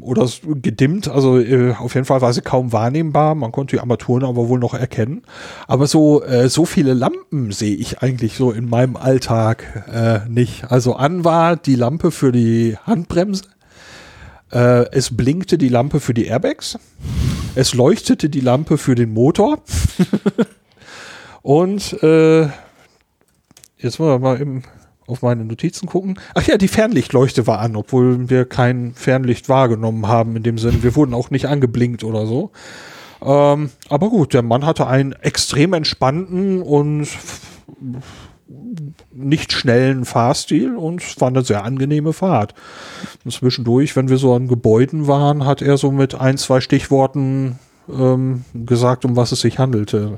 oder 0.00 0.26
gedimmt, 0.44 1.08
also 1.08 1.38
äh, 1.38 1.74
auf 1.74 1.94
jeden 1.94 2.06
Fall 2.06 2.22
war 2.22 2.32
sie 2.32 2.40
kaum 2.40 2.72
wahrnehmbar. 2.72 3.34
Man 3.34 3.52
konnte 3.52 3.76
die 3.76 3.80
Armaturen 3.80 4.24
aber 4.24 4.48
wohl 4.48 4.58
noch 4.58 4.74
erkennen. 4.74 5.22
Aber 5.68 5.86
so 5.86 6.22
äh, 6.22 6.48
so 6.48 6.64
viele 6.64 6.94
Lampen 6.94 7.52
sehe 7.52 7.76
ich 7.76 8.00
eigentlich 8.00 8.36
so 8.36 8.52
in 8.52 8.68
meinem 8.68 8.96
Alltag 8.96 9.84
äh, 9.92 10.28
nicht. 10.28 10.70
Also 10.70 10.94
an 10.94 11.24
war 11.24 11.56
die 11.56 11.74
Lampe 11.74 12.10
für 12.10 12.32
die 12.32 12.76
Handbremse. 12.84 13.44
Äh, 14.50 14.86
es 14.92 15.14
blinkte 15.14 15.58
die 15.58 15.68
Lampe 15.68 16.00
für 16.00 16.14
die 16.14 16.26
Airbags. 16.26 16.78
Es 17.54 17.74
leuchtete 17.74 18.30
die 18.30 18.40
Lampe 18.40 18.78
für 18.78 18.94
den 18.94 19.12
Motor. 19.12 19.58
Und 21.42 22.02
äh, 22.02 22.42
jetzt 23.78 23.98
wollen 23.98 24.12
wir 24.12 24.18
mal 24.18 24.40
im 24.40 24.62
auf 25.12 25.22
meine 25.22 25.44
Notizen 25.44 25.86
gucken. 25.86 26.18
Ach 26.34 26.46
ja, 26.46 26.56
die 26.56 26.68
Fernlichtleuchte 26.68 27.46
war 27.46 27.60
an, 27.60 27.76
obwohl 27.76 28.28
wir 28.30 28.44
kein 28.44 28.94
Fernlicht 28.94 29.48
wahrgenommen 29.48 30.08
haben 30.08 30.36
in 30.36 30.42
dem 30.42 30.58
Sinne. 30.58 30.82
Wir 30.82 30.96
wurden 30.96 31.14
auch 31.14 31.30
nicht 31.30 31.46
angeblinkt 31.46 32.02
oder 32.02 32.26
so. 32.26 32.50
Ähm, 33.24 33.70
aber 33.88 34.10
gut, 34.10 34.34
der 34.34 34.42
Mann 34.42 34.66
hatte 34.66 34.86
einen 34.86 35.12
extrem 35.12 35.72
entspannten 35.74 36.62
und 36.62 37.08
nicht 39.12 39.52
schnellen 39.52 40.04
Fahrstil 40.04 40.76
und 40.76 41.02
es 41.02 41.20
war 41.20 41.28
eine 41.28 41.42
sehr 41.42 41.64
angenehme 41.64 42.12
Fahrt. 42.12 42.54
Und 43.24 43.30
zwischendurch, 43.30 43.96
wenn 43.96 44.08
wir 44.08 44.16
so 44.16 44.34
an 44.34 44.48
Gebäuden 44.48 45.06
waren, 45.06 45.44
hat 45.44 45.62
er 45.62 45.76
so 45.76 45.90
mit 45.90 46.14
ein, 46.14 46.38
zwei 46.38 46.60
Stichworten 46.60 47.58
ähm, 47.88 48.44
gesagt, 48.54 49.04
um 49.04 49.16
was 49.16 49.32
es 49.32 49.40
sich 49.40 49.58
handelte. 49.58 50.16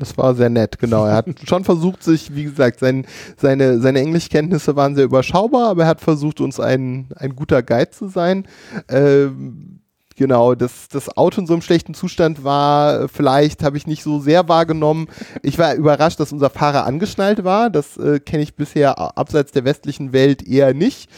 Das 0.00 0.16
war 0.18 0.34
sehr 0.34 0.50
nett, 0.50 0.78
genau. 0.78 1.04
Er 1.04 1.14
hat 1.14 1.26
schon 1.46 1.64
versucht, 1.64 2.02
sich, 2.02 2.34
wie 2.34 2.44
gesagt, 2.44 2.80
sein, 2.80 3.06
seine, 3.36 3.80
seine 3.80 4.00
Englischkenntnisse 4.00 4.74
waren 4.74 4.96
sehr 4.96 5.04
überschaubar, 5.04 5.68
aber 5.68 5.82
er 5.82 5.88
hat 5.88 6.00
versucht, 6.00 6.40
uns 6.40 6.58
ein, 6.58 7.08
ein 7.16 7.36
guter 7.36 7.62
Guide 7.62 7.90
zu 7.90 8.08
sein. 8.08 8.46
Ähm, 8.88 9.79
Genau, 10.20 10.54
dass 10.54 10.88
das 10.88 11.16
Auto 11.16 11.40
in 11.40 11.46
so 11.46 11.54
einem 11.54 11.62
schlechten 11.62 11.94
Zustand 11.94 12.44
war, 12.44 13.08
vielleicht 13.08 13.62
habe 13.62 13.78
ich 13.78 13.86
nicht 13.86 14.02
so 14.02 14.20
sehr 14.20 14.50
wahrgenommen. 14.50 15.08
Ich 15.42 15.58
war 15.58 15.74
überrascht, 15.74 16.20
dass 16.20 16.30
unser 16.30 16.50
Fahrer 16.50 16.84
angeschnallt 16.84 17.42
war. 17.42 17.70
Das 17.70 17.96
äh, 17.96 18.20
kenne 18.20 18.42
ich 18.42 18.54
bisher 18.54 18.98
abseits 19.16 19.52
der 19.52 19.64
westlichen 19.64 20.12
Welt 20.12 20.46
eher 20.46 20.74
nicht. 20.74 21.08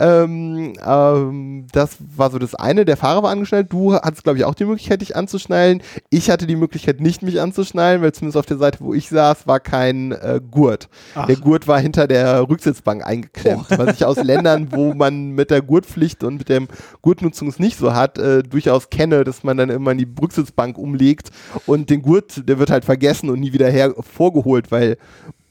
Ähm, 0.00 0.72
ähm, 0.84 1.68
das 1.70 1.98
war 2.16 2.32
so 2.32 2.40
das 2.40 2.56
eine. 2.56 2.84
Der 2.84 2.96
Fahrer 2.96 3.22
war 3.22 3.30
angeschnallt. 3.30 3.72
Du 3.72 3.94
hattest, 3.94 4.24
glaube 4.24 4.38
ich, 4.38 4.44
auch 4.44 4.56
die 4.56 4.64
Möglichkeit, 4.64 5.02
dich 5.02 5.14
anzuschnallen. 5.14 5.80
Ich 6.10 6.28
hatte 6.28 6.48
die 6.48 6.56
Möglichkeit, 6.56 7.00
nicht 7.00 7.22
mich 7.22 7.40
anzuschnallen, 7.40 8.02
weil 8.02 8.10
zumindest 8.10 8.38
auf 8.38 8.46
der 8.46 8.58
Seite, 8.58 8.78
wo 8.80 8.92
ich 8.92 9.08
saß, 9.08 9.46
war 9.46 9.60
kein 9.60 10.10
äh, 10.10 10.40
Gurt. 10.50 10.88
Ach. 11.14 11.26
Der 11.26 11.36
Gurt 11.36 11.68
war 11.68 11.78
hinter 11.78 12.08
der 12.08 12.48
Rücksitzbank 12.48 13.06
eingeklemmt, 13.06 13.66
oh. 13.70 13.78
was 13.78 13.94
ich 13.94 14.04
aus 14.04 14.16
Ländern, 14.16 14.72
wo 14.72 14.94
man 14.94 15.30
mit 15.30 15.52
der 15.52 15.62
Gurtpflicht 15.62 16.24
und 16.24 16.38
mit 16.38 16.48
der 16.48 16.62
Gurtnutzung 17.02 17.46
es 17.46 17.60
nicht 17.60 17.78
so 17.78 17.94
hat, 17.94 18.18
äh, 18.18 18.42
durchaus 18.48 18.90
kenne, 18.90 19.24
dass 19.24 19.44
man 19.44 19.56
dann 19.56 19.70
immer 19.70 19.92
in 19.92 19.98
die 19.98 20.08
Rücksitzbank 20.20 20.78
umlegt 20.78 21.30
und 21.66 21.90
den 21.90 22.02
Gurt, 22.02 22.48
der 22.48 22.58
wird 22.58 22.70
halt 22.70 22.84
vergessen 22.84 23.30
und 23.30 23.40
nie 23.40 23.52
wieder 23.52 23.70
hervorgeholt, 23.70 24.70
weil 24.70 24.96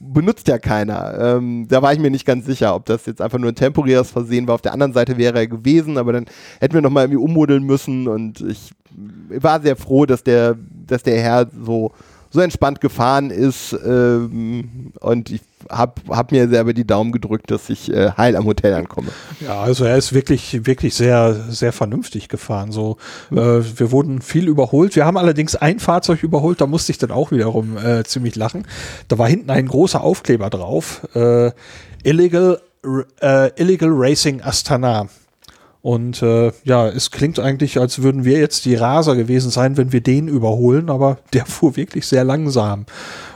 benutzt 0.00 0.48
ja 0.48 0.58
keiner. 0.58 1.18
Ähm, 1.20 1.66
da 1.68 1.82
war 1.82 1.92
ich 1.92 1.98
mir 1.98 2.10
nicht 2.10 2.26
ganz 2.26 2.46
sicher, 2.46 2.74
ob 2.74 2.86
das 2.86 3.06
jetzt 3.06 3.20
einfach 3.20 3.38
nur 3.38 3.50
ein 3.50 3.56
temporäres 3.56 4.10
Versehen 4.10 4.46
war. 4.46 4.54
Auf 4.54 4.62
der 4.62 4.72
anderen 4.72 4.92
Seite 4.92 5.18
wäre 5.18 5.38
er 5.38 5.46
gewesen, 5.46 5.98
aber 5.98 6.12
dann 6.12 6.26
hätten 6.60 6.74
wir 6.74 6.82
nochmal 6.82 7.04
irgendwie 7.04 7.24
ummodeln 7.24 7.64
müssen 7.64 8.06
und 8.06 8.40
ich 8.40 8.72
war 9.28 9.60
sehr 9.60 9.76
froh, 9.76 10.06
dass 10.06 10.22
der, 10.22 10.56
dass 10.86 11.02
der 11.02 11.20
Herr 11.20 11.48
so 11.64 11.92
so 12.30 12.40
entspannt 12.40 12.80
gefahren 12.80 13.30
ist 13.30 13.72
ähm, 13.84 14.92
und 15.00 15.30
ich 15.30 15.40
habe 15.70 16.00
hab 16.08 16.32
mir 16.32 16.48
selber 16.48 16.72
die 16.72 16.86
Daumen 16.86 17.12
gedrückt, 17.12 17.50
dass 17.50 17.68
ich 17.68 17.92
äh, 17.92 18.12
heil 18.16 18.36
am 18.36 18.44
Hotel 18.44 18.74
ankomme. 18.74 19.08
Ja, 19.40 19.60
also 19.60 19.84
er 19.84 19.96
ist 19.96 20.12
wirklich, 20.12 20.66
wirklich 20.66 20.94
sehr, 20.94 21.34
sehr 21.48 21.72
vernünftig 21.72 22.28
gefahren. 22.28 22.72
So, 22.72 22.96
äh, 23.30 23.36
wir 23.36 23.90
wurden 23.90 24.20
viel 24.20 24.48
überholt. 24.48 24.94
Wir 24.96 25.04
haben 25.04 25.16
allerdings 25.16 25.56
ein 25.56 25.78
Fahrzeug 25.80 26.22
überholt, 26.22 26.60
da 26.60 26.66
musste 26.66 26.92
ich 26.92 26.98
dann 26.98 27.10
auch 27.10 27.30
wiederum 27.32 27.76
äh, 27.76 28.04
ziemlich 28.04 28.36
lachen. 28.36 28.66
Da 29.08 29.18
war 29.18 29.28
hinten 29.28 29.50
ein 29.50 29.66
großer 29.66 30.02
Aufkleber 30.02 30.50
drauf. 30.50 31.06
Äh, 31.14 31.50
Illegal, 32.04 32.60
äh, 33.20 33.50
Illegal 33.60 33.90
Racing 33.92 34.42
Astana. 34.42 35.08
Und 35.88 36.20
äh, 36.20 36.52
ja, 36.64 36.86
es 36.86 37.10
klingt 37.10 37.40
eigentlich, 37.40 37.80
als 37.80 38.02
würden 38.02 38.26
wir 38.26 38.38
jetzt 38.38 38.66
die 38.66 38.74
Raser 38.74 39.16
gewesen 39.16 39.50
sein, 39.50 39.78
wenn 39.78 39.90
wir 39.90 40.02
den 40.02 40.28
überholen, 40.28 40.90
aber 40.90 41.16
der 41.32 41.46
fuhr 41.46 41.76
wirklich 41.76 42.06
sehr 42.06 42.24
langsam. 42.24 42.84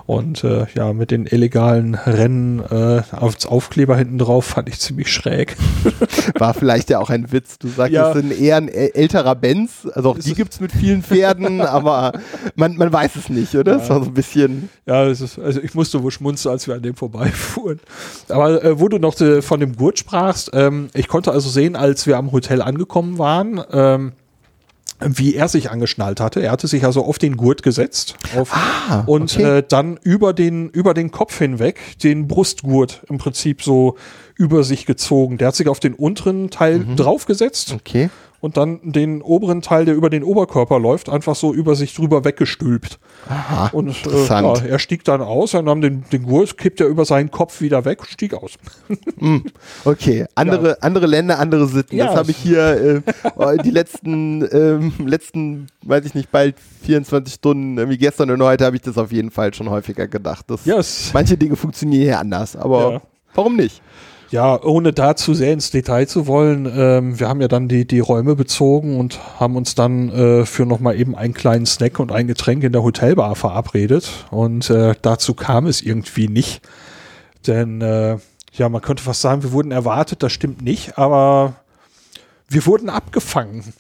Und 0.07 0.43
äh, 0.45 0.67
ja, 0.75 0.93
mit 0.93 1.11
den 1.11 1.27
illegalen 1.27 1.95
Rennen 1.95 2.61
äh, 2.61 3.03
als 3.13 3.47
Aufkleber 3.47 3.97
hinten 3.97 4.19
drauf 4.19 4.47
fand 4.47 4.69
ich 4.69 4.81
ziemlich 4.81 5.13
schräg. 5.13 5.57
War 6.39 6.55
vielleicht 6.55 6.91
ja 6.91 6.99
auch 6.99 7.11
ein 7.11 7.31
Witz. 7.33 7.59
Du 7.59 7.69
sagst, 7.69 7.93
ja. 7.93 8.09
es 8.09 8.17
sind 8.17 8.33
eher 8.33 8.57
ein 8.57 8.69
älterer 8.69 9.35
Benz. 9.35 9.87
Also 9.95 10.11
auch 10.11 10.19
die 10.19 10.35
gibt 10.35 10.53
es 10.53 10.61
mit 10.61 10.73
vielen 10.73 11.03
Pferden, 11.03 11.61
aber 11.61 12.13
man, 12.57 12.77
man 12.77 12.93
weiß 12.93 13.17
es 13.17 13.29
nicht, 13.29 13.55
oder? 13.55 13.73
Ja. 13.73 13.79
Das 13.79 13.91
war 13.91 14.01
so 14.01 14.07
ein 14.07 14.15
bisschen. 14.15 14.71
Ja, 14.87 15.05
ist, 15.05 15.39
also 15.39 15.61
ich 15.61 15.75
musste 15.75 16.03
wohl 16.03 16.11
schmunzeln, 16.11 16.53
als 16.53 16.67
wir 16.67 16.75
an 16.75 16.83
dem 16.83 16.97
vorbeifuhren. 16.97 17.81
Aber 18.29 18.65
äh, 18.65 18.81
wo 18.81 18.89
du 18.89 18.99
noch 18.99 19.19
äh, 19.21 19.41
von 19.43 19.61
dem 19.61 19.77
Gurt 19.77 19.99
sprachst, 19.99 20.51
ähm, 20.53 20.89
ich 20.95 21.09
konnte 21.09 21.31
also 21.31 21.49
sehen, 21.49 21.77
als 21.77 22.07
wir 22.07 22.19
am 22.19 22.33
Hotel 22.33 22.61
angekommen 22.63 23.19
waren, 23.19 23.61
ähm, 23.73 24.13
wie 25.07 25.35
er 25.35 25.49
sich 25.49 25.71
angeschnallt 25.71 26.21
hatte. 26.21 26.41
Er 26.41 26.51
hatte 26.51 26.69
sich 26.69 26.85
also 26.85 27.05
auf 27.05 27.19
den 27.19 27.37
Gurt 27.37 27.63
gesetzt 27.63 28.15
auf, 28.37 28.53
ah, 28.53 29.05
und 29.07 29.35
okay. 29.35 29.59
äh, 29.59 29.63
dann 29.67 29.99
über 30.03 30.33
den, 30.33 30.69
über 30.71 30.95
den 30.95 31.11
Kopf 31.11 31.39
hinweg 31.39 31.79
den 32.03 32.29
Brustgurt 32.29 33.03
im 33.09 33.19
Prinzip 33.19 33.63
so 33.63 33.97
über 34.37 34.65
sich 34.65 34.87
gezogen. 34.87 35.39
Der 35.39 35.49
hat 35.49 35.57
sich 35.57 35.69
auf 35.69 35.81
den 35.81 35.95
unteren 35.95 36.51
Teil 36.51 36.79
mhm. 36.81 36.97
draufgesetzt 36.97 37.73
okay 37.73 38.11
und 38.43 38.57
dann 38.57 38.81
den 38.83 39.23
oberen 39.23 39.63
Teil, 39.63 39.85
der 39.85 39.95
über 39.95 40.11
den 40.11 40.25
Oberkörper 40.25 40.81
läuft, 40.81 41.09
einfach 41.09 41.37
so 41.37 41.55
über 41.55 41.77
sich 41.77 41.95
drüber 41.95 42.25
weggestülpt. 42.25 42.99
Aha, 43.29 43.69
und 43.69 44.05
äh, 44.05 44.27
ja, 44.27 44.55
er 44.65 44.79
stieg 44.81 45.05
dann 45.05 45.21
aus, 45.21 45.55
er 45.55 45.63
nahm 45.63 45.81
den, 45.81 46.03
den 46.11 46.25
Gurt, 46.25 46.59
kippt 46.59 46.81
er 46.81 46.89
über 46.89 47.05
seinen 47.05 47.31
Kopf 47.31 47.61
wieder 47.61 47.85
weg 47.85 48.05
stieg 48.05 48.35
aus. 48.35 48.55
mm, 49.17 49.39
okay, 49.85 50.27
andere, 50.35 50.71
ja. 50.71 50.77
andere 50.81 51.07
Länder, 51.07 51.39
andere 51.39 51.69
Sitten. 51.69 51.97
Ja. 51.97 52.07
Das 52.07 52.17
habe 52.17 52.33
ich 52.33 52.37
hier 52.37 53.03
äh, 53.39 53.59
die 53.63 53.71
letzten, 53.71 54.43
ähm, 54.51 54.93
letzten, 55.07 55.69
weiß 55.83 56.05
ich 56.05 56.15
nicht, 56.15 56.33
bald 56.33 56.57
24 56.83 57.35
Stunden, 57.35 57.89
wie 57.89 57.97
gestern 57.97 58.29
und 58.33 58.43
heute, 58.43 58.65
habe 58.65 58.75
ich 58.75 58.83
das 58.83 58.99
auf 58.99 59.13
jeden 59.13 59.31
Fall 59.31 59.55
schon 59.55 59.71
häufiger 59.71 60.09
gedacht. 60.09 60.51
Dass 60.51 60.65
yes. 60.65 61.13
Manche 61.15 61.37
Dinge 61.37 61.55
funktionieren 61.55 62.03
hier 62.03 62.19
anders, 62.19 62.57
aber 62.57 63.03
warum 63.35 63.55
nicht? 63.55 63.81
Ja, 64.33 64.63
ohne 64.63 64.95
da 64.95 65.15
zu 65.15 65.35
sehr 65.35 65.53
ins 65.53 65.71
Detail 65.71 66.09
zu 66.09 66.27
wollen, 66.27 66.65
ähm, 66.75 67.21
wir 67.21 67.29
haben 67.29 67.43
ja 67.43 67.49
dann 67.49 67.69
die, 67.69 67.87
die 67.87 68.01
Räume 68.01 68.35
bezogen 68.35 68.99
und 68.99 69.21
haben 69.39 69.57
uns 69.57 69.75
dann 69.75 70.09
äh, 70.09 70.47
für 70.47 70.65
nochmal 70.65 70.99
eben 70.99 71.15
einen 71.15 71.35
kleinen 71.35 71.67
Snack 71.67 71.99
und 71.99 72.11
ein 72.13 72.29
Getränk 72.29 72.65
in 72.65 72.73
der 72.73 72.83
Hotelbar 72.83 73.37
verabredet. 73.37 74.11
Und 74.31 74.71
äh, 74.71 74.95
dazu 75.03 75.35
kam 75.35 75.67
es 75.67 75.83
irgendwie 75.83 76.29
nicht. 76.29 76.63
Denn 77.47 77.83
äh, 77.83 78.17
ja, 78.55 78.71
man 78.71 78.81
könnte 78.81 79.03
fast 79.03 79.21
sagen, 79.21 79.43
wir 79.43 79.53
wurden 79.53 79.71
erwartet, 79.71 80.23
das 80.23 80.33
stimmt 80.33 80.63
nicht, 80.63 80.97
aber 80.97 81.57
wir 82.49 82.65
wurden 82.65 82.89
abgefangen. 82.89 83.75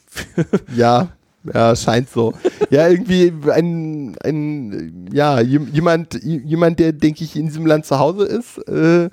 ja, 0.76 1.08
ja, 1.52 1.74
scheint 1.74 2.08
so. 2.08 2.34
ja, 2.70 2.88
irgendwie 2.88 3.32
ein, 3.50 4.16
ein 4.22 5.08
ja, 5.12 5.40
jemand, 5.40 6.22
jemand, 6.22 6.78
der, 6.78 6.92
denke 6.92 7.24
ich, 7.24 7.36
in 7.36 7.46
diesem 7.46 7.66
Land 7.66 7.86
zu 7.86 7.98
Hause 7.98 8.24
ist. 8.24 8.58
Äh, 8.68 9.10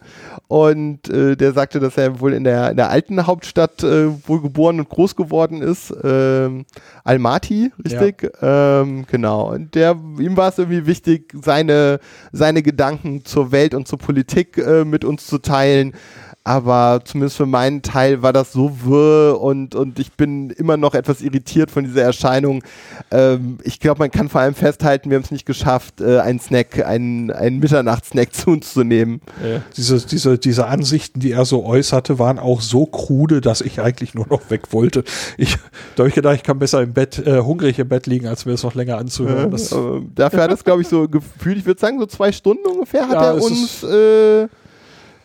und 0.47 1.09
äh, 1.09 1.35
der 1.35 1.53
sagte, 1.53 1.79
dass 1.79 1.97
er 1.97 2.19
wohl 2.19 2.33
in 2.33 2.43
der, 2.43 2.71
in 2.71 2.77
der 2.77 2.89
alten 2.89 3.25
Hauptstadt 3.25 3.83
äh, 3.83 4.09
wohl 4.27 4.41
geboren 4.41 4.79
und 4.79 4.89
groß 4.89 5.15
geworden 5.15 5.61
ist. 5.61 5.93
Ähm, 6.03 6.65
Almaty, 7.03 7.71
richtig? 7.83 8.31
Ja. 8.41 8.81
Ähm, 8.81 9.05
genau. 9.09 9.53
Und 9.53 9.75
der, 9.75 9.95
ihm 10.19 10.37
war 10.37 10.49
es 10.49 10.57
irgendwie 10.57 10.85
wichtig, 10.85 11.33
seine, 11.41 11.99
seine 12.31 12.61
Gedanken 12.61 13.25
zur 13.25 13.51
Welt 13.51 13.73
und 13.73 13.87
zur 13.87 13.99
Politik 13.99 14.57
äh, 14.57 14.85
mit 14.85 15.03
uns 15.03 15.25
zu 15.25 15.39
teilen 15.39 15.93
aber 16.43 17.01
zumindest 17.03 17.37
für 17.37 17.45
meinen 17.45 17.81
Teil 17.81 18.21
war 18.21 18.33
das 18.33 18.53
so 18.53 18.77
wirr 18.83 19.39
und, 19.41 19.75
und 19.75 19.99
ich 19.99 20.13
bin 20.13 20.49
immer 20.51 20.77
noch 20.77 20.95
etwas 20.95 21.21
irritiert 21.21 21.69
von 21.69 21.83
dieser 21.83 22.03
Erscheinung. 22.03 22.63
Ähm, 23.11 23.57
ich 23.63 23.79
glaube, 23.79 23.99
man 23.99 24.09
kann 24.09 24.29
vor 24.29 24.41
allem 24.41 24.55
festhalten, 24.55 25.09
wir 25.09 25.17
haben 25.17 25.23
es 25.23 25.31
nicht 25.31 25.45
geschafft, 25.45 26.01
äh, 26.01 26.19
einen 26.19 26.39
Snack, 26.39 26.85
einen, 26.85 27.29
einen 27.29 27.59
Mitternachtssnack 27.59 28.33
zu 28.33 28.51
uns 28.51 28.73
zu 28.73 28.83
nehmen. 28.83 29.21
Ja. 29.43 29.61
Diese, 29.75 29.99
diese, 30.05 30.37
diese 30.37 30.67
Ansichten, 30.67 31.19
die 31.19 31.31
er 31.31 31.45
so 31.45 31.65
äußerte, 31.65 32.19
waren 32.19 32.39
auch 32.39 32.61
so 32.61 32.85
krude, 32.85 33.41
dass 33.41 33.61
ich 33.61 33.81
eigentlich 33.81 34.13
nur 34.15 34.27
noch 34.27 34.49
weg 34.49 34.71
wollte. 34.71 35.03
Ich, 35.37 35.57
da 35.95 36.03
habe 36.03 36.09
ich 36.09 36.15
gedacht, 36.15 36.35
ich 36.35 36.43
kann 36.43 36.57
besser 36.57 36.81
im 36.81 36.93
Bett, 36.93 37.19
äh, 37.19 37.41
hungrig 37.41 37.79
im 37.79 37.89
Bett 37.89 38.07
liegen, 38.07 38.27
als 38.27 38.45
mir 38.45 38.53
das 38.53 38.63
noch 38.63 38.75
länger 38.75 38.97
anzuhören. 38.97 39.55
Ja, 39.55 39.97
äh, 39.97 40.01
dafür 40.15 40.43
hat 40.43 40.51
es, 40.51 40.63
glaube 40.63 40.81
ich, 40.81 40.87
so 40.87 41.07
gefühlt, 41.07 41.57
ich 41.57 41.65
würde 41.65 41.79
sagen, 41.79 41.99
so 41.99 42.05
zwei 42.05 42.31
Stunden 42.31 42.65
ungefähr 42.65 43.07
hat 43.07 43.13
ja, 43.13 43.33
er 43.33 43.43
uns 43.43 43.83
äh, 43.83 44.47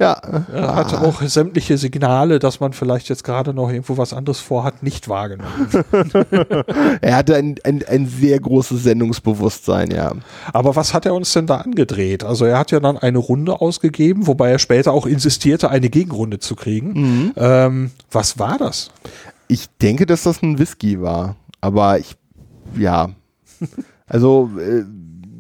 ja. 0.05 0.43
Er 0.53 0.75
hatte 0.75 1.01
auch 1.01 1.23
sämtliche 1.23 1.79
Signale, 1.79 2.39
dass 2.39 2.61
man 2.61 2.73
vielleicht 2.73 3.09
jetzt 3.09 3.25
gerade 3.25 3.55
noch 3.55 3.71
irgendwo 3.71 3.97
was 3.97 4.13
anderes 4.13 4.41
vorhat, 4.41 4.83
nicht 4.83 5.09
wahrgenommen. 5.09 5.69
er 7.01 7.17
hatte 7.17 7.37
ein, 7.37 7.57
ein, 7.65 7.85
ein 7.87 8.07
sehr 8.07 8.39
großes 8.39 8.83
Sendungsbewusstsein, 8.83 9.91
ja. 9.91 10.13
Aber 10.53 10.77
was 10.77 10.95
hat 10.95 11.07
er 11.07 11.15
uns 11.15 11.33
denn 11.33 11.47
da 11.47 11.59
angedreht? 11.59 12.25
Also 12.25 12.45
er 12.45 12.59
hat 12.59 12.71
ja 12.71 12.81
dann 12.81 12.99
eine 12.99 13.19
Runde 13.19 13.61
ausgegeben, 13.61 14.27
wobei 14.27 14.51
er 14.51 14.59
später 14.59 14.93
auch 14.93 15.07
insistierte, 15.07 15.71
eine 15.71 15.89
Gegenrunde 15.89 16.39
zu 16.39 16.57
kriegen. 16.57 16.93
Mhm. 16.93 17.33
Ähm, 17.37 17.91
was 18.11 18.39
war 18.39 18.59
das? 18.59 18.91
Ich 19.49 19.69
denke, 19.81 20.07
dass 20.07 20.23
das 20.23 20.43
ein 20.43 20.59
Whisky 20.59 21.01
war. 21.01 21.37
Aber 21.61 21.99
ich, 21.99 22.17
ja. 22.79 23.11
Also, 24.07 24.51
äh, 24.59 24.85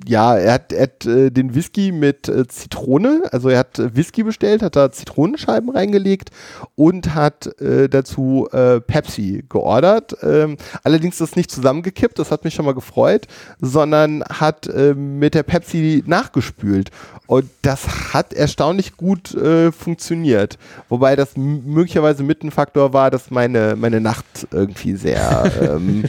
ja, 0.07 0.37
er 0.37 0.55
hat, 0.55 0.73
er 0.73 0.83
hat 0.85 1.07
äh, 1.07 1.31
den 1.31 1.55
Whisky 1.55 1.93
mit 1.93 2.29
äh, 2.29 2.47
Zitrone, 2.47 3.23
also 3.33 3.49
er 3.49 3.61
hat 3.61 3.79
äh, 3.79 3.97
Whisky 3.97 4.23
bestellt, 4.23 4.63
hat 4.63 4.77
da 4.77 4.93
Zitronenscheiben 4.93 5.71
reingelegt 5.71 6.31
und 6.75 7.15
hat 7.15 7.59
äh, 7.61 7.89
dazu 7.89 8.49
äh, 8.53 8.81
Pepsi 8.81 9.45
geordert. 9.49 10.17
Ähm, 10.23 10.57
allerdings 10.83 11.19
das 11.19 11.37
nicht 11.37 11.51
zusammengekippt, 11.51 12.19
das 12.19 12.31
hat 12.31 12.45
mich 12.45 12.55
schon 12.55 12.65
mal 12.65 12.75
gefreut, 12.75 13.27
sondern 13.61 14.23
hat 14.25 14.67
äh, 14.67 14.95
mit 14.95 15.35
der 15.35 15.43
Pepsi 15.43 16.03
nachgespült. 16.07 16.91
Und 17.27 17.49
das 17.63 18.13
hat 18.13 18.35
erstaunlich 18.35 18.97
gut 18.97 19.35
äh, 19.35 19.73
funktioniert. 19.73 20.59
Wobei 20.89 21.17
das 21.17 21.37
möglicherweise 21.37 22.23
mit 22.23 22.43
ein 22.43 22.51
Faktor 22.51 22.93
war, 22.93 23.11
dass 23.11 23.31
meine, 23.31 23.77
meine 23.77 24.01
Nacht 24.01 24.27
irgendwie 24.51 24.97
sehr, 24.97 25.51
ähm, 25.63 26.05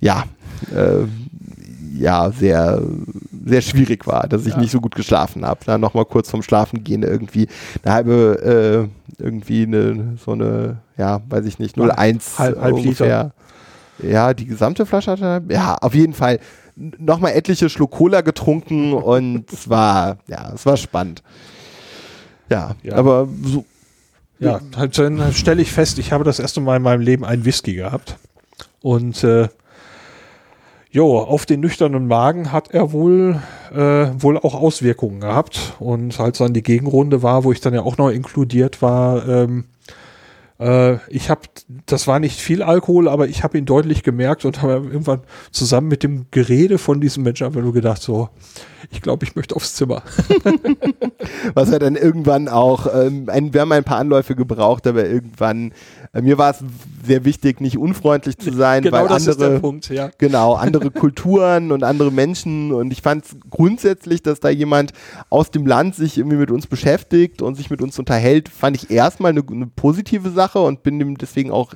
ja, 0.00 0.24
ja, 1.98 2.30
sehr, 2.30 2.82
sehr 3.44 3.60
schwierig 3.60 4.06
war, 4.06 4.26
dass 4.28 4.46
ich 4.46 4.54
ja. 4.54 4.60
nicht 4.60 4.70
so 4.70 4.80
gut 4.80 4.94
geschlafen 4.94 5.44
habe. 5.44 5.60
Dann 5.64 5.80
nochmal 5.80 6.04
kurz 6.04 6.30
vorm 6.30 6.42
Schlafen 6.42 6.82
gehen 6.82 7.02
irgendwie 7.02 7.48
eine 7.82 7.94
halbe, 7.94 8.88
äh, 9.18 9.22
irgendwie 9.22 9.64
eine, 9.64 10.16
so 10.24 10.32
eine, 10.32 10.78
ja, 10.96 11.20
weiß 11.28 11.44
ich 11.46 11.58
nicht, 11.58 11.76
0,1 11.76 12.38
halb, 12.38 12.60
halb 12.60 12.74
ungefähr. 12.74 13.32
Liter. 14.00 14.10
Ja, 14.10 14.34
die 14.34 14.46
gesamte 14.46 14.86
Flasche 14.86 15.12
hatte, 15.12 15.42
ja, 15.48 15.76
auf 15.80 15.94
jeden 15.94 16.14
Fall 16.14 16.40
nochmal 16.76 17.32
etliche 17.32 17.68
Schluck 17.68 17.92
Cola 17.92 18.22
getrunken 18.22 18.92
und 18.94 19.52
es 19.52 19.68
war, 19.68 20.18
ja, 20.26 20.52
es 20.54 20.66
war 20.66 20.76
spannend. 20.76 21.22
Ja, 22.50 22.74
ja. 22.82 22.96
aber 22.96 23.28
so. 23.42 23.64
Ja, 24.40 24.60
dann 24.72 25.32
stelle 25.32 25.62
ich 25.62 25.72
fest, 25.72 25.98
ich 25.98 26.12
habe 26.12 26.24
das 26.24 26.38
erste 26.38 26.60
Mal 26.60 26.76
in 26.76 26.82
meinem 26.82 27.00
Leben 27.00 27.24
einen 27.24 27.44
Whisky 27.44 27.74
gehabt. 27.74 28.16
Und 28.82 29.22
äh, 29.24 29.48
Jo, 30.94 31.18
auf 31.18 31.44
den 31.44 31.58
nüchternen 31.58 32.06
Magen 32.06 32.52
hat 32.52 32.70
er 32.70 32.92
wohl, 32.92 33.42
äh, 33.72 34.06
wohl 34.16 34.38
auch 34.38 34.54
Auswirkungen 34.54 35.18
gehabt. 35.18 35.72
Und 35.80 36.20
als 36.20 36.38
dann 36.38 36.54
die 36.54 36.62
Gegenrunde 36.62 37.20
war, 37.20 37.42
wo 37.42 37.50
ich 37.50 37.60
dann 37.60 37.74
ja 37.74 37.82
auch 37.82 37.96
noch 37.96 38.10
inkludiert 38.10 38.80
war, 38.80 39.28
ähm, 39.28 39.64
äh, 40.60 40.98
ich 41.08 41.30
habe, 41.30 41.40
das 41.86 42.06
war 42.06 42.20
nicht 42.20 42.38
viel 42.38 42.62
Alkohol, 42.62 43.08
aber 43.08 43.26
ich 43.26 43.42
habe 43.42 43.58
ihn 43.58 43.64
deutlich 43.64 44.04
gemerkt 44.04 44.44
und 44.44 44.62
habe 44.62 44.86
irgendwann 44.86 45.22
zusammen 45.50 45.88
mit 45.88 46.04
dem 46.04 46.26
Gerede 46.30 46.78
von 46.78 47.00
diesem 47.00 47.24
Menschen 47.24 47.44
einfach 47.48 47.60
nur 47.60 47.72
gedacht, 47.72 48.00
so, 48.00 48.28
ich 48.92 49.02
glaube, 49.02 49.24
ich 49.24 49.34
möchte 49.34 49.56
aufs 49.56 49.74
Zimmer. 49.74 50.04
Was 51.54 51.70
er 51.70 51.80
dann 51.80 51.96
irgendwann 51.96 52.46
auch, 52.46 52.86
ähm, 52.94 53.28
ein, 53.28 53.52
wir 53.52 53.62
haben 53.62 53.72
ein 53.72 53.82
paar 53.82 53.98
Anläufe 53.98 54.36
gebraucht, 54.36 54.86
aber 54.86 55.04
irgendwann 55.04 55.72
äh, 56.12 56.22
mir 56.22 56.38
war 56.38 56.52
es 56.52 56.64
sehr 57.04 57.24
wichtig, 57.24 57.60
nicht 57.60 57.78
unfreundlich 57.78 58.38
zu 58.38 58.52
sein, 58.52 58.82
genau 58.82 58.96
weil 58.96 59.08
andere, 59.08 59.60
Punkt, 59.60 59.88
ja. 59.88 60.10
genau, 60.18 60.54
andere 60.54 60.90
Kulturen 60.92 61.72
und 61.72 61.84
andere 61.84 62.10
Menschen 62.10 62.72
und 62.72 62.92
ich 62.92 63.02
fand 63.02 63.24
es 63.24 63.36
grundsätzlich, 63.50 64.22
dass 64.22 64.40
da 64.40 64.48
jemand 64.48 64.92
aus 65.30 65.50
dem 65.50 65.66
Land 65.66 65.94
sich 65.94 66.18
irgendwie 66.18 66.36
mit 66.36 66.50
uns 66.50 66.66
beschäftigt 66.66 67.42
und 67.42 67.54
sich 67.56 67.70
mit 67.70 67.82
uns 67.82 67.98
unterhält, 67.98 68.48
fand 68.48 68.76
ich 68.76 68.90
erstmal 68.90 69.32
eine, 69.32 69.42
eine 69.48 69.66
positive 69.66 70.30
Sache 70.30 70.58
und 70.60 70.82
bin 70.82 70.98
dem 70.98 71.18
deswegen 71.18 71.50
auch 71.50 71.74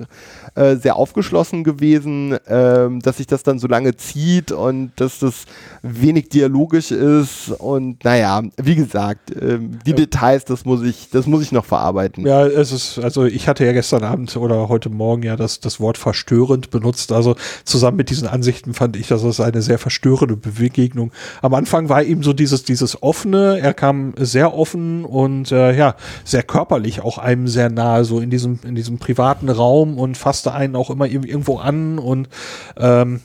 äh, 0.55 0.75
sehr 0.75 0.95
aufgeschlossen 0.95 1.63
gewesen, 1.63 2.33
äh, 2.33 2.89
dass 3.01 3.17
sich 3.17 3.27
das 3.27 3.43
dann 3.43 3.59
so 3.59 3.67
lange 3.67 3.95
zieht 3.95 4.51
und 4.51 4.91
dass 4.97 5.19
das 5.19 5.45
wenig 5.81 6.29
dialogisch 6.29 6.91
ist 6.91 7.49
und 7.59 8.03
naja, 8.03 8.41
wie 8.61 8.75
gesagt, 8.75 9.31
äh, 9.31 9.59
die 9.85 9.91
ja. 9.91 9.95
Details, 9.95 10.45
das 10.45 10.65
muss 10.65 10.83
ich, 10.83 11.09
das 11.09 11.27
muss 11.27 11.43
ich 11.43 11.51
noch 11.51 11.65
verarbeiten. 11.65 12.25
Ja, 12.25 12.45
es 12.45 12.71
ist, 12.71 12.99
also 12.99 13.25
ich 13.25 13.47
hatte 13.47 13.65
ja 13.65 13.71
gestern 13.71 14.03
Abend 14.03 14.35
oder 14.37 14.69
heute 14.69 14.89
Morgen 14.89 15.18
ja 15.23 15.35
das, 15.35 15.59
das 15.59 15.79
Wort 15.79 15.97
verstörend 15.97 16.69
benutzt. 16.69 17.11
Also 17.11 17.35
zusammen 17.63 17.97
mit 17.97 18.09
diesen 18.09 18.27
Ansichten 18.27 18.73
fand 18.73 18.95
ich, 18.95 19.07
dass 19.07 19.23
es 19.23 19.39
eine 19.39 19.61
sehr 19.61 19.79
verstörende 19.79 20.35
Begegnung. 20.35 21.11
Am 21.41 21.53
Anfang 21.53 21.89
war 21.89 22.03
eben 22.03 22.23
so 22.23 22.33
dieses, 22.33 22.63
dieses 22.63 23.01
offene, 23.01 23.59
er 23.59 23.73
kam 23.73 24.13
sehr 24.17 24.53
offen 24.53 25.05
und 25.05 25.51
äh, 25.51 25.75
ja, 25.75 25.95
sehr 26.23 26.43
körperlich 26.43 27.01
auch 27.01 27.17
einem 27.17 27.47
sehr 27.47 27.69
nahe, 27.69 28.05
so 28.05 28.19
in 28.19 28.29
diesem, 28.29 28.59
in 28.63 28.75
diesem 28.75 28.99
privaten 28.99 29.49
Raum 29.49 29.97
und 29.97 30.17
fasste 30.17 30.53
einen 30.53 30.75
auch 30.75 30.89
immer 30.89 31.07
irgendwo 31.07 31.57
an 31.57 31.99
und 31.99 32.29
ähm, 32.77 33.21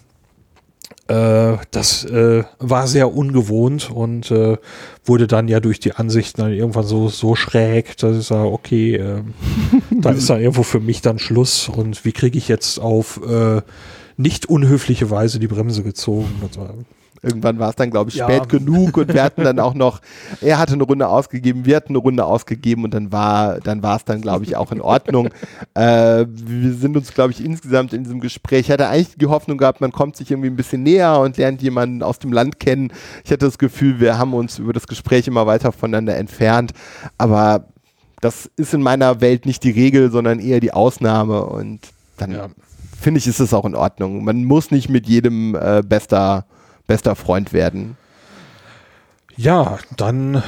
äh, 1.08 1.56
das 1.70 2.04
äh, 2.04 2.44
war 2.58 2.86
sehr 2.86 3.14
ungewohnt 3.14 3.90
und 3.90 4.30
äh, 4.30 4.56
wurde 5.04 5.26
dann 5.26 5.48
ja 5.48 5.60
durch 5.60 5.78
die 5.78 5.92
Ansichten 5.92 6.40
dann 6.40 6.52
irgendwann 6.52 6.84
so, 6.84 7.08
so 7.08 7.34
schräg, 7.34 7.96
dass 7.98 8.16
ich 8.16 8.26
sage, 8.26 8.50
okay, 8.50 8.96
äh, 8.96 9.22
da 9.90 10.10
ist 10.10 10.30
dann 10.30 10.40
irgendwo 10.40 10.62
für 10.62 10.80
mich 10.80 11.02
dann 11.02 11.18
Schluss 11.18 11.68
und 11.68 12.04
wie 12.04 12.12
kriege 12.12 12.38
ich 12.38 12.48
jetzt 12.48 12.78
auf 12.78 13.20
äh, 13.26 13.60
nicht 14.16 14.46
unhöfliche 14.46 15.10
Weise 15.10 15.38
die 15.38 15.48
Bremse 15.48 15.82
gezogen. 15.82 16.30
Irgendwann 17.24 17.58
war 17.58 17.70
es 17.70 17.76
dann, 17.76 17.90
glaube 17.90 18.10
ich, 18.10 18.16
ja. 18.16 18.28
spät 18.28 18.48
genug 18.48 18.96
und 18.96 19.12
wir 19.12 19.22
hatten 19.22 19.42
dann 19.42 19.58
auch 19.58 19.74
noch, 19.74 20.00
er 20.40 20.58
hatte 20.58 20.74
eine 20.74 20.82
Runde 20.84 21.08
ausgegeben, 21.08 21.64
wir 21.64 21.76
hatten 21.76 21.90
eine 21.90 21.98
Runde 21.98 22.24
ausgegeben 22.24 22.84
und 22.84 22.94
dann 22.94 23.12
war, 23.12 23.60
dann 23.60 23.82
war 23.82 23.96
es 23.96 24.04
dann, 24.04 24.20
glaube 24.20 24.44
ich, 24.44 24.56
auch 24.56 24.72
in 24.72 24.80
Ordnung. 24.80 25.30
äh, 25.74 26.26
wir 26.28 26.74
sind 26.74 26.96
uns, 26.96 27.12
glaube 27.14 27.32
ich, 27.32 27.44
insgesamt 27.44 27.92
in 27.92 28.04
diesem 28.04 28.20
Gespräch, 28.20 28.60
ich 28.66 28.70
hatte 28.70 28.88
eigentlich 28.88 29.16
die 29.16 29.26
Hoffnung 29.26 29.58
gehabt, 29.58 29.80
man 29.80 29.92
kommt 29.92 30.16
sich 30.16 30.30
irgendwie 30.30 30.50
ein 30.50 30.56
bisschen 30.56 30.82
näher 30.82 31.18
und 31.20 31.36
lernt 31.36 31.62
jemanden 31.62 32.02
aus 32.02 32.18
dem 32.18 32.32
Land 32.32 32.60
kennen. 32.60 32.92
Ich 33.24 33.30
hatte 33.30 33.46
das 33.46 33.58
Gefühl, 33.58 34.00
wir 34.00 34.18
haben 34.18 34.34
uns 34.34 34.58
über 34.58 34.72
das 34.72 34.86
Gespräch 34.86 35.26
immer 35.26 35.46
weiter 35.46 35.72
voneinander 35.72 36.16
entfernt, 36.16 36.72
aber 37.18 37.66
das 38.20 38.50
ist 38.56 38.72
in 38.72 38.80
meiner 38.80 39.20
Welt 39.20 39.44
nicht 39.44 39.62
die 39.64 39.70
Regel, 39.70 40.10
sondern 40.10 40.40
eher 40.40 40.60
die 40.60 40.72
Ausnahme 40.72 41.44
und 41.44 41.80
dann 42.16 42.32
ja. 42.32 42.48
finde 42.98 43.18
ich, 43.18 43.26
ist 43.26 43.40
es 43.40 43.52
auch 43.52 43.66
in 43.66 43.74
Ordnung. 43.74 44.24
Man 44.24 44.44
muss 44.44 44.70
nicht 44.70 44.88
mit 44.88 45.06
jedem 45.06 45.54
äh, 45.54 45.82
bester 45.84 46.46
bester 46.86 47.16
Freund 47.16 47.52
werden. 47.52 47.96
Ja, 49.36 49.78
dann 49.96 50.44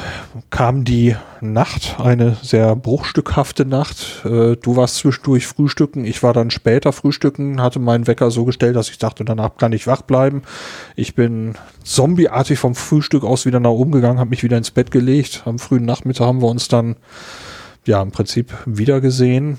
kam 0.51 0.85
die 0.85 1.17
Nacht, 1.41 1.97
eine 1.99 2.37
sehr 2.41 2.77
bruchstückhafte 2.77 3.65
Nacht. 3.65 4.25
Äh, 4.25 4.55
du 4.57 4.77
warst 4.77 4.97
zwischendurch 4.97 5.49
frühstücken, 5.49 6.05
ich 6.05 6.23
war 6.23 6.33
dann 6.33 6.53
später 6.53 6.93
frühstücken, 6.93 7.61
hatte 7.61 7.81
meinen 7.81 8.07
Wecker 8.07 8.31
so 8.31 8.45
gestellt, 8.45 8.77
dass 8.77 8.89
ich 8.89 8.99
dachte, 8.99 9.25
danach 9.25 9.57
kann 9.57 9.73
ich 9.73 9.89
wach 9.89 10.03
bleiben. 10.03 10.43
Ich 10.95 11.17
bin 11.17 11.55
zombieartig 11.83 12.61
vom 12.61 12.77
Frühstück 12.77 13.25
aus 13.25 13.45
wieder 13.45 13.59
nach 13.59 13.71
oben 13.71 13.91
gegangen, 13.91 14.21
habe 14.21 14.31
mich 14.31 14.45
wieder 14.45 14.57
ins 14.57 14.71
Bett 14.71 14.93
gelegt. 14.93 15.43
Am 15.47 15.59
frühen 15.59 15.85
Nachmittag 15.85 16.27
haben 16.27 16.41
wir 16.41 16.49
uns 16.49 16.69
dann 16.69 16.95
ja 17.87 18.01
im 18.01 18.13
Prinzip 18.13 18.55
wieder 18.67 19.01
gesehen 19.01 19.59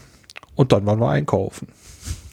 und 0.55 0.71
dann 0.71 0.86
waren 0.86 1.01
wir 1.01 1.09
einkaufen. 1.09 1.67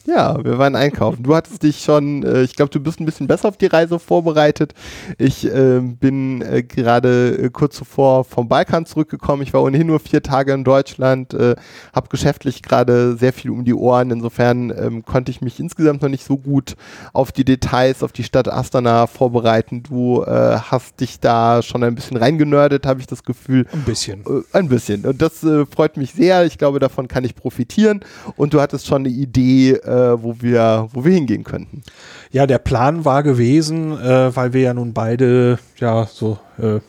Ja, 0.07 0.43
wir 0.43 0.59
waren 0.59 0.75
einkaufen. 0.75 1.23
Du 1.23 1.35
hattest 1.35 1.63
dich 1.63 1.83
schon, 1.83 2.21
äh, 2.21 2.43
ich 2.43 2.55
glaube, 2.55 2.69
du 2.69 2.79
bist 2.79 2.99
ein 2.99 3.05
bisschen 3.05 3.25
besser 3.25 3.47
auf 3.47 3.57
die 3.57 3.65
Reise 3.65 3.97
vorbereitet. 3.97 4.75
Ich 5.17 5.45
äh, 5.51 5.79
bin 5.79 6.43
äh, 6.43 6.61
gerade 6.61 7.29
äh, 7.31 7.49
kurz 7.49 7.75
zuvor 7.75 8.23
vom 8.23 8.47
Balkan 8.47 8.85
zurückgekommen. 8.85 9.41
Ich 9.41 9.51
war 9.53 9.63
ohnehin 9.63 9.87
nur 9.87 9.99
vier 9.99 10.21
Tage 10.21 10.53
in 10.53 10.63
Deutschland, 10.63 11.33
äh, 11.33 11.55
habe 11.91 12.09
geschäftlich 12.09 12.61
gerade 12.61 13.17
sehr 13.17 13.33
viel 13.33 13.49
um 13.49 13.65
die 13.65 13.73
Ohren. 13.73 14.11
Insofern 14.11 14.71
ähm, 14.77 15.03
konnte 15.03 15.31
ich 15.31 15.41
mich 15.41 15.59
insgesamt 15.59 16.03
noch 16.03 16.09
nicht 16.09 16.23
so 16.23 16.37
gut 16.37 16.75
auf 17.11 17.31
die 17.31 17.45
Details, 17.45 18.03
auf 18.03 18.11
die 18.11 18.23
Stadt 18.23 18.47
Astana 18.47 19.07
vorbereiten. 19.07 19.81
Du 19.81 20.21
äh, 20.21 20.57
hast 20.59 20.99
dich 20.99 21.19
da 21.19 21.63
schon 21.63 21.83
ein 21.83 21.95
bisschen 21.95 22.17
reingenördet, 22.17 22.85
habe 22.85 22.99
ich 22.99 23.07
das 23.07 23.23
Gefühl. 23.23 23.65
Ein 23.73 23.85
bisschen. 23.85 24.21
Äh, 24.21 24.43
ein 24.55 24.69
bisschen. 24.69 25.03
Und 25.03 25.19
das 25.19 25.43
freut 25.73 25.97
mich 25.97 26.13
sehr. 26.13 26.45
Ich 26.45 26.59
glaube, 26.59 26.77
davon 26.77 27.07
kann 27.07 27.23
ich 27.23 27.35
profitieren. 27.35 28.01
Und 28.35 28.53
du 28.53 28.61
hattest 28.61 28.85
schon 28.85 29.01
eine 29.01 29.09
Idee, 29.09 29.79
äh, 29.95 30.23
wo, 30.23 30.35
wir, 30.39 30.89
wo 30.91 31.05
wir 31.05 31.13
hingehen 31.13 31.43
könnten. 31.43 31.83
Ja, 32.31 32.45
der 32.45 32.59
Plan 32.59 33.05
war 33.05 33.23
gewesen, 33.23 33.91
äh, 33.99 34.35
weil 34.35 34.53
wir 34.53 34.61
ja 34.61 34.73
nun 34.73 34.93
beide 34.93 35.59
ja 35.77 36.05
so 36.05 36.37
äh, 36.57 36.79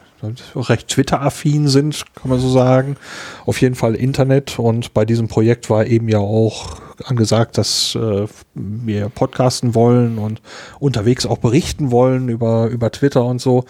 recht 0.54 0.88
Twitter-affin 0.88 1.68
sind, 1.68 2.04
kann 2.14 2.30
man 2.30 2.40
so 2.40 2.50
sagen. 2.50 2.96
Auf 3.44 3.60
jeden 3.60 3.74
Fall 3.74 3.94
Internet 3.94 4.58
und 4.58 4.94
bei 4.94 5.04
diesem 5.04 5.28
Projekt 5.28 5.70
war 5.70 5.86
eben 5.86 6.08
ja 6.08 6.18
auch 6.18 6.80
angesagt, 7.04 7.58
dass 7.58 7.94
äh, 7.94 8.26
wir 8.54 9.08
podcasten 9.10 9.74
wollen 9.74 10.18
und 10.18 10.40
unterwegs 10.78 11.26
auch 11.26 11.38
berichten 11.38 11.90
wollen 11.90 12.28
über, 12.28 12.68
über 12.68 12.90
Twitter 12.90 13.24
und 13.24 13.40
so. 13.40 13.64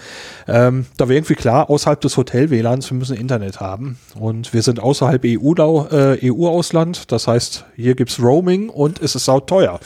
Ähm, 0.46 0.86
da 0.96 1.08
war 1.08 1.14
irgendwie 1.14 1.34
klar, 1.34 1.68
außerhalb 1.68 2.00
des 2.00 2.16
Hotel-WLANs, 2.16 2.90
wir 2.90 2.96
müssen 2.96 3.16
Internet 3.16 3.60
haben. 3.60 3.98
Und 4.18 4.54
wir 4.54 4.62
sind 4.62 4.80
außerhalb 4.80 5.22
EU-Ausland, 5.24 6.96
äh, 6.96 7.00
EU 7.00 7.04
das 7.08 7.26
heißt, 7.26 7.64
hier 7.74 7.94
gibt's 7.94 8.20
Roaming 8.20 8.68
und 8.68 9.00
es 9.02 9.14
ist 9.14 9.24
sauteuer. 9.24 9.80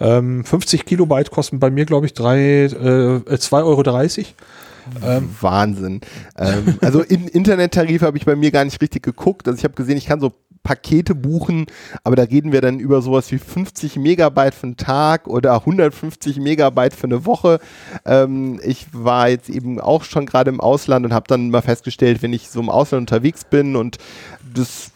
Ähm, 0.00 0.44
50 0.44 0.86
Kilobyte 0.86 1.30
kosten 1.30 1.58
bei 1.58 1.70
mir, 1.70 1.84
glaube 1.84 2.06
ich, 2.06 2.18
äh, 2.18 2.68
2,30 2.68 3.64
Euro. 3.64 3.82
Ähm, 5.02 5.30
Wahnsinn. 5.40 6.00
Ähm, 6.36 6.78
also 6.80 7.02
in 7.02 7.28
Internettarife 7.28 8.06
habe 8.06 8.18
ich 8.18 8.24
bei 8.24 8.36
mir 8.36 8.50
gar 8.50 8.64
nicht 8.64 8.80
richtig 8.80 9.02
geguckt. 9.02 9.46
Also 9.48 9.58
ich 9.58 9.64
habe 9.64 9.74
gesehen, 9.74 9.96
ich 9.96 10.06
kann 10.06 10.20
so 10.20 10.32
Pakete 10.62 11.14
buchen, 11.14 11.66
aber 12.04 12.14
da 12.14 12.24
reden 12.24 12.52
wir 12.52 12.60
dann 12.60 12.78
über 12.78 13.00
sowas 13.00 13.32
wie 13.32 13.38
50 13.38 13.96
Megabyte 13.96 14.54
für 14.54 14.66
einen 14.66 14.76
Tag 14.76 15.26
oder 15.26 15.54
150 15.54 16.38
Megabyte 16.38 16.94
für 16.94 17.06
eine 17.06 17.24
Woche. 17.24 17.58
Ähm, 18.04 18.60
ich 18.62 18.86
war 18.92 19.30
jetzt 19.30 19.48
eben 19.48 19.80
auch 19.80 20.04
schon 20.04 20.26
gerade 20.26 20.50
im 20.50 20.60
Ausland 20.60 21.06
und 21.06 21.14
habe 21.14 21.26
dann 21.26 21.48
mal 21.48 21.62
festgestellt, 21.62 22.22
wenn 22.22 22.34
ich 22.34 22.50
so 22.50 22.60
im 22.60 22.68
Ausland 22.68 23.02
unterwegs 23.10 23.44
bin 23.44 23.76
und 23.76 23.96
das 24.54 24.90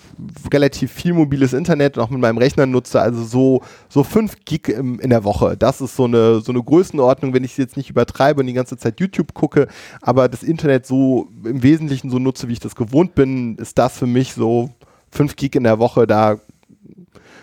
relativ 0.53 0.93
viel 0.93 1.13
mobiles 1.13 1.53
Internet 1.53 1.97
und 1.97 2.05
auch 2.05 2.11
mit 2.11 2.21
meinem 2.21 2.39
Rechner 2.39 2.67
nutze, 2.67 3.01
also 3.01 3.25
so, 3.25 3.63
so 3.89 4.05
5 4.05 4.45
Gig 4.45 4.69
im, 4.69 5.01
in 5.01 5.11
der 5.11 5.25
Woche. 5.25 5.57
Das 5.57 5.81
ist 5.81 5.97
so 5.97 6.05
eine, 6.05 6.41
so 6.41 6.53
eine 6.53 6.63
Größenordnung, 6.63 7.35
wenn 7.35 7.45
ich 7.45 7.53
es 7.53 7.57
jetzt 7.57 7.77
nicht 7.77 7.91
übertreibe 7.91 8.41
und 8.41 8.47
die 8.47 8.53
ganze 8.53 8.77
Zeit 8.77 9.01
YouTube 9.01 9.35
gucke, 9.35 9.69
aber 10.01 10.29
das 10.29 10.43
Internet 10.43 10.87
so 10.87 11.29
im 11.45 11.63
Wesentlichen 11.63 12.11
so 12.11 12.19
nutze, 12.19 12.49
wie 12.49 12.55
ich 12.55 12.61
das 12.61 12.75
gewohnt 12.75 13.15
bin, 13.15 13.57
ist 13.57 13.79
das 13.79 13.99
für 13.99 14.07
mich 14.07 14.35
so 14.35 14.71
5 15.11 15.37
Gig 15.37 15.55
in 15.55 15.65
der 15.65 15.79
Woche, 15.79 16.07
da 16.07 16.39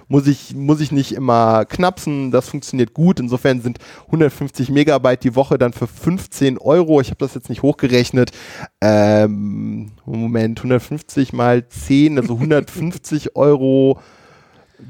muss 0.10 0.28
ich, 0.28 0.56
muss 0.56 0.82
ich 0.82 0.92
nicht 0.92 1.14
immer 1.14 1.66
knapsen, 1.66 2.32
das 2.32 2.50
funktioniert 2.50 2.94
gut. 2.94 3.20
Insofern 3.20 3.62
sind 3.62 3.78
150 4.08 4.70
Megabyte 4.70 5.24
die 5.24 5.36
Woche 5.36 5.58
dann 5.58 5.72
für 5.72 5.88
15 5.88 6.58
Euro. 6.58 7.00
Ich 7.00 7.10
habe 7.10 7.20
das 7.20 7.36
jetzt 7.36 7.48
nicht 7.48 7.62
hochgerechnet. 7.62 8.32
Ähm, 8.82 9.92
Moment, 10.06 10.60
150 10.60 11.32
mal 11.32 11.70
10, 11.70 12.18
also 12.18 12.34
150 12.40 13.36
Euro 13.36 14.00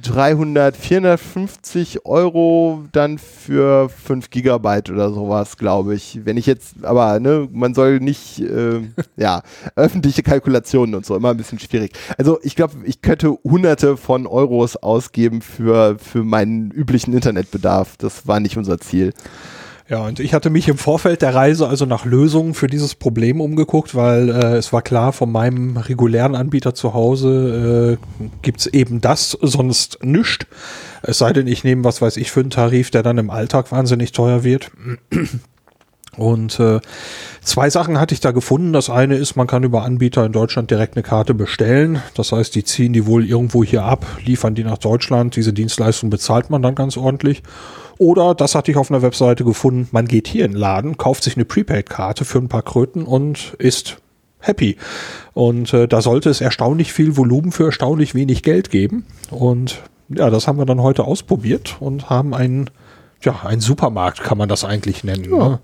300, 0.04 0.78
450 0.78 2.06
Euro 2.06 2.86
dann 2.92 3.18
für 3.18 3.90
5 3.90 4.30
Gigabyte 4.30 4.92
oder 4.92 5.12
sowas, 5.12 5.58
glaube 5.58 5.96
ich. 5.96 6.22
Wenn 6.26 6.38
ich 6.38 6.46
jetzt, 6.46 6.84
aber 6.84 7.20
ne, 7.20 7.48
man 7.52 7.74
soll 7.74 8.00
nicht, 8.00 8.40
äh, 8.40 8.82
ja, 9.18 9.42
öffentliche 9.76 10.24
Kalkulationen 10.24 10.96
und 10.96 11.06
so, 11.06 11.16
immer 11.16 11.32
ein 11.32 11.38
bisschen 11.38 11.60
schwierig. 11.60 11.94
Also 12.18 12.40
ich 12.44 12.56
glaube, 12.56 12.76
ich 12.86 13.02
könnte 13.02 13.38
hunderte 13.44 13.98
von 13.98 14.28
Euros 14.28 14.76
ausgeben 14.78 15.42
für, 15.42 15.98
für 15.98 16.24
meinen 16.24 16.72
üblichen 16.72 17.14
Internetbedarf. 17.14 17.98
Das 17.98 18.28
war 18.28 18.40
nicht 18.40 18.58
unser 18.58 18.80
Ziel. 18.80 19.14
Ja, 19.90 20.06
und 20.06 20.20
ich 20.20 20.36
hatte 20.36 20.52
mich 20.52 20.68
im 20.68 20.78
Vorfeld 20.78 21.24
der 21.24 21.34
Reise 21.34 21.68
also 21.68 21.88
nach 21.88 22.06
Lösungen 22.06 22.54
für 22.54 22.68
dieses 22.68 22.94
Problem 22.94 23.42
umgeguckt, 23.42 23.96
weil 23.96 24.30
äh, 24.30 24.58
es 24.58 24.72
war 24.72 24.84
klar, 24.84 25.14
von 25.14 25.32
meinem 25.32 25.78
regulären 25.78 26.36
Anbieter 26.36 26.76
zu 26.76 26.94
Hause 26.94 27.98
äh, 28.00 28.28
gibt's 28.44 28.68
eben 28.68 29.02
das, 29.02 29.32
sonst 29.42 29.98
nichts. 30.04 30.46
Es 31.02 31.18
sei 31.18 31.34
denn, 31.34 31.48
ich 31.48 31.64
nehme, 31.64 31.84
was 31.84 32.04
weiß 32.04 32.18
ich, 32.18 32.30
für 32.30 32.42
einen 32.42 32.52
Tarif, 32.52 32.92
der 32.92 33.02
dann 33.02 33.18
im 33.18 33.32
Alltag 33.32 33.72
wahnsinnig 33.72 34.12
teuer 34.12 34.44
wird. 34.44 34.70
Und 36.18 36.60
äh, 36.60 36.82
zwei 37.42 37.70
Sachen 37.70 38.00
hatte 38.00 38.14
ich 38.14 38.20
da 38.20 38.32
gefunden. 38.32 38.74
Das 38.74 38.92
eine 38.92 39.16
ist, 39.16 39.38
man 39.38 39.48
kann 39.48 39.64
über 39.64 39.84
Anbieter 39.84 40.26
in 40.26 40.34
Deutschland 40.34 40.70
direkt 40.70 40.98
eine 40.98 41.04
Karte 41.04 41.34
bestellen. 41.34 42.02
Das 42.14 42.32
heißt, 42.32 42.54
die 42.54 42.64
ziehen 42.64 42.94
die 42.94 43.08
wohl 43.08 43.26
irgendwo 43.26 43.64
hier 43.64 43.86
ab, 43.86 44.06
liefern 44.24 44.54
die 44.54 44.64
nach 44.64 44.78
Deutschland. 44.78 45.36
Diese 45.36 45.54
Dienstleistung 45.54 46.10
bezahlt 46.10 46.50
man 46.50 46.62
dann 46.62 46.76
ganz 46.76 46.98
ordentlich. 46.98 47.42
Oder, 48.00 48.34
das 48.34 48.56
hatte 48.56 48.72
ich 48.72 48.78
auf 48.78 48.90
einer 48.90 49.02
Webseite 49.02 49.44
gefunden, 49.44 49.90
man 49.92 50.08
geht 50.08 50.30
hier 50.30 50.46
in 50.46 50.54
den 50.54 50.58
Laden, 50.58 50.98
kauft 50.98 51.22
sich 51.22 51.36
eine 51.36 51.44
Prepaid-Karte 51.44 52.24
für 52.24 52.38
ein 52.38 52.48
paar 52.48 52.62
Kröten 52.62 53.04
und 53.04 53.56
ist 53.60 53.98
happy. 54.40 54.78
Und 55.34 55.74
äh, 55.74 55.86
da 55.86 56.02
sollte 56.02 56.30
es 56.30 56.40
erstaunlich 56.40 56.94
viel 56.94 57.18
Volumen 57.18 57.52
für 57.52 57.66
erstaunlich 57.66 58.16
wenig 58.16 58.42
Geld 58.42 58.72
geben. 58.72 59.06
Und 59.32 59.84
ja, 60.08 60.30
das 60.30 60.48
haben 60.48 60.58
wir 60.58 60.66
dann 60.66 60.82
heute 60.82 61.04
ausprobiert 61.04 61.76
und 61.82 62.10
haben 62.10 62.34
einen, 62.34 62.70
ja, 63.22 63.42
einen 63.44 63.60
Supermarkt 63.60 64.24
kann 64.24 64.38
man 64.38 64.48
das 64.48 64.64
eigentlich 64.64 65.04
nennen. 65.04 65.26
Ja. 65.30 65.50
Ne? 65.50 65.60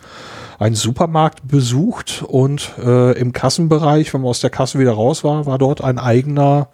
Einen 0.59 0.75
Supermarkt 0.75 1.47
besucht 1.47 2.21
und 2.27 2.73
äh, 2.83 3.17
im 3.17 3.31
Kassenbereich, 3.31 4.13
wenn 4.13 4.21
man 4.21 4.29
aus 4.29 4.41
der 4.41 4.49
Kasse 4.49 4.77
wieder 4.77 4.91
raus 4.91 5.23
war, 5.23 5.45
war 5.45 5.57
dort 5.57 5.81
ein 5.81 5.99
eigener 5.99 6.67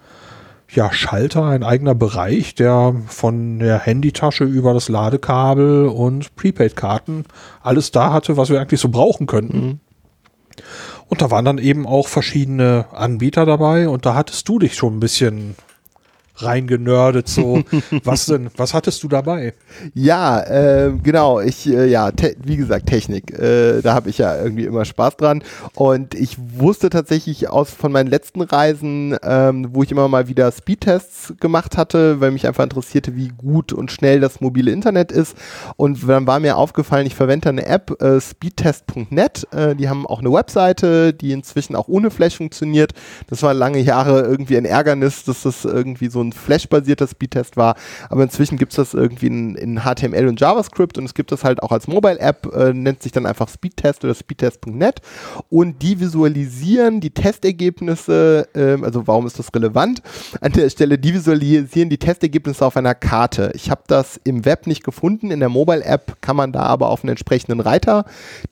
ja, 0.74 0.92
Schalter, 0.92 1.44
ein 1.44 1.62
eigener 1.62 1.94
Bereich, 1.94 2.54
der 2.54 2.94
von 3.06 3.58
der 3.58 3.78
Handytasche 3.78 4.44
über 4.44 4.72
das 4.74 4.88
Ladekabel 4.88 5.86
und 5.86 6.34
Prepaid-Karten 6.36 7.24
alles 7.62 7.90
da 7.90 8.12
hatte, 8.12 8.36
was 8.36 8.48
wir 8.48 8.60
eigentlich 8.60 8.80
so 8.80 8.88
brauchen 8.88 9.26
könnten. 9.26 9.60
Mhm. 9.60 9.80
Und 11.08 11.20
da 11.20 11.30
waren 11.30 11.44
dann 11.44 11.58
eben 11.58 11.86
auch 11.86 12.08
verschiedene 12.08 12.86
Anbieter 12.92 13.44
dabei 13.44 13.88
und 13.88 14.06
da 14.06 14.14
hattest 14.14 14.48
du 14.48 14.58
dich 14.58 14.74
schon 14.74 14.96
ein 14.96 15.00
bisschen 15.00 15.56
reingenördet 16.36 17.28
so. 17.28 17.62
was 18.04 18.26
denn, 18.26 18.50
was 18.56 18.74
hattest 18.74 19.02
du 19.02 19.08
dabei? 19.08 19.54
Ja, 19.94 20.40
äh, 20.40 20.92
genau, 21.02 21.40
ich, 21.40 21.68
äh, 21.68 21.86
ja, 21.86 22.10
wie 22.44 22.56
gesagt, 22.56 22.86
Technik. 22.86 23.38
Äh, 23.38 23.82
da 23.82 23.94
habe 23.94 24.10
ich 24.10 24.18
ja 24.18 24.40
irgendwie 24.40 24.64
immer 24.64 24.84
Spaß 24.84 25.16
dran. 25.16 25.42
Und 25.74 26.14
ich 26.14 26.36
wusste 26.38 26.90
tatsächlich 26.90 27.48
aus 27.48 27.70
von 27.70 27.92
meinen 27.92 28.08
letzten 28.08 28.42
Reisen, 28.42 29.16
ähm, 29.22 29.68
wo 29.72 29.82
ich 29.82 29.90
immer 29.90 30.08
mal 30.08 30.28
wieder 30.28 30.50
Speedtests 30.50 31.34
gemacht 31.40 31.76
hatte, 31.76 32.20
weil 32.20 32.30
mich 32.30 32.46
einfach 32.46 32.64
interessierte, 32.64 33.16
wie 33.16 33.28
gut 33.28 33.72
und 33.72 33.90
schnell 33.90 34.20
das 34.20 34.40
mobile 34.40 34.70
Internet 34.70 35.12
ist. 35.12 35.36
Und 35.76 36.08
dann 36.08 36.26
war 36.26 36.40
mir 36.40 36.56
aufgefallen, 36.56 37.06
ich 37.06 37.14
verwende 37.14 37.48
eine 37.48 37.66
App, 37.66 38.00
äh, 38.02 38.20
speedtest.net. 38.20 39.48
Äh, 39.52 39.76
die 39.76 39.88
haben 39.88 40.06
auch 40.06 40.20
eine 40.20 40.32
Webseite, 40.32 41.12
die 41.12 41.32
inzwischen 41.32 41.76
auch 41.76 41.88
ohne 41.88 42.10
Flash 42.10 42.36
funktioniert. 42.36 42.92
Das 43.28 43.42
war 43.42 43.54
lange 43.54 43.78
Jahre 43.78 44.22
irgendwie 44.22 44.56
ein 44.56 44.64
Ärgernis, 44.64 45.24
dass 45.24 45.42
das 45.42 45.64
irgendwie 45.64 46.08
so 46.08 46.21
ein 46.22 46.32
Flash-basierter 46.32 47.06
Speedtest 47.06 47.56
war. 47.56 47.76
Aber 48.08 48.22
inzwischen 48.22 48.58
gibt 48.58 48.72
es 48.72 48.76
das 48.76 48.94
irgendwie 48.94 49.26
in, 49.26 49.54
in, 49.54 49.80
HTML 49.82 50.28
und 50.28 50.40
JavaScript 50.40 50.98
und 50.98 51.04
es 51.04 51.14
gibt 51.14 51.32
das 51.32 51.44
halt 51.44 51.62
auch 51.62 51.72
als 51.72 51.86
Mobile-App, 51.86 52.54
äh, 52.54 52.72
nennt 52.72 53.02
sich 53.02 53.12
dann 53.12 53.26
einfach 53.26 53.48
Speedtest 53.48 54.04
oder 54.04 54.14
speedtest.net. 54.14 55.00
Und 55.48 55.82
die 55.82 56.00
visualisieren 56.00 57.00
die 57.00 57.10
Testergebnisse, 57.10 58.48
äh, 58.54 58.82
also 58.82 59.06
warum 59.06 59.26
ist 59.26 59.38
das 59.38 59.54
relevant? 59.54 60.02
An 60.40 60.52
der 60.52 60.70
Stelle, 60.70 60.98
die 60.98 61.14
visualisieren 61.14 61.90
die 61.90 61.98
Testergebnisse 61.98 62.64
auf 62.64 62.76
einer 62.76 62.94
Karte. 62.94 63.52
Ich 63.54 63.70
habe 63.70 63.82
das 63.86 64.20
im 64.24 64.44
Web 64.44 64.66
nicht 64.66 64.84
gefunden. 64.84 65.30
In 65.30 65.40
der 65.40 65.48
Mobile-App 65.48 66.20
kann 66.20 66.36
man 66.36 66.52
da 66.52 66.62
aber 66.62 66.88
auf 66.88 67.02
einen 67.02 67.10
entsprechenden 67.10 67.60
Reiter 67.60 68.04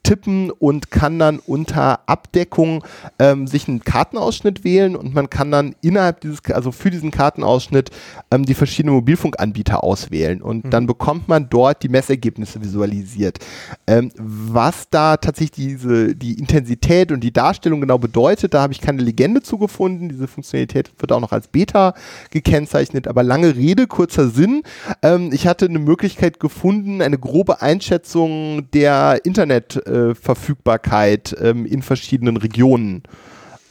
tippen 0.03 0.51
und 0.51 0.91
kann 0.91 1.18
dann 1.18 1.39
unter 1.39 2.01
Abdeckung 2.07 2.85
ähm, 3.18 3.47
sich 3.47 3.68
einen 3.68 3.85
Kartenausschnitt 3.85 4.64
wählen 4.64 4.97
und 4.97 5.14
man 5.14 5.31
kann 5.31 5.51
dann 5.51 5.75
innerhalb 5.81 6.21
dieses, 6.21 6.45
also 6.51 6.73
für 6.73 6.91
diesen 6.91 7.11
Kartenausschnitt 7.11 7.60
Ausschnitt 7.61 7.91
ähm, 8.31 8.47
die 8.47 8.55
verschiedenen 8.55 8.95
Mobilfunkanbieter 8.95 9.85
auswählen 9.85 10.41
und 10.41 10.65
mhm. 10.65 10.71
dann 10.71 10.87
bekommt 10.87 11.29
man 11.29 11.51
dort 11.51 11.83
die 11.83 11.91
Messergebnisse 11.91 12.63
visualisiert. 12.63 13.39
Ähm, 13.87 14.11
was 14.17 14.89
da 14.91 15.19
tatsächlich 15.19 15.51
diese, 15.51 16.17
die 16.17 16.39
Intensität 16.39 17.13
und 17.13 17.21
die 17.21 17.33
Darstellung 17.33 17.83
genau 17.83 17.99
bedeutet, 17.99 18.55
da 18.55 18.63
habe 18.63 18.73
ich 18.73 18.81
keine 18.81 19.03
Legende 19.03 19.43
zugefunden. 19.43 20.09
Diese 20.09 20.27
Funktionalität 20.27 20.91
wird 20.99 21.13
auch 21.13 21.21
noch 21.21 21.33
als 21.33 21.49
Beta 21.49 21.93
gekennzeichnet, 22.31 23.07
aber 23.07 23.23
lange 23.23 23.57
Rede, 23.57 23.87
kurzer 23.87 24.31
Sinn. 24.31 24.63
Ähm, 25.03 25.29
ich 25.33 25.47
hatte 25.47 25.67
eine 25.67 25.79
Möglichkeit 25.79 26.41
gefunden, 26.41 27.03
eine 27.03 27.19
grobe 27.19 27.61
Einschätzung 27.61 28.71
der 28.73 29.21
Internetverfügbarkeit 29.25 31.35
äh, 31.35 31.51
in 31.51 31.83
verschiedenen 31.83 32.39
Regionen 32.39 33.03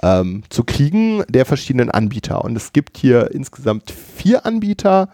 ähm, 0.03 0.43
zu 0.49 0.63
kriegen 0.63 1.23
der 1.29 1.45
verschiedenen 1.45 1.91
Anbieter. 1.91 2.43
Und 2.43 2.55
es 2.55 2.73
gibt 2.73 2.97
hier 2.97 3.31
insgesamt 3.31 3.91
vier 3.91 4.45
Anbieter 4.45 5.09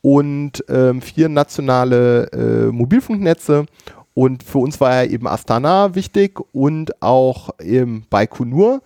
und 0.00 0.64
ähm, 0.68 1.00
vier 1.00 1.28
nationale 1.28 2.30
äh, 2.32 2.72
Mobilfunknetze. 2.72 3.66
Und 4.12 4.42
für 4.42 4.58
uns 4.58 4.80
war 4.80 5.02
ja 5.02 5.10
eben 5.10 5.26
Astana 5.26 5.94
wichtig 5.94 6.38
und 6.52 7.02
auch 7.02 7.50
eben 7.60 8.06
Baikonur. 8.10 8.82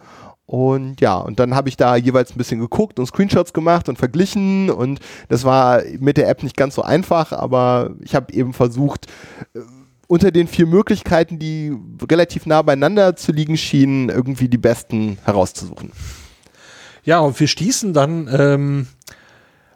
Und 0.47 1.03
ja, 1.03 1.17
und 1.17 1.39
dann 1.39 1.55
habe 1.55 1.69
ich 1.69 1.77
da 1.77 1.95
jeweils 1.97 2.31
ein 2.31 2.39
bisschen 2.39 2.59
geguckt 2.59 2.99
und 2.99 3.05
Screenshots 3.05 3.53
gemacht 3.53 3.91
und 3.91 3.99
verglichen. 3.99 4.71
Und 4.71 5.01
das 5.29 5.45
war 5.45 5.83
mit 5.99 6.17
der 6.17 6.29
App 6.31 6.43
nicht 6.43 6.57
ganz 6.57 6.75
so 6.75 6.81
einfach, 6.81 7.33
aber 7.33 7.91
ich 8.01 8.15
habe 8.15 8.33
eben 8.33 8.55
versucht, 8.55 9.09
äh, 9.55 9.59
unter 10.09 10.33
den 10.33 10.49
vier 10.49 10.67
Möglichkeiten, 10.67 11.39
die 11.39 11.73
relativ 12.11 12.47
nah 12.47 12.63
beieinander 12.63 13.15
zu 13.15 13.31
liegen 13.31 13.57
schienen, 13.57 14.09
irgendwie 14.09 14.49
die 14.49 14.59
besten 14.59 15.19
herauszusuchen. 15.25 15.93
Ja, 17.05 17.21
und 17.21 17.39
wir 17.39 17.47
stießen 17.47 17.93
dann 17.93 18.29
ähm, 18.33 18.87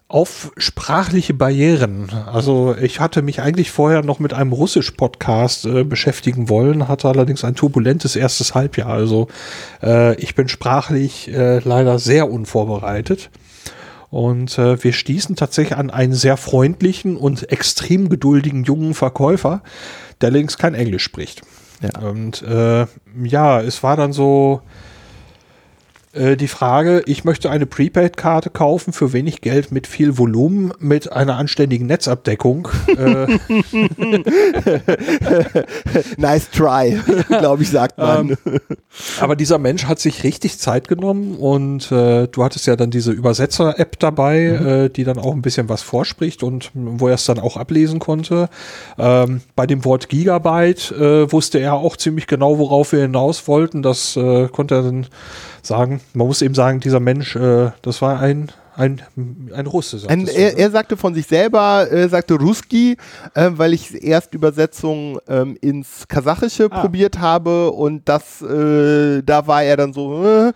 auf 0.09 0.53
sprachliche 0.57 1.33
Barrieren. 1.33 2.11
Also 2.11 2.75
ich 2.81 3.01
hatte 3.01 3.23
mich 3.23 3.41
eigentlich 3.41 3.71
vorher 3.71 4.03
noch 4.03 4.19
mit 4.19 4.35
einem 4.35 4.53
Russisch-Podcast 4.53 5.65
äh, 5.67 5.85
beschäftigen 5.85 6.49
wollen, 6.49 6.89
hatte 6.89 7.09
allerdings 7.09 7.45
ein 7.45 7.55
turbulentes 7.55 8.17
erstes 8.17 8.55
Halbjahr. 8.55 8.91
Also 8.91 9.29
äh, 9.83 10.15
ich 10.17 10.35
bin 10.35 10.49
sprachlich 10.49 11.29
äh, 11.29 11.61
leider 11.61 11.99
sehr 11.99 12.31
unvorbereitet. 12.31 13.31
Und 14.13 14.59
äh, 14.59 14.85
wir 14.85 14.93
stießen 14.93 15.37
tatsächlich 15.37 15.79
an 15.79 15.89
einen 15.89 16.13
sehr 16.13 16.37
freundlichen 16.37 17.17
und 17.17 17.51
extrem 17.51 18.11
geduldigen 18.11 18.63
jungen 18.63 18.93
Verkäufer, 18.93 19.63
der 20.21 20.31
links 20.31 20.59
kein 20.59 20.75
Englisch 20.75 21.03
spricht. 21.03 21.41
Ja. 21.81 21.99
Und 22.07 22.43
äh, 22.43 22.85
ja, 23.25 23.63
es 23.63 23.83
war 23.83 23.97
dann 23.97 24.13
so, 24.13 24.61
äh, 26.13 26.37
die 26.37 26.49
Frage, 26.49 27.03
ich 27.07 27.25
möchte 27.25 27.51
eine 27.51 27.65
Prepaid-Karte 27.65 28.51
kaufen 28.51 28.93
für 28.93 29.15
wenig 29.15 29.41
Geld 29.41 29.73
mit 29.73 29.87
viel 29.87 30.19
Volumen, 30.19 30.73
mit 30.79 31.11
einer 31.11 31.37
anständigen 31.37 31.87
Netzabdeckung. 31.87 32.69
Äh, 32.89 33.39
nice 36.19 36.51
try, 36.51 37.01
glaube 37.29 37.63
ich, 37.63 37.71
sagt 37.71 37.97
man. 37.97 38.31
Ähm, 38.31 38.37
aber 39.21 39.37
dieser 39.37 39.59
Mensch 39.59 39.87
hat 39.87 40.01
sich 40.01 40.23
richtig 40.23 40.59
Zeit 40.59 40.87
genommen 40.87 41.37
und 41.37 41.91
äh, 41.91 42.29
du 42.29 42.45
hattest 42.45 42.67
ja 42.67 42.77
dann 42.77 42.91
diese 42.91 43.13
Übersetzer-App 43.13 43.99
dabei, 43.99 44.59
mhm. 44.61 44.67
äh, 44.67 44.89
die 44.91 45.05
dann 45.05 45.19
auch 45.19 45.33
ein 45.33 45.43
bisschen 45.43 45.71
was 45.71 45.81
vorspricht 45.81 46.43
und 46.43 46.71
wo 46.75 47.09
er 47.09 47.15
es 47.15 47.25
dann 47.25 47.39
auch 47.39 47.57
ablesen 47.57 48.01
konnte. 48.01 48.51
Ähm, 48.99 49.41
bei 49.57 49.67
dem 49.67 49.85
Wort 49.87 50.11
Gigabyte 50.11 50.93
äh, 50.93 51.33
wusste 51.33 51.59
er 51.59 51.75
auch 51.75 51.97
ziemlich 51.97 52.27
genau, 52.27 52.59
worauf 52.59 52.93
wir 52.93 53.01
hinaus 53.01 53.49
wollten. 53.49 53.83
Das 53.83 54.15
äh, 54.17 54.49
konnte 54.49 54.75
er 54.75 54.83
dann 54.83 55.07
sagen. 55.63 56.02
Man 56.15 56.27
muss 56.27 56.43
eben 56.43 56.55
sagen, 56.55 56.81
dieser 56.81 57.01
Mensch, 57.01 57.37
äh, 57.37 57.71
das 57.83 58.03
war 58.03 58.21
ein 58.21 58.51
Ein, 58.75 59.03
ein 59.55 59.67
Russe, 59.67 59.99
sagt 59.99 60.11
ein, 60.11 60.27
er, 60.27 60.57
er, 60.57 60.71
sagte 60.71 60.97
von 60.97 61.15
sich 61.15 61.27
selber, 61.27 61.91
äh, 61.91 62.09
sagte 62.09 62.35
Ruski, 62.35 62.97
äh, 63.35 63.51
weil 63.53 63.75
ich 63.75 64.03
erst 64.03 64.35
Übersetzung 64.35 65.19
ähm, 65.29 65.59
ins 65.61 66.09
Kasachische 66.09 66.69
ah. 66.71 66.81
probiert 66.81 67.19
habe 67.19 67.71
und 67.71 68.09
das, 68.09 68.41
äh, 68.41 69.23
da 69.23 69.47
war 69.47 69.63
er 69.63 69.77
dann 69.77 69.93
so, 69.93 70.25
äh, 70.25 70.53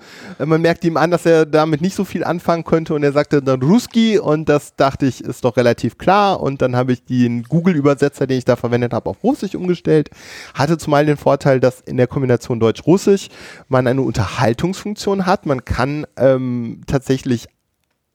man 0.46 0.62
merkt 0.62 0.84
ihm 0.84 0.96
an, 0.96 1.10
dass 1.10 1.26
er 1.26 1.44
damit 1.44 1.82
nicht 1.82 1.94
so 1.94 2.04
viel 2.04 2.24
anfangen 2.24 2.64
könnte 2.64 2.94
und 2.94 3.02
er 3.02 3.12
sagte 3.12 3.42
dann 3.42 3.60
Ruski 3.60 4.18
und 4.18 4.48
das 4.48 4.74
dachte 4.76 5.04
ich, 5.04 5.22
ist 5.22 5.44
doch 5.44 5.58
relativ 5.58 5.98
klar 5.98 6.40
und 6.40 6.62
dann 6.62 6.74
habe 6.74 6.92
ich 6.92 7.04
den 7.04 7.42
Google-Übersetzer, 7.42 8.26
den 8.26 8.38
ich 8.38 8.46
da 8.46 8.56
verwendet 8.56 8.94
habe, 8.94 9.10
auf 9.10 9.22
Russisch 9.22 9.54
umgestellt. 9.54 10.08
Hatte 10.54 10.78
zumal 10.78 11.04
den 11.04 11.18
Vorteil, 11.18 11.60
dass 11.60 11.82
in 11.82 11.98
der 11.98 12.06
Kombination 12.06 12.60
Deutsch-Russisch 12.60 13.28
man 13.68 13.86
eine 13.86 14.00
Unterhaltungsfunktion 14.00 15.26
hat. 15.26 15.44
Man 15.44 15.64
kann 15.64 16.06
ähm, 16.16 16.80
tatsächlich 16.86 17.48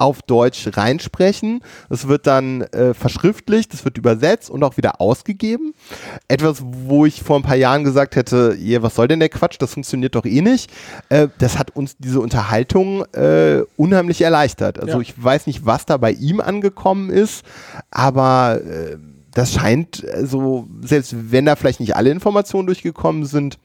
auf 0.01 0.23
Deutsch 0.23 0.67
reinsprechen. 0.73 1.61
Das 1.87 2.07
wird 2.07 2.25
dann 2.25 2.61
äh, 2.61 2.93
verschriftlicht, 2.95 3.71
das 3.71 3.85
wird 3.85 3.97
übersetzt 3.99 4.49
und 4.49 4.63
auch 4.63 4.77
wieder 4.77 4.99
ausgegeben. 4.99 5.73
Etwas, 6.27 6.63
wo 6.63 7.05
ich 7.05 7.21
vor 7.21 7.37
ein 7.37 7.43
paar 7.43 7.55
Jahren 7.55 7.83
gesagt 7.83 8.15
hätte, 8.15 8.57
yeah, 8.59 8.81
was 8.81 8.95
soll 8.95 9.07
denn 9.07 9.19
der 9.19 9.29
Quatsch, 9.29 9.57
das 9.59 9.75
funktioniert 9.75 10.15
doch 10.15 10.25
eh 10.25 10.41
nicht. 10.41 10.71
Äh, 11.09 11.27
das 11.37 11.59
hat 11.59 11.75
uns 11.75 11.97
diese 11.97 12.19
Unterhaltung 12.19 13.05
äh, 13.13 13.61
unheimlich 13.77 14.21
erleichtert. 14.21 14.79
Also 14.79 14.95
ja. 14.95 15.01
ich 15.01 15.23
weiß 15.23 15.45
nicht, 15.45 15.65
was 15.65 15.85
da 15.85 15.97
bei 15.97 16.11
ihm 16.11 16.41
angekommen 16.41 17.11
ist, 17.11 17.45
aber 17.91 18.59
äh, 18.65 18.97
das 19.33 19.53
scheint, 19.53 20.03
also 20.11 20.67
selbst 20.81 21.31
wenn 21.31 21.45
da 21.45 21.55
vielleicht 21.55 21.79
nicht 21.79 21.95
alle 21.95 22.09
Informationen 22.09 22.65
durchgekommen 22.65 23.25
sind, 23.25 23.59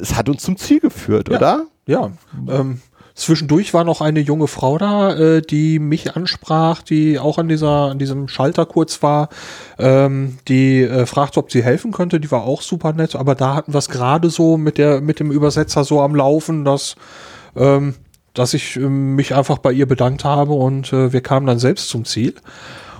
es 0.00 0.16
hat 0.16 0.28
uns 0.28 0.42
zum 0.42 0.56
Ziel 0.56 0.80
geführt, 0.80 1.28
ja. 1.28 1.36
oder? 1.36 1.66
Ja, 1.86 2.10
ähm, 2.48 2.82
Zwischendurch 3.18 3.74
war 3.74 3.82
noch 3.82 4.00
eine 4.00 4.20
junge 4.20 4.46
Frau 4.46 4.78
da, 4.78 5.12
äh, 5.12 5.42
die 5.42 5.80
mich 5.80 6.14
ansprach, 6.14 6.82
die 6.82 7.18
auch 7.18 7.36
an 7.38 7.48
dieser, 7.48 7.90
an 7.90 7.98
diesem 7.98 8.28
Schalter 8.28 8.64
kurz 8.64 9.02
war, 9.02 9.28
ähm, 9.76 10.38
die 10.46 10.82
äh, 10.82 11.04
fragte, 11.04 11.40
ob 11.40 11.50
sie 11.50 11.64
helfen 11.64 11.90
könnte. 11.90 12.20
Die 12.20 12.30
war 12.30 12.44
auch 12.44 12.62
super 12.62 12.92
nett, 12.92 13.16
aber 13.16 13.34
da 13.34 13.56
hatten 13.56 13.74
wir 13.74 13.78
es 13.78 13.88
gerade 13.88 14.30
so 14.30 14.56
mit 14.56 14.78
der, 14.78 15.00
mit 15.00 15.18
dem 15.18 15.32
Übersetzer 15.32 15.82
so 15.82 16.00
am 16.00 16.14
Laufen, 16.14 16.64
dass, 16.64 16.94
ähm, 17.56 17.96
dass 18.34 18.54
ich 18.54 18.76
äh, 18.76 18.80
mich 18.80 19.34
einfach 19.34 19.58
bei 19.58 19.72
ihr 19.72 19.86
bedankt 19.86 20.24
habe 20.24 20.52
und 20.52 20.92
äh, 20.92 21.12
wir 21.12 21.20
kamen 21.20 21.46
dann 21.46 21.58
selbst 21.58 21.88
zum 21.88 22.04
Ziel. 22.04 22.34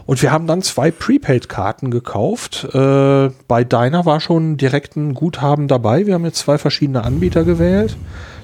Und 0.04 0.20
wir 0.22 0.32
haben 0.32 0.48
dann 0.48 0.62
zwei 0.62 0.90
Prepaid-Karten 0.90 1.92
gekauft. 1.92 2.64
Äh, 2.74 3.30
bei 3.46 3.62
deiner 3.62 4.04
war 4.04 4.20
schon 4.20 4.56
direkt 4.56 4.96
ein 4.96 5.14
Guthaben 5.14 5.68
dabei. 5.68 6.06
Wir 6.06 6.14
haben 6.14 6.24
jetzt 6.24 6.38
zwei 6.38 6.56
verschiedene 6.58 7.04
Anbieter 7.04 7.44
gewählt. 7.44 7.94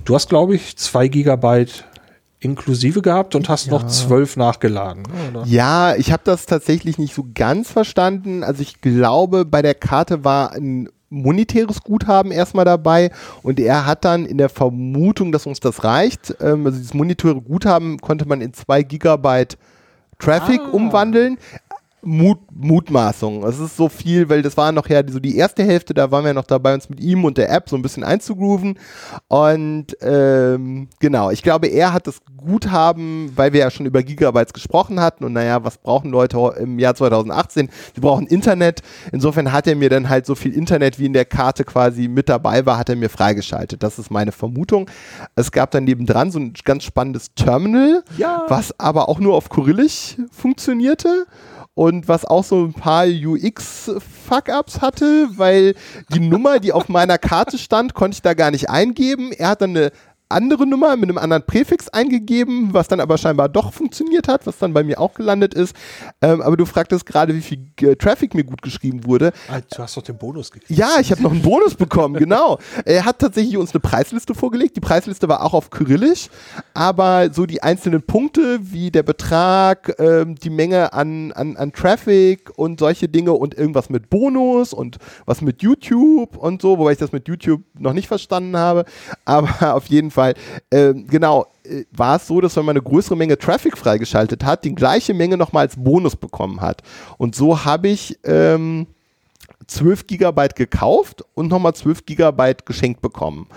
Du 0.05 0.15
hast, 0.15 0.29
glaube 0.29 0.55
ich, 0.55 0.77
zwei 0.77 1.09
Gigabyte 1.09 1.85
inklusive 2.39 3.01
gehabt 3.01 3.35
und 3.35 3.49
hast 3.49 3.67
ja. 3.67 3.73
noch 3.73 3.87
zwölf 3.87 4.37
nachgeladen. 4.37 5.05
Oder? 5.31 5.45
Ja, 5.47 5.97
ich 5.97 6.13
habe 6.13 6.23
das 6.25 6.45
tatsächlich 6.45 6.99
nicht 6.99 7.15
so 7.15 7.25
ganz 7.35 7.71
verstanden. 7.71 8.45
Also 8.45 8.61
ich 8.61 8.83
glaube, 8.83 9.47
bei 9.47 9.63
der 9.63 9.75
Karte 9.75 10.25
war 10.25 10.53
ein 10.53 10.91
monetäres 11.09 11.83
Guthaben 11.83 12.33
erstmal 12.33 12.67
dabei 12.67 13.11
und 13.43 13.59
er 13.61 13.87
hat 13.87 14.05
dann 14.05 14.27
in 14.27 14.37
der 14.37 14.49
Vermutung, 14.51 15.33
dass 15.33 15.47
uns 15.47 15.61
das 15.61 15.85
reicht, 15.85 16.37
ähm, 16.41 16.67
also 16.67 16.77
dieses 16.77 16.93
monetäre 16.93 17.41
Guthaben 17.41 17.99
konnte 17.99 18.27
man 18.27 18.41
in 18.41 18.53
zwei 18.53 18.83
Gigabyte 18.83 19.57
Traffic 20.19 20.61
ah. 20.61 20.71
umwandeln. 20.71 21.39
Mut, 22.05 22.39
Mutmaßung. 22.55 23.45
Es 23.45 23.59
ist 23.59 23.77
so 23.77 23.89
viel, 23.89 24.29
weil 24.29 24.43
das 24.43 24.57
war 24.57 24.73
noch 24.73 24.89
ja 24.89 25.03
so 25.09 25.19
die 25.19 25.37
erste 25.37 25.65
Hälfte, 25.65 25.95
da 25.95 26.11
waren 26.11 26.25
wir 26.25 26.35
noch 26.35 26.47
dabei, 26.47 26.75
uns 26.75 26.89
mit 26.89 27.01
ihm 27.01 27.25
und 27.25 27.39
der 27.39 27.51
App 27.51 27.69
so 27.69 27.77
ein 27.77 27.83
bisschen 27.83 28.05
einzugrooven. 28.05 28.79
Und 29.29 29.97
ähm, 30.01 30.89
genau, 31.01 31.31
ich 31.31 31.43
glaube, 31.43 31.69
er 31.69 31.93
hat 31.93 32.07
das 32.07 32.21
Guthaben, 32.37 33.33
weil 33.37 33.53
wir 33.53 33.61
ja 33.61 33.71
schon 33.71 33.87
über 33.87 34.03
Gigabytes 34.03 34.53
gesprochen 34.53 35.01
hatten 35.01 35.25
und 35.25 35.33
naja, 35.33 35.65
was 35.65 35.79
brauchen 35.79 36.11
Leute 36.11 36.39
im 36.59 36.79
Jahr 36.79 36.95
2018? 36.95 37.71
Sie 37.95 38.01
brauchen 38.01 38.27
Internet. 38.27 38.81
Insofern 39.13 39.53
hat 39.53 39.67
er 39.67 39.77
mir 39.77 39.89
dann 39.89 40.09
halt 40.09 40.27
so 40.27 40.35
viel 40.35 40.53
Internet, 40.53 40.99
wie 40.99 41.07
in 41.07 41.13
der 41.13 41.25
Karte 41.25 41.65
quasi 41.65 42.09
mit 42.09 42.29
dabei 42.29 42.67
war, 42.67 42.79
hat 42.79 42.89
er 42.89 42.97
mir 42.97 43.09
freigeschaltet. 43.09 43.83
Das 43.83 43.99
ist 43.99 44.11
meine 44.11 44.33
Vermutung. 44.33 44.91
Es 45.35 45.53
gab 45.53 45.71
dann 45.71 45.85
nebendran 45.85 46.31
so 46.31 46.39
ein 46.39 46.53
ganz 46.65 46.85
spannendes 46.85 47.35
Terminal, 47.35 48.03
ja. 48.19 48.45
was 48.49 48.79
aber 48.79 49.09
auch 49.09 49.19
nur 49.19 49.35
auf 49.35 49.49
Kyrillisch 49.49 50.17
funktionierte 50.31 51.27
und 51.75 52.07
was 52.09 52.25
auch 52.25 52.45
so 52.45 52.65
ein 52.65 52.73
paar 52.73 53.05
UX-Fuck-Ups 53.07 54.81
hatte, 54.81 55.29
weil 55.37 55.75
die 56.13 56.21
Nummer, 56.21 56.61
die 56.61 56.73
auf 56.73 56.89
meiner 56.89 57.19
Karte 57.19 57.59
stand, 57.59 57.95
konnte 57.95 58.15
ich 58.15 58.23
da 58.23 58.35
gar 58.35 58.51
nicht 58.51 58.71
eingeben. 58.71 59.33
Er 59.33 59.49
hat 59.49 59.61
dann 59.61 59.71
eine 59.71 59.91
andere 60.29 60.67
Nummer 60.67 60.97
mit 60.97 61.09
einem 61.09 61.19
anderen 61.19 61.45
Präfix 61.45 61.89
eingegeben, 61.89 62.73
was 62.73 62.89
dann 62.89 63.01
aber 63.01 63.19
scheinbar 63.19 63.49
doch 63.49 63.73
funktioniert 63.73 64.27
hat, 64.27 64.47
was 64.47 64.59
dann 64.59 64.73
bei 64.73 64.83
mir 64.83 65.01
auch 65.01 65.15
gelandet 65.15 65.55
ist. 65.55 65.77
Ähm, 66.23 66.41
aber 66.41 66.57
du 66.57 66.65
fragtest 66.65 67.07
gerade, 67.07 67.35
wie 67.35 67.41
viel 67.41 67.67
äh, 67.81 67.95
Traffic 67.97 68.35
mir 68.35 68.45
gut 68.45 68.63
geschrieben 68.63 69.05
wurde. 69.05 69.33
Ah, 69.49 69.61
du 69.61 69.83
hast 69.83 69.97
doch 69.97 70.03
den 70.03 70.17
Bonus 70.19 70.51
gekriegt. 70.51 70.79
Ja, 70.79 70.97
ich 71.01 71.11
habe 71.11 71.23
noch 71.23 71.33
einen 71.33 71.43
Bonus 71.43 71.75
bekommen, 71.75 72.17
genau. 72.17 72.59
Er 72.85 73.05
hat 73.05 73.19
tatsächlich 73.19 73.57
uns 73.57 73.73
eine 73.73 73.81
Preisliste 73.81 74.35
vorgelegt. 74.35 74.77
Die 74.77 74.81
Preisliste 74.81 75.29
war 75.29 75.43
auch 75.43 75.55
auf 75.55 75.71
Kyrillisch, 75.71 76.29
aber 76.75 77.33
so 77.33 77.47
die 77.47 77.63
einzelnen 77.63 78.03
Punkte 78.03 78.59
wie 78.61 78.91
der 78.91 79.03
Betrag, 79.03 79.95
ähm, 79.99 80.35
die 80.37 80.51
Menge 80.51 80.93
an, 80.93 81.33
an, 81.33 81.57
an 81.57 81.73
Traffic 81.73 82.51
und 82.57 82.81
solche 82.81 83.09
Dinge 83.09 83.33
und 83.33 83.55
irgendwas 83.55 83.91
mit 83.91 84.11
Bonus 84.11 84.73
und 84.73 84.99
was 85.27 85.41
mit 85.41 85.63
YouTube 85.63 86.37
und 86.37 86.63
so, 86.63 86.79
wobei 86.79 86.93
ich 86.93 86.99
das 86.99 87.13
mit 87.13 87.29
YouTube 87.29 87.63
noch 87.79 87.93
nicht 87.93 88.09
verstanden 88.09 88.57
habe. 88.57 88.85
Aber 89.25 89.75
auf 89.75 89.87
jeden 89.87 90.11
Fall 90.11 90.24
Fall, 90.25 90.35
äh, 90.71 90.95
genau, 90.95 91.47
äh, 91.65 91.85
war 91.93 92.17
es 92.17 92.27
so, 92.27 92.41
dass 92.41 92.57
wenn 92.57 92.65
man 92.65 92.77
eine 92.77 92.85
größere 92.85 93.17
Menge 93.17 93.39
Traffic 93.39 93.77
freigeschaltet 93.77 94.45
hat, 94.45 94.65
die 94.65 94.75
gleiche 94.75 95.15
Menge 95.15 95.37
nochmal 95.37 95.67
als 95.67 95.77
Bonus 95.77 96.17
bekommen 96.17 96.61
hat. 96.61 96.83
Und 97.19 97.35
so 97.35 97.65
habe 97.65 97.89
ich 97.89 98.19
ähm, 98.25 98.87
12 99.67 100.07
Gigabyte 100.07 100.57
gekauft 100.57 101.25
und 101.35 101.49
nochmal 101.49 101.75
12 101.75 102.07
Gigabyte 102.07 102.67
geschenkt 102.67 103.01
bekommen. 103.01 103.49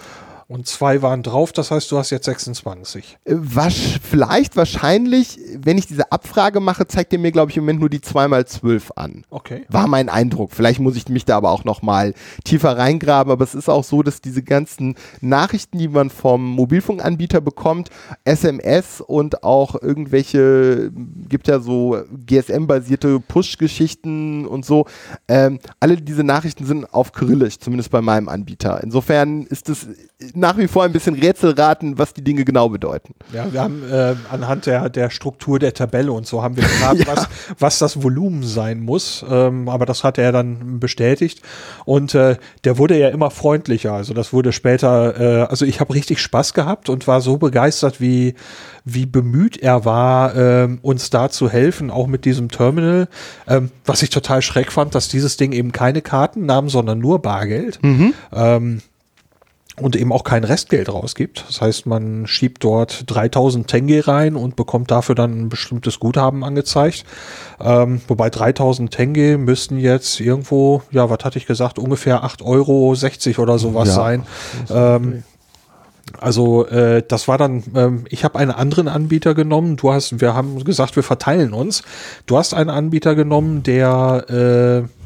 Und 0.49 0.65
zwei 0.65 1.01
waren 1.01 1.23
drauf, 1.23 1.51
das 1.51 1.71
heißt, 1.71 1.91
du 1.91 1.97
hast 1.97 2.09
jetzt 2.09 2.23
26. 2.23 3.17
Äh, 3.25 3.33
was, 3.35 3.75
vielleicht, 4.01 4.55
wahrscheinlich, 4.55 5.39
wenn 5.57 5.77
ich 5.77 5.87
diese 5.87 6.09
Abfrage 6.09 6.61
mache, 6.61 6.87
zeigt 6.87 7.11
er 7.11 7.19
mir, 7.19 7.33
glaube 7.33 7.51
ich, 7.51 7.57
im 7.57 7.63
Moment 7.63 7.81
nur 7.81 7.89
die 7.89 7.99
2x12 7.99 8.91
an. 8.95 9.23
Okay. 9.29 9.65
War 9.67 9.87
mein 9.87 10.07
Eindruck. 10.07 10.53
Vielleicht 10.53 10.79
muss 10.79 10.95
ich 10.95 11.09
mich 11.09 11.25
da 11.25 11.35
aber 11.35 11.51
auch 11.51 11.65
nochmal 11.65 12.13
tiefer 12.45 12.77
reingraben, 12.77 13.29
aber 13.29 13.43
es 13.43 13.55
ist 13.55 13.67
auch 13.67 13.83
so, 13.83 14.03
dass 14.03 14.21
diese 14.21 14.41
ganzen 14.41 14.95
Nachrichten, 15.19 15.79
die 15.79 15.89
man 15.89 16.09
vom 16.09 16.45
Mobilfunkanbieter 16.45 17.41
bekommt, 17.41 17.89
SMS 18.23 19.01
und 19.01 19.43
auch 19.43 19.75
irgendwelche, 19.75 20.91
gibt 21.27 21.49
ja 21.49 21.59
so 21.59 21.97
GSM-basierte 22.25 23.19
Push-Geschichten 23.19 24.45
und 24.45 24.63
so, 24.63 24.85
ähm, 25.27 25.59
alle 25.81 25.97
diese 25.97 26.23
Nachrichten 26.23 26.65
sind 26.65 26.93
auf 26.93 27.11
Kyrillisch, 27.11 27.59
zumindest 27.59 27.91
bei 27.91 28.01
meinem 28.01 28.29
Anbieter. 28.29 28.81
Insofern 28.81 29.43
ist 29.43 29.67
es 29.67 29.87
nach 30.37 30.57
wie 30.57 30.67
vor 30.67 30.83
ein 30.83 30.91
bisschen 30.91 31.15
Rätselraten, 31.15 31.97
was 31.97 32.13
die 32.13 32.23
Dinge 32.23 32.45
genau 32.45 32.69
bedeuten. 32.69 33.15
Ja, 33.33 33.51
wir 33.51 33.61
haben 33.61 33.83
äh, 33.91 34.15
anhand 34.31 34.67
der, 34.67 34.89
der 34.89 35.09
Struktur 35.09 35.57
der 35.57 35.73
Tabelle 35.73 36.11
und 36.11 36.27
so 36.27 36.43
haben 36.43 36.55
wir 36.55 36.63
gefragt, 36.63 36.99
ja. 36.99 37.07
was, 37.07 37.27
was 37.57 37.79
das 37.79 38.03
Volumen 38.03 38.43
sein 38.43 38.79
muss. 38.79 39.25
Ähm, 39.29 39.67
aber 39.67 39.85
das 39.85 40.03
hat 40.03 40.17
er 40.17 40.31
dann 40.31 40.79
bestätigt. 40.79 41.41
Und 41.85 42.13
äh, 42.13 42.37
der 42.63 42.77
wurde 42.77 42.97
ja 42.97 43.09
immer 43.09 43.31
freundlicher. 43.31 43.93
Also 43.93 44.13
das 44.13 44.31
wurde 44.31 44.53
später, 44.53 45.19
äh, 45.19 45.47
also 45.47 45.65
ich 45.65 45.79
habe 45.79 45.93
richtig 45.93 46.19
Spaß 46.21 46.53
gehabt 46.53 46.89
und 46.89 47.07
war 47.07 47.21
so 47.21 47.37
begeistert, 47.37 47.99
wie, 47.99 48.35
wie 48.85 49.07
bemüht 49.07 49.57
er 49.57 49.85
war, 49.85 50.35
ähm, 50.35 50.79
uns 50.83 51.09
da 51.09 51.29
zu 51.29 51.49
helfen, 51.49 51.89
auch 51.89 52.07
mit 52.07 52.25
diesem 52.25 52.49
Terminal. 52.49 53.07
Ähm, 53.47 53.71
was 53.85 54.03
ich 54.03 54.11
total 54.11 54.43
schreck 54.43 54.71
fand, 54.71 54.93
dass 54.93 55.09
dieses 55.09 55.37
Ding 55.37 55.51
eben 55.51 55.71
keine 55.71 56.01
Karten 56.01 56.45
nahm, 56.45 56.69
sondern 56.69 56.99
nur 56.99 57.21
Bargeld. 57.21 57.79
Mhm. 57.81 58.13
Ähm, 58.31 58.81
und 59.79 59.95
eben 59.95 60.11
auch 60.11 60.23
kein 60.23 60.43
Restgeld 60.43 60.91
rausgibt. 60.91 61.45
Das 61.47 61.61
heißt, 61.61 61.85
man 61.85 62.25
schiebt 62.25 62.63
dort 62.63 63.03
3000 63.07 63.67
Tenge 63.67 64.07
rein 64.07 64.35
und 64.35 64.55
bekommt 64.55 64.89
dafür 64.89 65.13
dann 65.13 65.41
ein 65.41 65.49
bestimmtes 65.49 65.99
Guthaben 65.99 66.43
angezeigt. 66.43 67.05
Ähm, 67.59 68.01
wobei 68.07 68.29
3000 68.29 68.91
Tenge 68.91 69.37
müssten 69.37 69.77
jetzt 69.77 70.19
irgendwo, 70.19 70.81
ja, 70.91 71.09
was 71.09 71.23
hatte 71.23 71.37
ich 71.37 71.45
gesagt, 71.45 71.77
ungefähr 71.77 72.23
8,60 72.23 72.45
Euro 72.45 73.43
oder 73.43 73.59
sowas 73.59 73.89
ja, 73.89 73.93
sein. 73.93 74.23
Ähm, 74.69 75.23
also 76.19 76.65
äh, 76.67 77.03
das 77.07 77.27
war 77.27 77.37
dann, 77.37 77.63
ähm, 77.75 78.05
ich 78.09 78.23
habe 78.23 78.39
einen 78.39 78.51
anderen 78.51 78.87
Anbieter 78.87 79.35
genommen. 79.35 79.75
Du 79.75 79.91
hast, 79.91 80.19
wir 80.21 80.33
haben 80.33 80.63
gesagt, 80.63 80.95
wir 80.95 81.03
verteilen 81.03 81.53
uns. 81.53 81.83
Du 82.25 82.37
hast 82.37 82.53
einen 82.53 82.69
Anbieter 82.69 83.13
genommen, 83.13 83.61
der 83.61 84.85
äh, 84.87 84.96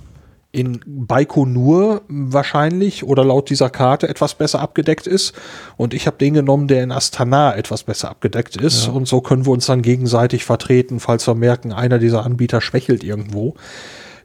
in 0.51 0.81
Baikonur 0.85 2.01
wahrscheinlich 2.07 3.03
oder 3.05 3.23
laut 3.23 3.49
dieser 3.49 3.69
Karte 3.69 4.09
etwas 4.09 4.35
besser 4.35 4.59
abgedeckt 4.59 5.07
ist. 5.07 5.33
Und 5.77 5.93
ich 5.93 6.07
habe 6.07 6.17
den 6.17 6.33
genommen, 6.33 6.67
der 6.67 6.83
in 6.83 6.91
Astana 6.91 7.55
etwas 7.55 7.83
besser 7.83 8.09
abgedeckt 8.09 8.57
ist. 8.57 8.87
Ja. 8.87 8.91
Und 8.91 9.07
so 9.07 9.21
können 9.21 9.45
wir 9.45 9.51
uns 9.51 9.65
dann 9.65 9.81
gegenseitig 9.81 10.43
vertreten, 10.43 10.99
falls 10.99 11.25
wir 11.25 11.35
merken, 11.35 11.71
einer 11.71 11.99
dieser 11.99 12.25
Anbieter 12.25 12.59
schwächelt 12.59 13.03
irgendwo. 13.03 13.55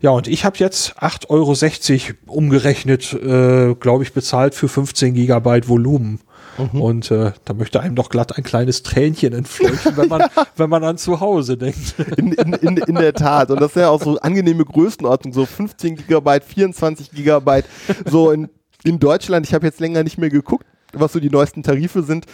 Ja, 0.01 0.11
und 0.11 0.29
ich 0.29 0.45
habe 0.45 0.59
jetzt 0.59 0.99
8,60 0.99 2.09
Euro 2.09 2.37
umgerechnet, 2.37 3.12
äh, 3.12 3.74
glaube 3.74 4.03
ich, 4.03 4.12
bezahlt 4.12 4.55
für 4.55 4.68
15 4.68 5.14
Gigabyte 5.14 5.68
Volumen. 5.68 6.20
Mhm. 6.59 6.81
Und 6.81 7.11
äh, 7.11 7.33
da 7.45 7.55
möchte 7.55 7.81
einem 7.81 7.95
doch 7.95 8.09
glatt 8.09 8.37
ein 8.37 8.45
kleines 8.45 8.83
Tränchen 8.83 9.33
entfleuchten, 9.33 9.97
wenn 9.97 10.09
man, 10.09 10.25
wenn 10.57 10.71
man 10.71 10.85
an 10.85 10.99
zu 10.99 11.21
Hause 11.21 11.57
denkt. 11.57 11.95
In, 12.17 12.33
in, 12.33 12.53
in, 12.55 12.77
in 12.77 12.95
der 12.95 13.15
Tat. 13.15 13.51
Und 13.51 13.61
das 13.61 13.71
ist 13.71 13.77
ja 13.77 13.89
auch 13.89 14.03
so 14.03 14.19
angenehme 14.19 14.65
Größenordnung, 14.65 15.33
so 15.33 15.47
15 15.47 15.97
Gigabyte, 15.97 16.45
24 16.45 17.11
Gigabyte, 17.11 17.67
so 18.07 18.31
in 18.31 18.49
in 18.87 19.01
Deutschland, 19.01 19.47
ich 19.47 19.53
habe 19.53 19.67
jetzt 19.67 19.81
länger 19.81 20.05
nicht 20.05 20.17
mehr 20.17 20.31
geguckt, 20.31 20.65
was 21.01 21.13
so 21.13 21.21
die 21.21 21.31
neuesten 21.31 21.63
Tarife 21.63 22.03
sind. 22.03 22.27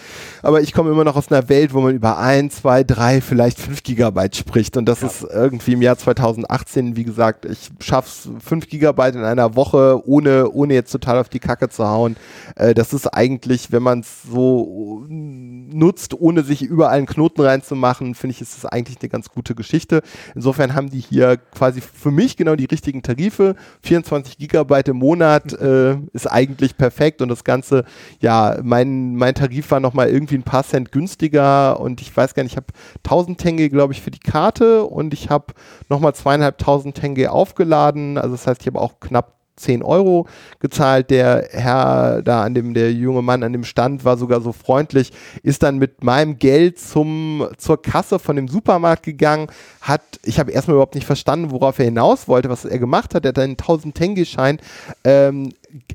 Aber 0.43 0.61
ich 0.61 0.73
komme 0.73 0.91
immer 0.91 1.05
noch 1.05 1.17
aus 1.17 1.31
einer 1.31 1.49
Welt, 1.49 1.75
wo 1.75 1.81
man 1.81 1.95
über 1.95 2.19
ein, 2.19 2.51
zwei, 2.51 2.85
drei, 2.85 3.21
vielleicht 3.21 3.61
fünf 3.61 3.83
Gigabyte 3.83 4.37
spricht. 4.37 4.77
Und 4.77 4.87
das 4.87 5.03
ja. 5.03 5.09
ist 5.09 5.23
irgendwie 5.23 5.73
im 5.73 5.83
Jahr 5.83 5.99
2018, 5.99 6.97
wie 6.97 7.05
gesagt, 7.05 7.45
ich 7.45 7.71
schaff's 7.81 8.29
fünf 8.45 8.69
Gigabyte 8.69 9.15
in 9.15 9.25
einer 9.25 9.57
Woche, 9.57 10.01
ohne, 10.07 10.51
ohne 10.51 10.75
jetzt 10.75 10.93
total 10.93 11.19
auf 11.19 11.29
die 11.29 11.41
Kacke 11.41 11.69
zu 11.69 11.87
hauen. 11.87 12.17
Äh, 12.57 12.75
das 12.75 12.93
ist 12.93 13.07
eigentlich, 13.07 13.73
wenn 13.73 13.83
man 13.83 14.01
es 14.01 14.23
so 14.23 15.05
nutzt, 15.09 16.15
ohne 16.15 16.43
sich 16.43 16.63
überall 16.63 16.99
einen 16.99 17.07
Knoten 17.07 17.41
reinzumachen, 17.41 18.15
finde 18.15 18.33
ich, 18.33 18.43
ist 18.43 18.57
das 18.57 18.71
eigentlich 18.71 18.99
eine 19.01 19.09
ganz 19.09 19.29
gute 19.31 19.55
Geschichte. 19.55 20.03
Insofern 20.35 20.75
haben 20.75 20.91
die 20.91 21.01
hier 21.01 21.37
quasi 21.37 21.81
für 21.81 22.11
mich 22.11 22.37
genau 22.37 22.57
die 22.57 22.67
richtigen 22.67 23.03
Tarife. 23.03 23.57
24 23.83 24.39
Gigabyte 24.39 24.89
im 24.89 24.99
Monat 24.99 25.53
äh, 25.55 25.97
ist 26.13 26.31
eigentlich 26.31 26.77
perfekt 26.77 27.23
und 27.23 27.29
das 27.29 27.45
Ganze, 27.45 27.85
ja, 28.21 28.52
mein, 28.63 29.15
mein 29.17 29.35
Tarif 29.35 29.71
war 29.71 29.81
nochmal 29.81 30.09
irgendwie 30.09 30.37
ein 30.37 30.43
paar 30.43 30.65
Cent 30.65 30.93
günstiger 30.93 31.81
und 31.81 32.01
ich 32.01 32.17
weiß 32.17 32.35
gar 32.35 32.43
nicht, 32.43 32.53
ich 32.53 32.57
habe 32.57 32.67
1000 33.05 33.39
Tenge, 33.39 33.69
glaube 33.71 33.93
ich, 33.93 34.03
für 34.03 34.11
die 34.11 34.21
Karte 34.21 34.85
und 34.85 35.15
ich 35.15 35.31
habe 35.31 35.55
nochmal 35.89 36.15
zweieinhalbtausend 36.15 36.97
Tenge 36.97 37.31
aufgeladen. 37.31 38.19
Also 38.19 38.35
das 38.35 38.47
heißt, 38.47 38.61
ich 38.63 38.67
habe 38.67 38.81
auch 38.81 39.01
knapp 39.01 39.43
10 39.57 39.83
Euro 39.83 40.27
gezahlt. 40.61 41.11
Der 41.11 41.49
Herr 41.51 42.23
da 42.23 42.43
an 42.43 42.55
dem, 42.55 42.75
der 42.75 42.93
junge 42.93 43.23
Mann 43.23 43.43
an 43.43 43.53
dem 43.53 43.65
Stand 43.65 44.05
war 44.05 44.17
sogar 44.17 44.41
so 44.41 44.53
freundlich, 44.53 45.13
ist 45.43 45.63
dann 45.63 45.79
mit 45.79 46.05
meinem 46.05 46.39
Geld 46.39 46.79
zum, 46.79 47.47
zur 47.59 47.81
Kasse 47.81 48.19
von 48.19 48.37
dem 48.37 48.49
Supermarkt 48.49 49.03
gegangen, 49.03 49.49
hat, 49.81 50.03
ich 50.25 50.39
habe 50.39 50.53
erstmal 50.53 50.75
überhaupt 50.75 50.95
nicht 50.95 51.07
verstanden, 51.07 51.51
worauf 51.51 51.79
er 51.79 51.87
hinaus 51.87 52.29
wollte, 52.29 52.49
was 52.49 52.65
er 52.65 52.79
gemacht 52.79 53.15
hat. 53.15 53.25
Er 53.25 53.31
hat 53.31 53.39
einen 53.39 53.53
1000 53.53 53.95
Tenge-Schein 53.95 54.59
ähm, 55.05 55.53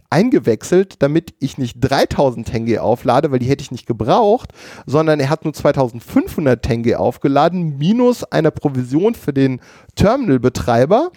eingewechselt, 0.09 0.95
damit 0.99 1.33
ich 1.39 1.57
nicht 1.57 1.77
3000 1.79 2.47
Tenge 2.47 2.81
auflade, 2.81 3.31
weil 3.31 3.39
die 3.39 3.47
hätte 3.47 3.61
ich 3.61 3.71
nicht 3.71 3.85
gebraucht, 3.85 4.51
sondern 4.85 5.19
er 5.19 5.29
hat 5.29 5.43
nur 5.43 5.53
2500 5.53 6.61
Tenge 6.61 6.99
aufgeladen, 6.99 7.77
minus 7.77 8.23
einer 8.23 8.51
Provision 8.51 9.15
für 9.15 9.33
den 9.33 9.59
Terminal-Betreiber, 9.95 11.11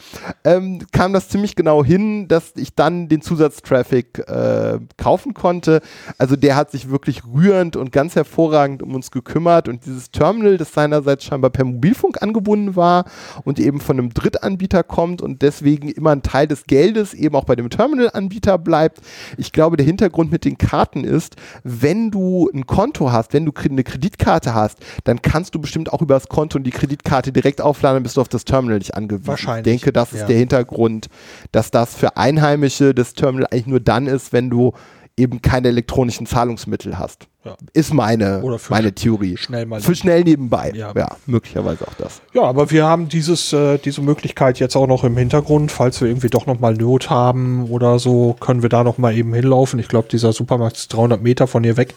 ähm, 0.44 0.80
kam 0.92 1.12
das 1.12 1.28
ziemlich 1.28 1.54
genau 1.54 1.84
hin, 1.84 2.28
dass 2.28 2.52
ich 2.56 2.74
dann 2.74 3.08
den 3.08 3.20
Zusatztraffic 3.20 4.18
äh, 4.26 4.78
kaufen 4.96 5.34
konnte. 5.34 5.80
Also 6.18 6.36
der 6.36 6.56
hat 6.56 6.70
sich 6.70 6.90
wirklich 6.90 7.22
rührend 7.24 7.76
und 7.76 7.92
ganz 7.92 8.16
hervorragend 8.16 8.82
um 8.82 8.94
uns 8.94 9.10
gekümmert 9.10 9.68
und 9.68 9.84
dieses 9.84 10.10
Terminal, 10.10 10.56
das 10.56 10.72
seinerseits 10.72 11.24
scheinbar 11.24 11.50
per 11.50 11.64
Mobilfunk 11.64 12.22
angebunden 12.22 12.76
war 12.76 13.04
und 13.44 13.58
eben 13.60 13.80
von 13.80 13.98
einem 13.98 14.14
Drittanbieter 14.14 14.82
kommt 14.82 15.22
und 15.22 15.42
deswegen 15.42 15.88
immer 15.88 16.10
ein 16.10 16.22
Teil 16.22 16.46
des 16.46 16.64
Geldes 16.64 17.14
eben 17.14 17.36
auch 17.36 17.44
bei 17.44 17.56
dem 17.56 17.70
Terminalanbieter 17.70 18.49
bleibt. 18.58 19.00
Ich 19.36 19.52
glaube, 19.52 19.76
der 19.76 19.86
Hintergrund 19.86 20.30
mit 20.30 20.44
den 20.44 20.58
Karten 20.58 21.04
ist, 21.04 21.36
wenn 21.64 22.10
du 22.10 22.50
ein 22.52 22.66
Konto 22.66 23.12
hast, 23.12 23.32
wenn 23.32 23.44
du 23.44 23.52
eine 23.68 23.84
Kreditkarte 23.84 24.54
hast, 24.54 24.78
dann 25.04 25.22
kannst 25.22 25.54
du 25.54 25.60
bestimmt 25.60 25.92
auch 25.92 26.02
über 26.02 26.14
das 26.14 26.28
Konto 26.28 26.58
und 26.58 26.64
die 26.64 26.70
Kreditkarte 26.70 27.32
direkt 27.32 27.60
aufladen, 27.60 27.96
dann 27.96 28.02
bist 28.02 28.16
du 28.16 28.20
auf 28.20 28.28
das 28.28 28.44
Terminal 28.44 28.78
nicht 28.78 28.94
angewiesen. 28.94 29.26
Wahrscheinlich. 29.26 29.74
Ich 29.74 29.80
denke, 29.80 29.92
das 29.92 30.12
ist 30.12 30.20
ja. 30.20 30.26
der 30.26 30.36
Hintergrund, 30.36 31.08
dass 31.52 31.70
das 31.70 31.94
für 31.94 32.16
Einheimische 32.16 32.94
das 32.94 33.14
Terminal 33.14 33.48
eigentlich 33.50 33.66
nur 33.66 33.80
dann 33.80 34.06
ist, 34.06 34.32
wenn 34.32 34.50
du 34.50 34.72
eben 35.16 35.42
keine 35.42 35.68
elektronischen 35.68 36.26
Zahlungsmittel 36.26 36.98
hast. 36.98 37.26
Ja. 37.44 37.56
Ist 37.72 37.94
meine, 37.94 38.42
meine 38.68 38.94
Theorie. 38.94 39.36
Schnell 39.36 39.64
mal 39.64 39.80
für 39.80 39.94
schnell 39.94 40.24
nebenbei. 40.24 40.72
Ja. 40.74 40.92
ja. 40.94 41.16
möglicherweise 41.26 41.86
auch 41.88 41.94
das. 41.94 42.20
Ja, 42.34 42.42
aber 42.42 42.70
wir 42.70 42.84
haben 42.84 43.08
dieses, 43.08 43.52
äh, 43.52 43.78
diese 43.78 44.02
Möglichkeit 44.02 44.58
jetzt 44.58 44.76
auch 44.76 44.86
noch 44.86 45.04
im 45.04 45.16
Hintergrund, 45.16 45.72
falls 45.72 46.00
wir 46.00 46.08
irgendwie 46.08 46.28
doch 46.28 46.46
nochmal 46.46 46.74
Not 46.74 47.08
haben 47.08 47.70
oder 47.70 47.98
so, 47.98 48.36
können 48.40 48.62
wir 48.62 48.68
da 48.68 48.84
nochmal 48.84 49.16
eben 49.16 49.32
hinlaufen. 49.32 49.78
Ich 49.78 49.88
glaube, 49.88 50.08
dieser 50.08 50.32
Supermarkt 50.32 50.76
ist 50.76 50.92
300 50.92 51.22
Meter 51.22 51.46
von 51.46 51.64
hier 51.64 51.76
weg. 51.78 51.94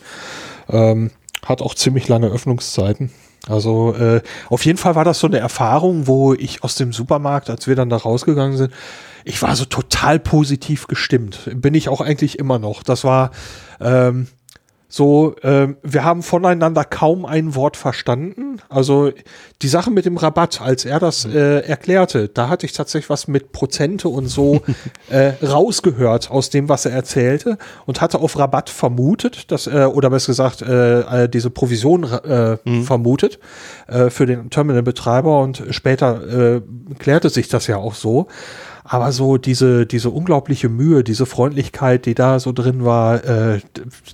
Ähm, 0.69 1.11
hat 1.45 1.61
auch 1.61 1.75
ziemlich 1.75 2.07
lange 2.07 2.27
Öffnungszeiten. 2.27 3.11
Also 3.47 3.93
äh, 3.95 4.21
auf 4.49 4.65
jeden 4.65 4.77
Fall 4.77 4.95
war 4.95 5.03
das 5.03 5.19
so 5.19 5.27
eine 5.27 5.39
Erfahrung, 5.39 6.07
wo 6.07 6.33
ich 6.33 6.63
aus 6.63 6.75
dem 6.75 6.93
Supermarkt, 6.93 7.49
als 7.49 7.67
wir 7.67 7.75
dann 7.75 7.89
da 7.89 7.97
rausgegangen 7.97 8.55
sind, 8.55 8.73
ich 9.23 9.41
war 9.41 9.55
so 9.55 9.65
total 9.65 10.19
positiv 10.19 10.87
gestimmt. 10.87 11.49
Bin 11.53 11.73
ich 11.73 11.89
auch 11.89 12.01
eigentlich 12.01 12.39
immer 12.39 12.59
noch. 12.59 12.83
Das 12.83 13.03
war 13.03 13.31
ähm, 13.79 14.27
so, 14.95 15.35
ähm, 15.41 15.77
wir 15.81 16.03
haben 16.03 16.21
voneinander 16.21 16.83
kaum 16.83 17.25
ein 17.25 17.55
Wort 17.55 17.77
verstanden. 17.77 18.61
Also 18.69 19.11
die 19.63 19.67
Sache 19.67 19.89
mit 19.89 20.05
dem 20.05 20.17
Rabatt, 20.17 20.61
als 20.61 20.85
er 20.85 20.99
das 20.99 21.25
äh, 21.25 21.61
erklärte, 21.61 22.29
da 22.29 22.47
hatte 22.47 22.67
ich 22.67 22.73
tatsächlich 22.73 23.09
was 23.09 23.27
mit 23.27 23.53
Prozente 23.53 24.07
und 24.07 24.27
so 24.27 24.61
äh, 25.09 25.31
rausgehört 25.43 26.29
aus 26.29 26.51
dem, 26.51 26.69
was 26.69 26.85
er 26.85 26.91
erzählte 26.91 27.57
und 27.87 28.01
hatte 28.01 28.19
auf 28.19 28.37
Rabatt 28.37 28.69
vermutet, 28.69 29.51
dass, 29.51 29.65
äh, 29.65 29.89
oder 29.91 30.11
besser 30.11 30.27
gesagt, 30.27 30.61
äh, 30.61 31.23
äh, 31.23 31.27
diese 31.27 31.49
Provision 31.49 32.03
äh, 32.03 32.57
mhm. 32.63 32.83
vermutet 32.83 33.39
äh, 33.87 34.11
für 34.11 34.27
den 34.27 34.51
Terminalbetreiber 34.51 35.39
und 35.39 35.63
später 35.71 36.57
äh, 36.57 36.61
klärte 36.99 37.31
sich 37.31 37.47
das 37.47 37.65
ja 37.65 37.77
auch 37.77 37.95
so. 37.95 38.27
Aber 38.83 39.11
so 39.11 39.37
diese, 39.37 39.85
diese 39.85 40.09
unglaubliche 40.09 40.69
Mühe, 40.69 41.03
diese 41.03 41.25
Freundlichkeit, 41.25 42.05
die 42.05 42.15
da 42.15 42.39
so 42.39 42.51
drin 42.51 42.83
war, 42.83 43.23
äh, 43.23 43.61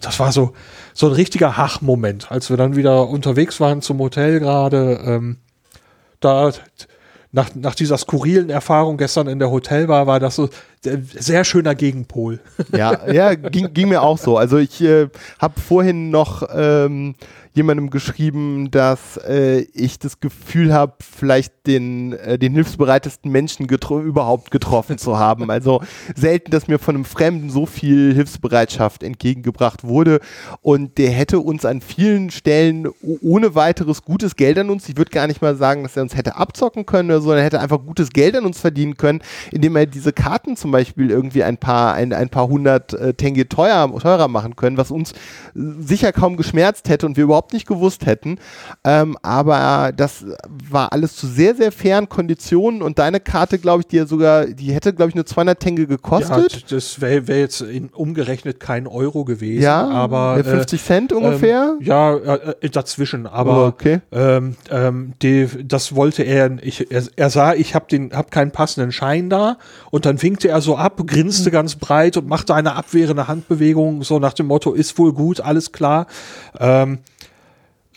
das 0.01 0.20
war 0.20 0.32
so, 0.32 0.53
so 0.93 1.07
ein 1.07 1.13
richtiger 1.13 1.57
Hach-Moment, 1.57 2.32
als 2.32 2.49
wir 2.49 2.57
dann 2.57 2.76
wieder 2.76 3.09
unterwegs 3.09 3.59
waren 3.59 3.82
zum 3.82 3.99
Hotel 3.99 4.39
gerade. 4.39 4.99
Ähm, 5.03 5.38
da 6.20 6.51
nach, 7.32 7.53
nach 7.53 7.76
dieser 7.76 7.97
skurrilen 7.97 8.49
Erfahrung 8.49 8.97
gestern 8.97 9.28
in 9.28 9.39
der 9.39 9.51
Hotel 9.51 9.88
war, 9.88 10.20
das 10.20 10.36
so 10.36 10.49
ein 10.86 11.07
sehr 11.13 11.43
schöner 11.43 11.76
Gegenpol. 11.76 12.39
Ja, 12.76 13.07
ja, 13.11 13.36
ging, 13.36 13.74
ging 13.74 13.89
mir 13.89 14.01
auch 14.01 14.17
so. 14.17 14.38
Also 14.38 14.57
ich 14.57 14.82
äh, 14.82 15.09
habe 15.38 15.59
vorhin 15.59 16.09
noch 16.09 16.43
ähm, 16.53 17.15
jemandem 17.54 17.89
geschrieben, 17.89 18.72
dass 18.72 19.18
äh, 19.18 19.62
ich 19.74 20.00
das 20.00 20.20
Gefühl 20.20 20.74
habe, 20.74 20.93
vielleicht 21.00 21.68
den, 21.68 22.14
äh, 22.14 22.38
den 22.38 22.54
hilfsbereitesten 22.54 23.32
Menschen 23.32 23.68
getro 23.68 24.00
überhaupt 24.00 24.52
getroffen 24.52 24.97
zu 24.97 25.18
haben. 25.18 25.50
Also 25.60 25.82
selten, 26.16 26.52
dass 26.52 26.68
mir 26.68 26.80
von 26.80 26.95
einem 26.95 27.06
Fremden 27.06 27.50
so 27.50 27.66
viel 27.66 28.14
Hilfsbereitschaft 28.14 29.04
entgegengebracht 29.04 29.84
wurde. 29.84 30.20
Und 30.62 30.97
der 30.97 31.10
hätte 31.10 31.39
uns 31.39 31.66
an 31.66 31.82
vielen 31.82 32.30
Stellen 32.30 32.88
ohne 33.22 33.56
weiteres 33.56 34.04
gutes 34.04 34.36
Geld 34.36 34.58
an 34.58 34.70
uns, 34.70 34.88
ich 34.88 34.95
würde 34.95 35.12
gar 35.12 35.28
nicht 35.28 35.41
mal 35.41 35.56
sagen, 35.56 35.84
dass 35.84 35.97
er 35.97 36.04
uns 36.04 36.16
hätte 36.16 36.36
abzocken 36.38 36.86
können 36.86 37.10
oder 37.10 37.20
so, 37.20 37.32
er 37.32 37.43
hätte 37.43 37.60
einfach 37.60 37.80
gutes 37.84 38.12
Geld 38.12 38.38
an 38.38 38.45
uns 38.45 38.60
verdienen 38.60 38.95
können, 38.95 39.22
indem 39.52 39.76
er 39.76 39.86
diese 39.86 40.14
Karten 40.14 40.56
zum 40.56 40.72
Beispiel 40.72 41.10
irgendwie 41.10 41.43
ein 41.43 41.58
paar, 41.58 41.93
ein, 41.93 42.14
ein 42.14 42.30
paar 42.30 42.47
hundert 42.47 42.93
äh, 42.93 43.14
Tenge 43.16 43.50
teuer, 43.50 43.91
teurer 44.00 44.28
machen 44.28 44.56
können, 44.56 44.78
was 44.78 44.91
uns 44.91 45.14
sicher 45.54 46.14
kaum 46.14 46.38
geschmerzt 46.38 46.89
hätte 46.89 47.06
und 47.06 47.18
wir 47.18 47.24
überhaupt 47.26 47.39
überhaupt 47.40 47.54
nicht 47.54 47.68
gewusst 47.68 48.06
hätten. 48.06 48.38
Ähm, 48.84 49.18
aber 49.22 49.92
das 49.96 50.26
war 50.70 50.92
alles 50.92 51.16
zu 51.16 51.28
sehr, 51.28 51.56
sehr 51.56 51.72
fairen 51.72 52.10
Konditionen 52.10 52.82
und 52.82 53.00
deine 53.00 53.20
Karte, 53.20 53.60
glaube 53.60 53.82
ich, 53.82 53.88
die 53.88 53.98
ja 53.98 54.06
sogar, 54.06 54.46
die 54.46 54.74
hätte, 54.74 54.94
glaube 54.94 55.10
ich, 55.10 55.16
nur 55.16 55.26
200 55.26 55.60
Tenge 55.60 55.88
gekostet. 55.88 56.54
Ja, 56.54 56.60
das 56.70 57.00
wäre 57.00 57.28
wär 57.28 57.40
jetzt 57.40 57.64
umgerechnet 57.94 58.60
kein 58.60 58.88
Euro 58.88 59.24
gewesen. 59.24 59.64
Ja, 59.64 59.88
aber 59.88 60.44
50 60.44 60.80
äh, 60.80 60.84
Cent 60.84 61.14
ungefähr? 61.14 61.78
Ähm, 61.80 61.86
ja, 61.86 62.16
äh, 62.16 62.70
dazwischen. 62.70 63.26
Aber 63.26 63.64
oh, 63.64 63.68
okay. 63.68 64.02
ähm, 64.12 64.56
ähm, 64.70 65.14
die, 65.22 65.48
das 65.64 65.96
wollte 65.96 66.24
er, 66.24 66.62
ich, 66.62 66.92
er, 66.92 67.04
er 67.16 67.30
sah, 67.30 67.54
ich 67.54 67.74
habe 67.74 67.86
den, 67.90 68.12
hab 68.12 68.32
keinen 68.32 68.52
passenden 68.52 68.92
Schein 68.92 69.30
da 69.30 69.58
und 69.92 70.06
dann 70.06 70.22
winkte 70.22 70.50
er 70.50 70.62
so 70.62 70.76
ab, 70.76 71.02
grinste 71.08 71.52
ganz 71.52 71.76
breit 71.76 72.18
und 72.18 72.28
machte 72.28 72.54
eine 72.54 72.76
abwehrende 72.76 73.28
Handbewegung, 73.28 74.04
so 74.04 74.20
nach 74.20 74.34
dem 74.34 74.48
Motto, 74.48 74.74
ist 74.74 74.98
wohl 74.98 75.14
gut, 75.14 75.40
alles 75.40 75.72
klar. 75.72 76.08
Ähm, 76.60 77.00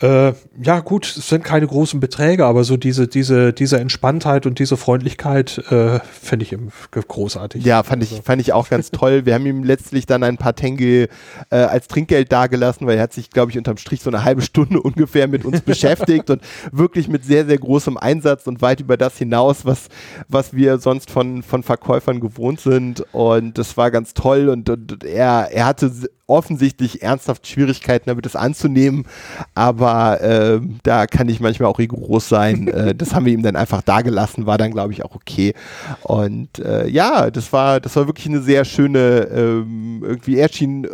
äh, 0.03 0.33
ja, 0.61 0.81
gut, 0.81 1.05
es 1.05 1.29
sind 1.29 1.45
keine 1.45 1.65
großen 1.65 2.01
Beträge, 2.01 2.45
aber 2.45 2.65
so 2.65 2.75
diese, 2.75 3.07
diese, 3.07 3.53
diese 3.53 3.79
Entspanntheit 3.79 4.45
und 4.45 4.59
diese 4.59 4.75
Freundlichkeit 4.75 5.59
äh, 5.69 6.01
fände 6.01 6.43
ich 6.43 6.53
großartig. 6.91 7.63
Ja, 7.63 7.83
fand 7.83 8.03
ich, 8.03 8.11
also 8.11 8.21
fand 8.21 8.41
ich 8.41 8.51
auch 8.51 8.67
ganz 8.67 8.91
toll. 8.91 9.25
Wir 9.25 9.33
haben 9.33 9.45
ihm 9.45 9.63
letztlich 9.63 10.05
dann 10.05 10.23
ein 10.23 10.35
paar 10.35 10.55
Tenge 10.55 11.07
äh, 11.49 11.55
als 11.55 11.87
Trinkgeld 11.87 12.33
dagelassen, 12.33 12.85
weil 12.85 12.97
er 12.97 13.03
hat 13.03 13.13
sich, 13.13 13.29
glaube 13.29 13.51
ich, 13.51 13.57
unterm 13.57 13.77
Strich 13.77 14.01
so 14.01 14.09
eine 14.09 14.25
halbe 14.25 14.41
Stunde 14.41 14.81
ungefähr 14.81 15.29
mit 15.29 15.45
uns 15.45 15.61
beschäftigt 15.61 16.29
und 16.29 16.41
wirklich 16.73 17.07
mit 17.07 17.23
sehr, 17.23 17.45
sehr 17.45 17.57
großem 17.57 17.95
Einsatz 17.95 18.45
und 18.45 18.61
weit 18.61 18.81
über 18.81 18.97
das 18.97 19.17
hinaus, 19.17 19.65
was, 19.65 19.87
was 20.27 20.53
wir 20.53 20.79
sonst 20.79 21.11
von, 21.11 21.43
von 21.43 21.63
Verkäufern 21.63 22.19
gewohnt 22.19 22.59
sind. 22.59 23.05
Und 23.13 23.57
das 23.57 23.77
war 23.77 23.89
ganz 23.89 24.13
toll 24.13 24.49
und, 24.49 24.69
und 24.69 25.05
er, 25.05 25.47
er 25.53 25.65
hatte 25.65 25.89
offensichtlich 26.27 27.01
ernsthaft 27.01 27.47
Schwierigkeiten 27.47 28.05
damit, 28.07 28.25
es 28.25 28.35
anzunehmen. 28.35 29.05
Aber 29.55 30.21
äh, 30.21 30.61
da 30.83 31.05
kann 31.05 31.27
ich 31.27 31.39
manchmal 31.39 31.69
auch 31.69 31.79
rigoros 31.79 32.29
sein. 32.29 32.67
äh, 32.69 32.95
das 32.95 33.13
haben 33.13 33.25
wir 33.25 33.33
ihm 33.33 33.43
dann 33.43 33.55
einfach 33.55 33.81
dagelassen, 33.81 34.45
war 34.45 34.57
dann, 34.57 34.71
glaube 34.71 34.93
ich, 34.93 35.03
auch 35.03 35.15
okay. 35.15 35.53
Und 36.01 36.59
äh, 36.59 36.87
ja, 36.87 37.29
das 37.29 37.51
war, 37.51 37.79
das 37.79 37.95
war 37.95 38.07
wirklich 38.07 38.27
eine 38.27 38.41
sehr 38.41 38.63
schöne, 38.65 39.27
ähm, 39.33 40.03
irgendwie, 40.03 40.37
er 40.37 40.49
schien, 40.49 40.87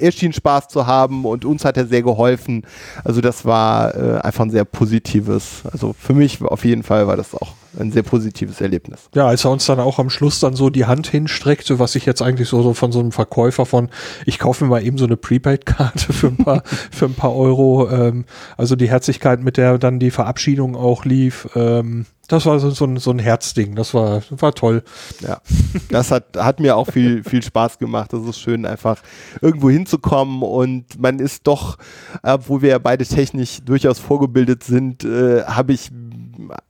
er 0.00 0.12
schien 0.12 0.32
Spaß 0.32 0.68
zu 0.68 0.86
haben 0.86 1.24
und 1.24 1.44
uns 1.44 1.64
hat 1.64 1.76
er 1.76 1.86
sehr 1.86 2.02
geholfen. 2.02 2.64
Also 3.04 3.20
das 3.20 3.44
war 3.44 3.94
äh, 3.94 4.20
einfach 4.20 4.44
ein 4.44 4.50
sehr 4.50 4.64
positives, 4.64 5.62
also 5.70 5.94
für 5.98 6.14
mich 6.14 6.42
auf 6.42 6.64
jeden 6.64 6.82
Fall 6.82 7.06
war 7.06 7.16
das 7.16 7.34
auch 7.34 7.54
ein 7.78 7.92
sehr 7.92 8.02
positives 8.02 8.60
Erlebnis. 8.60 9.08
Ja, 9.14 9.26
als 9.26 9.44
er 9.44 9.50
uns 9.50 9.66
dann 9.66 9.80
auch 9.80 9.98
am 9.98 10.10
Schluss 10.10 10.40
dann 10.40 10.54
so 10.54 10.70
die 10.70 10.86
Hand 10.86 11.06
hinstreckte, 11.06 11.78
was 11.78 11.94
ich 11.94 12.06
jetzt 12.06 12.22
eigentlich 12.22 12.48
so, 12.48 12.62
so 12.62 12.74
von 12.74 12.92
so 12.92 13.00
einem 13.00 13.12
Verkäufer 13.12 13.66
von, 13.66 13.88
ich 14.26 14.38
kaufe 14.38 14.64
mir 14.64 14.70
mal 14.70 14.84
eben 14.84 14.98
so 14.98 15.04
eine 15.06 15.16
Prepaid-Karte 15.16 16.12
für 16.12 16.28
ein 16.28 16.36
paar, 16.36 16.62
für 16.90 17.06
ein 17.06 17.14
paar 17.14 17.34
Euro. 17.34 17.88
Ähm, 17.90 18.24
also 18.56 18.76
die 18.76 18.88
Herzlichkeit, 18.88 19.42
mit 19.42 19.56
der 19.56 19.78
dann 19.78 19.98
die 19.98 20.10
Verabschiedung 20.10 20.76
auch 20.76 21.04
lief, 21.04 21.48
ähm, 21.54 22.06
das 22.32 22.46
war 22.46 22.58
so, 22.60 22.70
so, 22.70 22.86
ein, 22.86 22.96
so 22.96 23.10
ein 23.10 23.18
Herzding. 23.18 23.74
Das 23.74 23.92
war, 23.92 24.22
war 24.30 24.54
toll. 24.54 24.82
Ja, 25.20 25.42
das 25.90 26.10
hat, 26.10 26.36
hat 26.36 26.60
mir 26.60 26.76
auch 26.76 26.90
viel, 26.90 27.22
viel 27.24 27.42
Spaß 27.42 27.78
gemacht. 27.78 28.12
Das 28.12 28.24
ist 28.24 28.40
schön, 28.40 28.64
einfach 28.64 29.02
irgendwo 29.42 29.68
hinzukommen 29.68 30.42
und 30.42 30.98
man 30.98 31.18
ist 31.18 31.46
doch, 31.46 31.76
obwohl 32.22 32.62
wir 32.62 32.70
ja 32.70 32.78
beide 32.78 33.04
technisch 33.04 33.58
durchaus 33.62 33.98
vorgebildet 33.98 34.64
sind, 34.64 35.04
äh, 35.04 35.42
habe 35.44 35.74
ich 35.74 35.90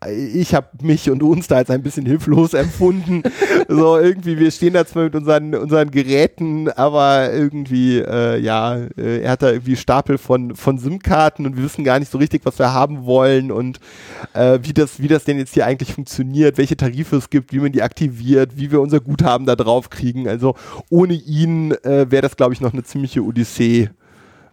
ich 0.09 0.55
habe 0.55 0.69
mich 0.83 1.11
und 1.11 1.23
uns 1.23 1.49
da 1.49 1.59
jetzt 1.59 1.71
ein 1.71 1.83
bisschen 1.83 2.07
hilflos 2.07 2.55
empfunden. 2.55 3.23
so 3.69 3.99
irgendwie, 3.99 4.39
wir 4.39 4.51
stehen 4.51 4.75
da 4.75 4.87
zwar 4.87 5.05
mit 5.05 5.15
unseren, 5.15 5.55
unseren 5.55 5.91
Geräten, 5.91 6.69
aber 6.71 7.33
irgendwie, 7.33 7.99
äh, 7.99 8.39
ja, 8.39 8.77
äh, 8.97 9.21
er 9.23 9.33
hat 9.33 9.43
da 9.43 9.51
irgendwie 9.51 9.77
Stapel 9.77 10.19
von, 10.19 10.55
von 10.57 10.79
SIM-Karten 10.79 11.47
und 11.47 11.57
wir 11.57 11.65
wissen 11.65 11.85
gar 11.85 11.99
nicht 11.99 12.11
so 12.11 12.19
richtig, 12.19 12.45
was 12.45 12.59
wir 12.59 12.73
haben 12.73 13.05
wollen 13.05 13.53
und 13.53 13.81
äh, 14.35 14.59
wie, 14.63 14.73
das, 14.73 15.01
wie 15.01 15.09
das 15.09 15.25
denn 15.25 15.39
jetzt 15.39 15.55
hier 15.55 15.67
eigentlich 15.67 15.95
funktioniert, 15.95 16.59
welche 16.59 16.77
Tarife 16.77 17.17
es 17.17 17.31
gibt, 17.31 17.53
wie 17.53 17.61
man 17.61 17.73
die 17.73 17.83
aktiviert, 17.83 18.57
wie 18.57 18.71
wir 18.71 18.81
unser 18.81 19.01
Guthaben 19.01 19.47
da 19.47 19.57
drauf 19.57 19.91
kriegen. 19.91 20.29
Also 20.29 20.55
ohne 20.91 21.15
ihn 21.15 21.73
äh, 21.83 22.11
wäre 22.11 22.23
das, 22.23 22.37
glaube 22.37 22.55
ich, 22.55 22.61
noch 22.61 22.73
eine 22.73 22.85
ziemliche 22.85 23.23
Odyssee 23.23 23.91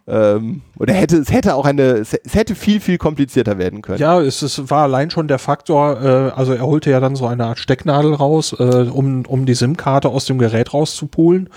ähm, 0.09 0.61
oder 0.77 0.93
hätte 0.93 1.17
es 1.17 1.31
hätte 1.31 1.55
auch 1.55 1.65
eine, 1.65 1.83
es, 1.83 2.17
hätte 2.31 2.55
viel, 2.55 2.79
viel 2.79 2.97
komplizierter 2.97 3.57
werden 3.57 3.81
können. 3.81 3.99
Ja, 3.99 4.19
es, 4.19 4.41
es 4.41 4.69
war 4.69 4.83
allein 4.83 5.11
schon 5.11 5.27
der 5.27 5.39
Faktor, 5.39 6.01
äh, 6.01 6.31
also 6.35 6.53
er 6.53 6.65
holte 6.65 6.89
ja 6.89 6.99
dann 6.99 7.15
so 7.15 7.27
eine 7.27 7.45
Art 7.45 7.59
Stecknadel 7.59 8.13
raus, 8.13 8.55
äh, 8.57 8.63
um, 8.63 9.25
um 9.27 9.45
die 9.45 9.53
SIM-Karte 9.53 10.09
aus 10.09 10.25
dem 10.25 10.39
Gerät 10.39 10.73
rauszupulen, 10.73 11.49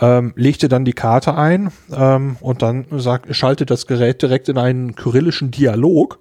ähm, 0.00 0.32
legte 0.36 0.68
dann 0.68 0.84
die 0.84 0.92
Karte 0.92 1.34
ein 1.34 1.70
ähm, 1.94 2.36
und 2.40 2.62
dann 2.62 2.86
sagt, 2.92 3.34
schaltet 3.34 3.70
das 3.70 3.86
Gerät 3.86 4.22
direkt 4.22 4.48
in 4.48 4.56
einen 4.56 4.94
kyrillischen 4.94 5.50
Dialog 5.50 6.18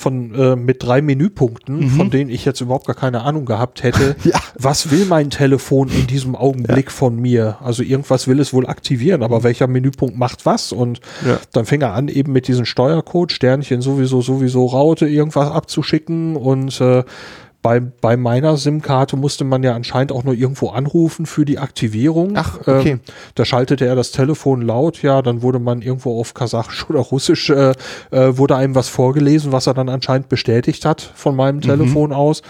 von 0.00 0.34
äh, 0.34 0.56
mit 0.56 0.82
drei 0.82 1.02
Menüpunkten, 1.02 1.80
mhm. 1.80 1.90
von 1.90 2.10
denen 2.10 2.30
ich 2.30 2.44
jetzt 2.44 2.60
überhaupt 2.60 2.86
gar 2.86 2.96
keine 2.96 3.22
Ahnung 3.22 3.44
gehabt 3.44 3.82
hätte. 3.82 4.16
ja. 4.24 4.40
Was 4.58 4.90
will 4.90 5.04
mein 5.04 5.30
Telefon 5.30 5.88
in 5.88 6.06
diesem 6.06 6.34
Augenblick 6.34 6.86
ja. 6.86 6.90
von 6.90 7.16
mir? 7.16 7.58
Also 7.62 7.82
irgendwas 7.82 8.26
will 8.26 8.40
es 8.40 8.52
wohl 8.52 8.66
aktivieren, 8.66 9.22
aber 9.22 9.42
welcher 9.42 9.66
Menüpunkt 9.66 10.16
macht 10.16 10.46
was? 10.46 10.72
Und 10.72 11.00
ja. 11.26 11.38
dann 11.52 11.66
fing 11.66 11.82
er 11.82 11.92
an, 11.92 12.08
eben 12.08 12.32
mit 12.32 12.48
diesem 12.48 12.64
Steuercode, 12.64 13.32
Sternchen 13.32 13.82
sowieso, 13.82 14.22
sowieso 14.22 14.66
Raute, 14.66 15.06
irgendwas 15.06 15.50
abzuschicken 15.50 16.36
und 16.36 16.80
äh, 16.80 17.04
bei, 17.62 17.80
bei 17.80 18.16
meiner 18.16 18.56
SIM-Karte 18.56 19.16
musste 19.16 19.44
man 19.44 19.62
ja 19.62 19.74
anscheinend 19.74 20.12
auch 20.12 20.24
nur 20.24 20.34
irgendwo 20.34 20.70
anrufen 20.70 21.26
für 21.26 21.44
die 21.44 21.58
Aktivierung. 21.58 22.32
Ach, 22.36 22.58
okay. 22.60 22.92
Ähm, 22.92 23.00
da 23.34 23.44
schaltete 23.44 23.86
er 23.86 23.94
das 23.94 24.12
Telefon 24.12 24.62
laut, 24.62 25.02
ja, 25.02 25.20
dann 25.20 25.42
wurde 25.42 25.58
man 25.58 25.82
irgendwo 25.82 26.18
auf 26.18 26.32
Kasachisch 26.32 26.88
oder 26.88 27.00
Russisch, 27.00 27.50
äh, 27.50 27.72
äh, 28.10 28.38
wurde 28.38 28.56
einem 28.56 28.74
was 28.74 28.88
vorgelesen, 28.88 29.52
was 29.52 29.66
er 29.66 29.74
dann 29.74 29.88
anscheinend 29.88 30.28
bestätigt 30.28 30.84
hat 30.86 31.12
von 31.14 31.36
meinem 31.36 31.56
mhm. 31.56 31.62
Telefon 31.62 32.12
aus. 32.12 32.42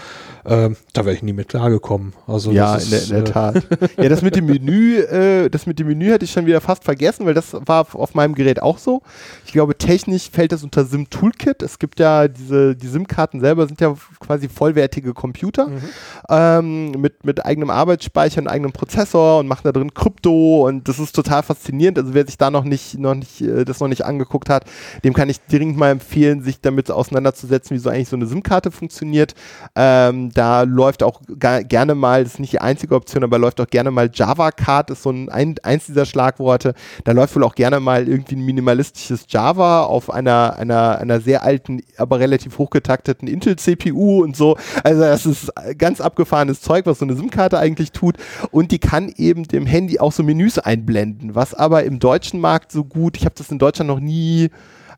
Ähm, 0.45 0.75
da 0.93 1.05
wäre 1.05 1.15
ich 1.15 1.21
nie 1.21 1.33
mit 1.33 1.49
klargekommen. 1.49 2.13
Also 2.25 2.51
ja, 2.51 2.75
in 2.75 2.89
der, 2.89 3.03
in 3.03 3.09
der 3.09 3.19
äh, 3.19 3.23
Tat. 3.23 3.67
ja, 3.97 4.09
das 4.09 4.21
mit 4.21 4.35
dem 4.35 4.45
Menü, 4.45 4.97
äh, 4.97 5.49
das 5.49 5.67
mit 5.67 5.79
dem 5.79 5.87
Menü 5.87 6.11
hatte 6.11 6.25
ich 6.25 6.31
schon 6.31 6.45
wieder 6.45 6.61
fast 6.61 6.83
vergessen, 6.83 7.25
weil 7.25 7.33
das 7.33 7.53
war 7.53 7.87
auf 7.93 8.15
meinem 8.15 8.33
Gerät 8.33 8.61
auch 8.61 8.77
so. 8.77 9.01
Ich 9.45 9.51
glaube, 9.51 9.77
technisch 9.77 10.29
fällt 10.31 10.51
das 10.51 10.63
unter 10.63 10.85
SIM 10.85 11.09
Toolkit. 11.09 11.61
Es 11.61 11.77
gibt 11.77 11.99
ja 11.99 12.27
diese, 12.27 12.75
die 12.75 12.87
SIM-Karten 12.87 13.39
selber 13.39 13.67
sind 13.67 13.81
ja 13.81 13.95
quasi 14.19 14.49
vollwertige 14.49 15.13
Computer 15.13 15.67
mhm. 15.67 15.81
ähm, 16.29 16.91
mit, 16.91 17.23
mit 17.23 17.45
eigenem 17.45 17.69
Arbeitsspeicher 17.69 18.41
und 18.41 18.47
eigenem 18.47 18.71
Prozessor 18.71 19.39
und 19.39 19.47
machen 19.47 19.61
da 19.63 19.71
drin 19.71 19.93
Krypto 19.93 20.67
und 20.67 20.87
das 20.87 20.99
ist 20.99 21.15
total 21.15 21.43
faszinierend. 21.43 21.99
Also 21.99 22.13
wer 22.13 22.25
sich 22.25 22.37
da 22.37 22.49
noch 22.49 22.63
nicht, 22.63 22.97
noch 22.97 23.15
nicht, 23.15 23.41
äh, 23.41 23.63
das 23.63 23.79
noch 23.79 23.87
nicht 23.87 24.05
angeguckt 24.05 24.49
hat, 24.49 24.65
dem 25.03 25.13
kann 25.13 25.29
ich 25.29 25.39
dringend 25.45 25.77
mal 25.77 25.91
empfehlen, 25.91 26.41
sich 26.41 26.61
damit 26.61 26.89
auseinanderzusetzen, 26.89 27.75
wie 27.75 27.79
so 27.79 27.89
eigentlich 27.89 28.09
so 28.09 28.15
eine 28.15 28.25
SIM-Karte 28.25 28.71
funktioniert. 28.71 29.35
Ähm, 29.75 30.30
da 30.33 30.63
läuft 30.63 31.03
auch 31.03 31.21
gerne 31.27 31.95
mal, 31.95 32.23
das 32.23 32.33
ist 32.33 32.39
nicht 32.39 32.53
die 32.53 32.61
einzige 32.61 32.95
Option, 32.95 33.23
aber 33.23 33.39
läuft 33.39 33.61
auch 33.61 33.67
gerne 33.67 33.91
mal 33.91 34.09
Java-Card, 34.13 34.91
ist 34.91 35.03
so 35.03 35.09
ein, 35.09 35.29
ein, 35.29 35.55
eins 35.63 35.85
dieser 35.85 36.05
Schlagworte. 36.05 36.73
Da 37.03 37.11
läuft 37.11 37.35
wohl 37.35 37.43
auch 37.43 37.55
gerne 37.55 37.79
mal 37.79 38.07
irgendwie 38.07 38.35
ein 38.35 38.45
minimalistisches 38.45 39.25
Java 39.29 39.83
auf 39.83 40.11
einer, 40.11 40.57
einer, 40.57 40.99
einer 40.99 41.21
sehr 41.21 41.43
alten, 41.43 41.81
aber 41.97 42.19
relativ 42.19 42.57
hochgetakteten 42.57 43.27
Intel-CPU 43.27 44.23
und 44.23 44.35
so. 44.35 44.57
Also 44.83 45.01
das 45.01 45.25
ist 45.25 45.51
ganz 45.77 46.01
abgefahrenes 46.01 46.61
Zeug, 46.61 46.85
was 46.85 46.99
so 46.99 47.05
eine 47.05 47.15
SIM-Karte 47.15 47.57
eigentlich 47.57 47.91
tut. 47.91 48.17
Und 48.51 48.71
die 48.71 48.79
kann 48.79 49.11
eben 49.15 49.43
dem 49.43 49.65
Handy 49.65 49.99
auch 49.99 50.11
so 50.11 50.23
Menüs 50.23 50.59
einblenden, 50.59 51.35
was 51.35 51.53
aber 51.53 51.83
im 51.83 51.99
deutschen 51.99 52.39
Markt 52.39 52.71
so 52.71 52.83
gut, 52.83 53.17
ich 53.17 53.25
habe 53.25 53.35
das 53.37 53.49
in 53.49 53.59
Deutschland 53.59 53.87
noch 53.87 53.99
nie 53.99 54.49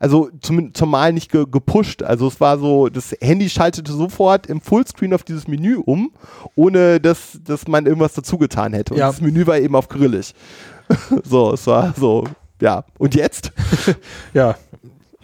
also 0.03 0.29
zum, 0.41 0.73
zumal 0.73 1.13
nicht 1.13 1.31
ge, 1.31 1.45
gepusht. 1.49 2.03
Also 2.03 2.27
es 2.27 2.41
war 2.41 2.59
so, 2.59 2.89
das 2.89 3.15
Handy 3.21 3.49
schaltete 3.49 3.93
sofort 3.93 4.47
im 4.47 4.59
Fullscreen 4.59 5.13
auf 5.13 5.23
dieses 5.23 5.47
Menü 5.47 5.77
um, 5.77 6.11
ohne 6.55 6.99
dass, 6.99 7.39
dass 7.41 7.69
man 7.69 7.85
irgendwas 7.85 8.11
dazu 8.11 8.37
getan 8.37 8.73
hätte. 8.73 8.93
Und 8.93 8.99
ja. 8.99 9.07
das 9.07 9.21
Menü 9.21 9.47
war 9.47 9.57
eben 9.57 9.77
auf 9.77 9.87
Grillig. 9.87 10.35
so, 11.23 11.53
es 11.53 11.65
war 11.67 11.93
so, 11.97 12.25
ja. 12.59 12.83
Und 12.97 13.15
jetzt? 13.15 13.53
ja, 14.33 14.55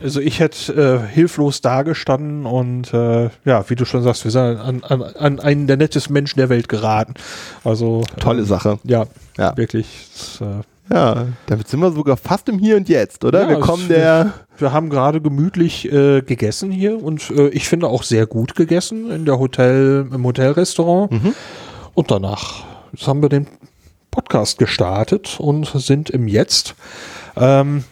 also 0.01 0.21
ich 0.21 0.39
hätte 0.39 0.71
äh, 0.73 1.13
hilflos 1.13 1.59
dagestanden 1.59 2.45
und 2.45 2.93
äh, 2.93 3.29
ja, 3.43 3.69
wie 3.69 3.75
du 3.75 3.83
schon 3.83 4.01
sagst, 4.01 4.23
wir 4.23 4.31
sind 4.31 4.41
an, 4.41 4.81
an, 4.83 5.01
an 5.03 5.39
einen 5.41 5.67
der 5.67 5.75
nettesten 5.75 6.13
Menschen 6.13 6.39
der 6.39 6.47
Welt 6.47 6.69
geraten. 6.69 7.15
Also 7.65 8.03
tolle 8.17 8.43
ähm, 8.43 8.45
Sache. 8.45 8.79
Ja, 8.85 9.07
ja. 9.37 9.57
wirklich. 9.57 10.07
Das, 10.13 10.39
äh, 10.39 10.63
ja, 10.91 11.27
damit 11.45 11.67
sind 11.67 11.79
wir 11.79 11.91
sogar 11.91 12.17
fast 12.17 12.49
im 12.49 12.59
Hier 12.59 12.77
und 12.77 12.89
Jetzt, 12.89 13.23
oder? 13.23 13.41
Ja, 13.43 13.49
wir 13.49 13.59
kommen 13.59 13.87
der. 13.87 14.33
Wir 14.57 14.73
haben 14.73 14.89
gerade 14.89 15.21
gemütlich 15.21 15.89
äh, 15.91 16.21
gegessen 16.21 16.69
hier 16.69 17.01
und 17.01 17.29
äh, 17.29 17.47
ich 17.49 17.69
finde 17.69 17.87
auch 17.87 18.03
sehr 18.03 18.25
gut 18.25 18.55
gegessen 18.55 19.09
in 19.09 19.23
der 19.23 19.39
Hotel, 19.39 20.05
im 20.11 20.25
Hotelrestaurant. 20.25 21.11
Mhm. 21.11 21.33
Und 21.93 22.11
danach 22.11 22.63
haben 23.05 23.21
wir 23.21 23.29
den 23.29 23.47
Podcast 24.11 24.57
gestartet 24.57 25.39
und 25.39 25.67
sind 25.67 26.09
im 26.09 26.27
Jetzt. 26.27 26.75
Ähm, 27.37 27.85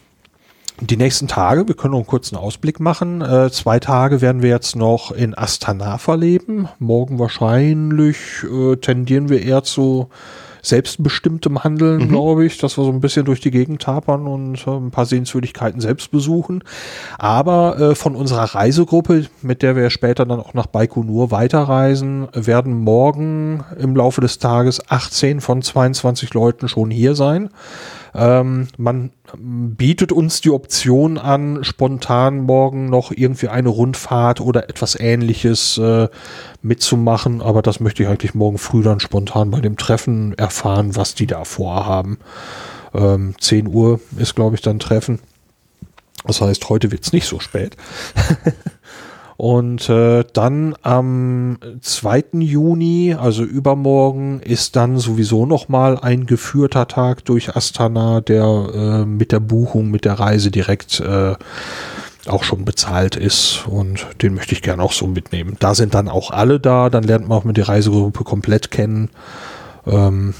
die 0.80 0.98
nächsten 0.98 1.28
Tage, 1.28 1.68
wir 1.68 1.76
können 1.76 1.92
noch 1.92 2.00
einen 2.00 2.08
kurzen 2.08 2.36
Ausblick 2.36 2.80
machen. 2.80 3.22
Äh, 3.22 3.50
zwei 3.50 3.80
Tage 3.80 4.22
werden 4.22 4.42
wir 4.42 4.50
jetzt 4.50 4.76
noch 4.76 5.12
in 5.12 5.38
Astana 5.38 5.98
verleben. 5.98 6.68
Morgen 6.80 7.18
wahrscheinlich 7.18 8.18
äh, 8.44 8.76
tendieren 8.76 9.30
wir 9.30 9.42
eher 9.42 9.64
zu 9.64 10.10
selbstbestimmtem 10.68 11.64
Handeln, 11.64 12.04
mhm. 12.04 12.10
glaube 12.10 12.46
ich, 12.46 12.58
dass 12.58 12.78
wir 12.78 12.84
so 12.84 12.92
ein 12.92 13.02
bisschen 13.02 13.26
durch 13.26 13.40
die 13.40 13.52
Gegend 13.52 13.82
tapern 13.82 14.28
und 14.28 14.66
äh, 14.68 14.72
ein 14.72 14.92
paar 14.92 15.06
Sehenswürdigkeiten 15.06 15.82
selbst 15.82 16.12
besuchen. 16.12 16.64
Aber 17.18 17.80
äh, 17.80 17.96
von 17.96 18.16
unserer 18.16 18.56
Reisegruppe, 18.56 19.26
mit 19.42 19.62
der 19.62 19.76
wir 19.76 19.90
später 19.90 20.26
dann 20.26 20.40
auch 20.40 20.54
nach 20.54 20.68
Baikonur 20.68 21.32
weiterreisen, 21.32 22.28
werden 22.34 22.78
morgen 22.78 23.64
im 23.80 23.96
Laufe 23.96 24.22
des 24.22 24.40
Tages 24.40 24.82
18 24.90 25.42
von 25.42 25.62
22 25.62 26.34
Leuten 26.34 26.68
schon 26.68 26.92
hier 26.92 27.16
sein. 27.16 27.50
Ähm, 28.18 28.68
man 28.78 29.12
bietet 29.38 30.12
uns 30.12 30.42
die 30.42 30.50
Option 30.50 31.20
an, 31.20 31.64
spontan 31.64 32.40
morgen 32.40 32.90
noch 32.90 33.12
irgendwie 33.12 33.48
eine 33.48 33.70
Rundfahrt 33.70 34.42
oder 34.42 34.70
etwas 34.70 35.00
ähnliches 35.00 35.78
äh, 35.78 36.10
mitzumachen, 36.64 37.44
aber 37.44 37.62
das 37.62 37.80
möchte 37.80 38.02
ich 38.02 38.10
eigentlich 38.10 38.34
morgen 38.34 38.58
früh 38.58 38.82
dann 38.82 39.00
spontan 39.00 39.52
bei 39.52 39.62
dem 39.62 39.78
Treffen 39.78 40.34
erfahren, 40.36 40.96
was 40.96 41.14
die 41.14 41.28
da 41.28 41.44
vorhaben. 41.44 42.18
Ähm, 42.96 43.36
10 43.40 43.68
Uhr 43.68 44.00
ist, 44.18 44.36
glaube 44.36 44.56
ich, 44.56 44.62
dann 44.64 44.80
Treffen. 44.80 45.20
Das 46.26 46.42
heißt, 46.42 46.68
heute 46.70 46.92
wird 46.92 47.04
es 47.04 47.14
nicht 47.14 47.28
so 47.28 47.40
spät. 47.40 47.78
Und 49.38 49.88
äh, 49.88 50.24
dann 50.34 50.76
am 50.82 51.60
2. 51.82 52.24
Juni, 52.40 53.14
also 53.14 53.44
übermorgen, 53.44 54.40
ist 54.40 54.76
dann 54.76 54.98
sowieso 54.98 55.46
nochmal 55.46 56.00
ein 56.00 56.26
geführter 56.26 56.88
Tag 56.88 57.24
durch 57.26 57.56
Astana, 57.56 58.22
der 58.22 58.46
äh, 58.74 59.06
mit 59.06 59.32
der 59.32 59.40
Buchung, 59.40 59.92
mit 59.92 60.06
der 60.06 60.14
Reise 60.20 60.50
direkt 60.50 61.00
äh, 61.00 61.36
auch 62.28 62.44
schon 62.44 62.66
bezahlt 62.66 63.16
ist 63.16 63.66
und 63.68 64.08
den 64.22 64.34
möchte 64.34 64.54
ich 64.54 64.62
gerne 64.64 64.82
auch 64.82 64.92
so 64.92 65.06
mitnehmen. 65.08 65.56
Da 65.60 65.76
sind 65.76 65.94
dann 65.94 66.10
auch 66.10 66.32
alle 66.32 66.60
da, 66.60 66.90
dann 66.90 67.04
lernt 67.04 67.28
man 67.28 67.38
auch 67.38 67.44
mit 67.46 67.58
der 67.58 67.70
Reisegruppe 67.70 68.24
komplett 68.24 68.72
kennen. 68.72 69.10
Ähm, 69.86 70.34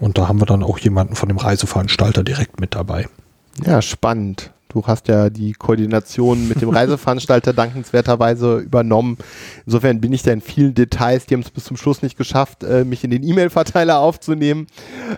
Und 0.00 0.16
da 0.18 0.28
haben 0.28 0.40
wir 0.40 0.46
dann 0.46 0.62
auch 0.62 0.78
jemanden 0.78 1.14
von 1.16 1.28
dem 1.28 1.38
Reiseveranstalter 1.38 2.24
direkt 2.24 2.60
mit 2.60 2.74
dabei. 2.74 3.08
Ja, 3.64 3.82
spannend. 3.82 4.52
Du 4.72 4.82
hast 4.86 5.08
ja 5.08 5.28
die 5.28 5.52
Koordination 5.52 6.48
mit 6.48 6.62
dem 6.62 6.68
Reiseveranstalter 6.70 7.52
dankenswerterweise 7.52 8.58
übernommen. 8.58 9.18
Insofern 9.66 10.00
bin 10.00 10.12
ich 10.12 10.22
da 10.22 10.32
in 10.32 10.40
vielen 10.40 10.74
Details, 10.74 11.26
die 11.26 11.34
haben 11.34 11.42
es 11.42 11.50
bis 11.50 11.64
zum 11.64 11.76
Schluss 11.76 12.00
nicht 12.02 12.16
geschafft, 12.16 12.64
äh, 12.64 12.84
mich 12.84 13.04
in 13.04 13.10
den 13.10 13.22
E-Mail-Verteiler 13.22 13.98
aufzunehmen. 13.98 14.66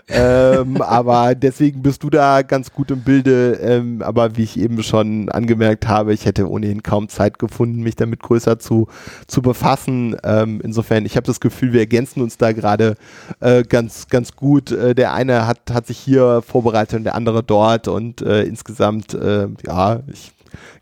ähm, 0.09 0.81
aber 0.81 1.35
deswegen 1.35 1.81
bist 1.81 2.03
du 2.03 2.09
da 2.09 2.41
ganz 2.41 2.71
gut 2.73 2.91
im 2.91 3.01
Bilde. 3.01 3.53
Ähm, 3.61 4.01
aber 4.01 4.35
wie 4.35 4.43
ich 4.43 4.59
eben 4.59 4.83
schon 4.83 5.29
angemerkt 5.29 5.87
habe, 5.87 6.13
ich 6.13 6.25
hätte 6.25 6.49
ohnehin 6.49 6.83
kaum 6.83 7.07
Zeit 7.07 7.39
gefunden, 7.39 7.81
mich 7.81 7.95
damit 7.95 8.21
größer 8.21 8.59
zu, 8.59 8.87
zu 9.27 9.41
befassen. 9.41 10.17
Ähm, 10.23 10.59
insofern, 10.63 11.05
ich 11.05 11.15
habe 11.15 11.25
das 11.25 11.39
Gefühl, 11.39 11.71
wir 11.71 11.79
ergänzen 11.79 12.21
uns 12.21 12.37
da 12.37 12.51
gerade 12.51 12.97
äh, 13.39 13.63
ganz, 13.63 14.07
ganz 14.07 14.35
gut. 14.35 14.71
Äh, 14.71 14.95
der 14.95 15.13
eine 15.13 15.47
hat, 15.47 15.71
hat 15.71 15.87
sich 15.87 15.97
hier 15.97 16.41
vorbereitet 16.45 16.97
und 16.99 17.03
der 17.05 17.15
andere 17.15 17.41
dort 17.41 17.87
und 17.87 18.21
äh, 18.21 18.43
insgesamt 18.43 19.13
äh, 19.45 19.67
ja, 19.67 19.99
ich 20.11 20.31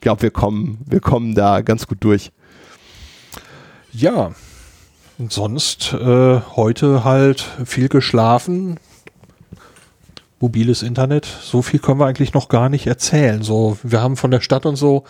glaube, 0.02 0.22
wir 0.22 0.32
kommen, 0.32 0.80
wir 0.86 1.00
kommen 1.00 1.36
da 1.36 1.62
ganz 1.62 1.88
gut 1.88 1.98
durch. 2.02 2.32
Ja, 3.92 4.32
und 5.18 5.32
sonst 5.32 5.94
äh, 5.94 6.42
heute 6.56 7.04
halt 7.04 7.42
viel 7.66 7.90
geschlafen, 7.90 8.80
mobiles 10.40 10.82
Internet. 10.82 11.26
So 11.26 11.62
viel 11.62 11.80
können 11.80 12.00
wir 12.00 12.08
eigentlich 12.08 12.34
noch 12.34 12.50
gar 12.50 12.70
nicht 12.70 12.88
erzählen. 12.88 13.44
So, 13.44 13.78
wir 13.84 14.02
haben 14.02 14.18
von 14.18 14.32
der 14.32 14.42
Stadt 14.42 14.66
und 14.66 14.76
so 14.76 15.04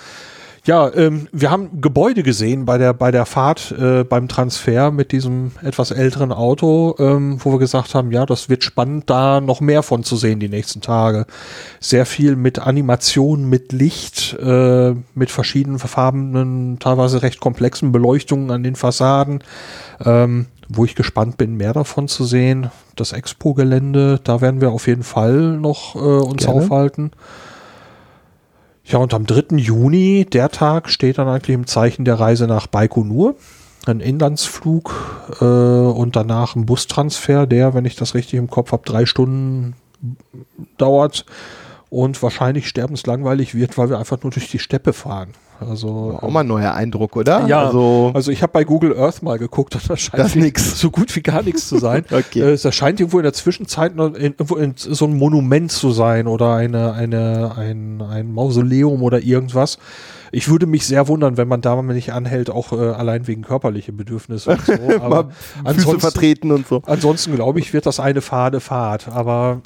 ja, 0.66 0.94
ähm, 0.94 1.28
wir 1.34 1.52
haben 1.52 1.82
Gebäude 1.82 2.24
gesehen 2.24 2.64
bei 2.66 2.78
der, 2.78 2.94
bei 2.94 3.12
der 3.12 3.26
Fahrt, 3.26 3.74
äh, 3.78 4.06
beim 4.06 4.30
Transfer 4.30 4.92
mit 4.92 5.12
diesem 5.12 5.52
etwas 5.62 5.92
älteren 5.92 6.32
Auto, 6.32 6.96
ähm, 7.00 7.38
wo 7.44 7.52
wir 7.52 7.60
gesagt 7.60 7.94
haben, 7.96 8.12
ja, 8.12 8.26
das 8.26 8.48
wird 8.48 8.64
spannend, 8.64 9.10
da 9.10 9.42
noch 9.42 9.60
mehr 9.60 9.84
von 9.84 10.04
zu 10.04 10.16
sehen 10.16 10.40
die 10.40 10.48
nächsten 10.48 10.80
Tage. 10.80 11.26
Sehr 11.82 12.06
viel 12.06 12.38
mit 12.38 12.60
Animation, 12.60 13.50
mit 13.50 13.74
Licht, 13.74 14.38
äh, 14.40 14.94
mit 15.16 15.32
verschiedenen 15.32 15.80
verfarbenen, 15.80 16.80
teilweise 16.80 17.24
recht 17.24 17.42
komplexen 17.42 17.92
Beleuchtungen 17.92 18.50
an 18.50 18.64
den 18.64 18.76
Fassaden. 18.76 19.44
Ähm, 20.04 20.46
wo 20.70 20.86
ich 20.86 20.96
gespannt 20.96 21.38
bin, 21.38 21.56
mehr 21.56 21.74
davon 21.74 22.08
zu 22.08 22.24
sehen. 22.24 22.72
Das 22.96 23.12
Expo-Gelände, 23.12 24.22
da 24.24 24.40
werden 24.40 24.62
wir 24.62 24.72
auf 24.72 24.88
jeden 24.88 25.04
Fall 25.04 25.58
noch 25.58 25.96
äh, 25.96 26.00
uns 26.00 26.46
Gerne. 26.46 26.62
aufhalten. 26.62 27.12
Ja, 28.86 29.00
und 29.00 29.14
am 29.14 29.26
3. 29.26 29.58
Juni, 29.58 30.26
der 30.26 30.50
Tag, 30.50 30.90
steht 30.90 31.18
dann 31.18 31.28
eigentlich 31.28 31.56
im 31.56 31.68
Zeichen 31.68 32.06
der 32.06 32.20
Reise 32.20 32.48
nach 32.48 32.68
Baikonur. 32.68 33.36
Ein 33.86 34.00
Inlandsflug 34.00 34.94
äh, 35.42 35.46
und 35.46 36.16
danach 36.16 36.56
ein 36.56 36.66
Bustransfer, 36.66 37.48
der, 37.48 37.74
wenn 37.74 37.86
ich 37.86 37.96
das 37.96 38.14
richtig 38.14 38.40
im 38.40 38.50
Kopf 38.50 38.72
habe, 38.72 38.84
drei 38.86 39.06
Stunden 39.06 39.76
dauert 40.78 41.26
und 41.94 42.24
wahrscheinlich 42.24 42.68
sterbenslangweilig 42.68 43.54
wird, 43.54 43.78
weil 43.78 43.88
wir 43.92 44.00
einfach 44.00 44.18
nur 44.24 44.32
durch 44.32 44.50
die 44.50 44.58
Steppe 44.58 44.94
fahren. 44.94 45.30
Also 45.60 46.18
auch 46.20 46.30
mal 46.32 46.40
ein 46.40 46.48
neuer 46.48 46.74
Eindruck, 46.74 47.16
oder? 47.16 47.46
Ja, 47.46 47.68
also, 47.68 48.12
also 48.16 48.32
ich 48.32 48.42
habe 48.42 48.52
bei 48.52 48.64
Google 48.64 48.98
Earth 48.98 49.22
mal 49.22 49.38
geguckt 49.38 49.76
und 49.76 49.88
das 49.88 50.02
scheint 50.02 50.18
das 50.18 50.34
nix. 50.34 50.80
so 50.80 50.90
gut 50.90 51.16
wie 51.16 51.22
gar 51.22 51.44
nichts 51.44 51.70
zu 51.70 51.78
sein. 51.78 52.04
okay. 52.12 52.40
Äh, 52.40 52.54
es 52.54 52.76
scheint 52.76 53.00
irgendwo 53.00 53.20
in 53.20 53.24
der 53.24 53.34
Zwischenzeit 53.34 53.96
noch 53.96 54.16
in, 54.16 54.34
irgendwo 54.34 54.56
in 54.56 54.74
so 54.76 55.06
ein 55.06 55.16
Monument 55.16 55.72
zu 55.72 55.92
sein 55.92 56.26
oder 56.26 56.56
eine, 56.56 56.94
eine, 56.94 57.54
ein, 57.56 58.02
ein 58.02 58.32
Mausoleum 58.32 59.04
oder 59.04 59.22
irgendwas. 59.22 59.78
Ich 60.32 60.50
würde 60.50 60.66
mich 60.66 60.88
sehr 60.88 61.08
wundern, 61.08 61.38
wenn 61.38 61.48
man 61.48 61.62
da 61.62 61.80
mal 61.80 61.94
nicht 61.94 62.12
anhält, 62.12 62.50
auch 62.50 62.74
äh, 62.74 62.76
allein 62.76 63.28
wegen 63.28 63.44
körperliche 63.44 63.94
Bedürfnisse 63.94 64.50
und 64.50 64.66
so. 64.66 64.74
Aber 65.00 65.30
Füße 65.64 66.00
vertreten 66.00 66.52
und 66.52 66.68
so. 66.68 66.82
Ansonsten 66.88 67.36
glaube 67.36 67.60
ich, 67.60 67.72
wird 67.72 67.86
das 67.86 68.00
eine 68.00 68.22
Fahne 68.22 68.62
Fahrt. 68.62 69.10
Aber 69.10 69.62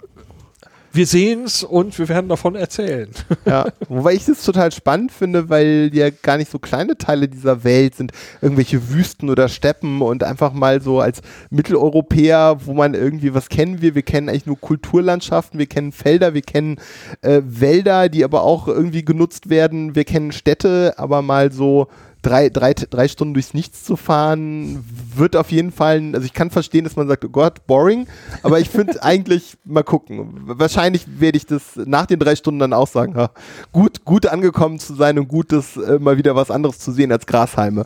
wir 0.97 1.05
sehen 1.05 1.43
es 1.43 1.63
und 1.63 1.97
wir 1.99 2.09
werden 2.09 2.27
davon 2.27 2.55
erzählen. 2.55 3.09
Ja, 3.45 3.67
wobei 3.87 4.15
ich 4.15 4.25
das 4.25 4.43
total 4.43 4.71
spannend 4.71 5.11
finde, 5.11 5.47
weil 5.47 5.91
ja 5.93 6.09
gar 6.09 6.37
nicht 6.37 6.49
so 6.51 6.57
kleine 6.57 6.97
Teile 6.97 7.27
dieser 7.29 7.63
Welt 7.63 7.95
sind, 7.95 8.11
irgendwelche 8.41 8.89
Wüsten 8.89 9.29
oder 9.29 9.47
Steppen 9.47 10.01
und 10.01 10.23
einfach 10.23 10.53
mal 10.53 10.81
so 10.81 10.99
als 10.99 11.21
Mitteleuropäer, 11.51 12.65
wo 12.65 12.73
man 12.73 12.95
irgendwie, 12.95 13.35
was 13.35 13.47
kennen 13.47 13.81
wir? 13.81 13.93
Wir 13.93 14.01
kennen 14.01 14.27
eigentlich 14.27 14.47
nur 14.47 14.59
Kulturlandschaften, 14.59 15.59
wir 15.59 15.67
kennen 15.67 15.91
Felder, 15.91 16.33
wir 16.33 16.41
kennen 16.41 16.77
äh, 17.21 17.41
Wälder, 17.45 18.09
die 18.09 18.23
aber 18.23 18.41
auch 18.41 18.67
irgendwie 18.67 19.05
genutzt 19.05 19.49
werden, 19.49 19.95
wir 19.95 20.03
kennen 20.03 20.31
Städte, 20.31 20.95
aber 20.97 21.21
mal 21.21 21.51
so 21.51 21.87
drei, 22.21 22.49
drei, 22.49 22.73
drei 22.73 23.07
Stunden 23.07 23.33
durchs 23.33 23.53
Nichts 23.53 23.83
zu 23.83 23.95
fahren, 23.95 24.83
wird 25.15 25.35
auf 25.35 25.51
jeden 25.51 25.71
Fall, 25.71 26.11
also 26.13 26.25
ich 26.25 26.33
kann 26.33 26.51
verstehen, 26.51 26.83
dass 26.83 26.95
man 26.95 27.07
sagt, 27.07 27.23
oh 27.25 27.29
Gott, 27.29 27.65
boring, 27.67 28.07
aber 28.43 28.59
ich 28.59 28.69
finde 28.69 29.01
eigentlich, 29.03 29.57
mal 29.63 29.83
gucken. 29.83 30.41
Wahrscheinlich 30.45 31.05
werde 31.19 31.37
ich 31.37 31.45
das 31.45 31.75
nach 31.75 32.05
den 32.05 32.19
drei 32.19 32.35
Stunden 32.35 32.59
dann 32.59 32.73
auch 32.73 32.87
sagen, 32.87 33.13
ja, 33.15 33.29
gut, 33.71 34.05
gut 34.05 34.25
angekommen 34.25 34.79
zu 34.79 34.95
sein 34.95 35.17
und 35.19 35.27
gut, 35.27 35.51
das 35.51 35.77
äh, 35.77 35.99
mal 35.99 36.17
wieder 36.17 36.35
was 36.35 36.51
anderes 36.51 36.79
zu 36.79 36.91
sehen 36.91 37.11
als 37.11 37.25
Grashalme. 37.25 37.85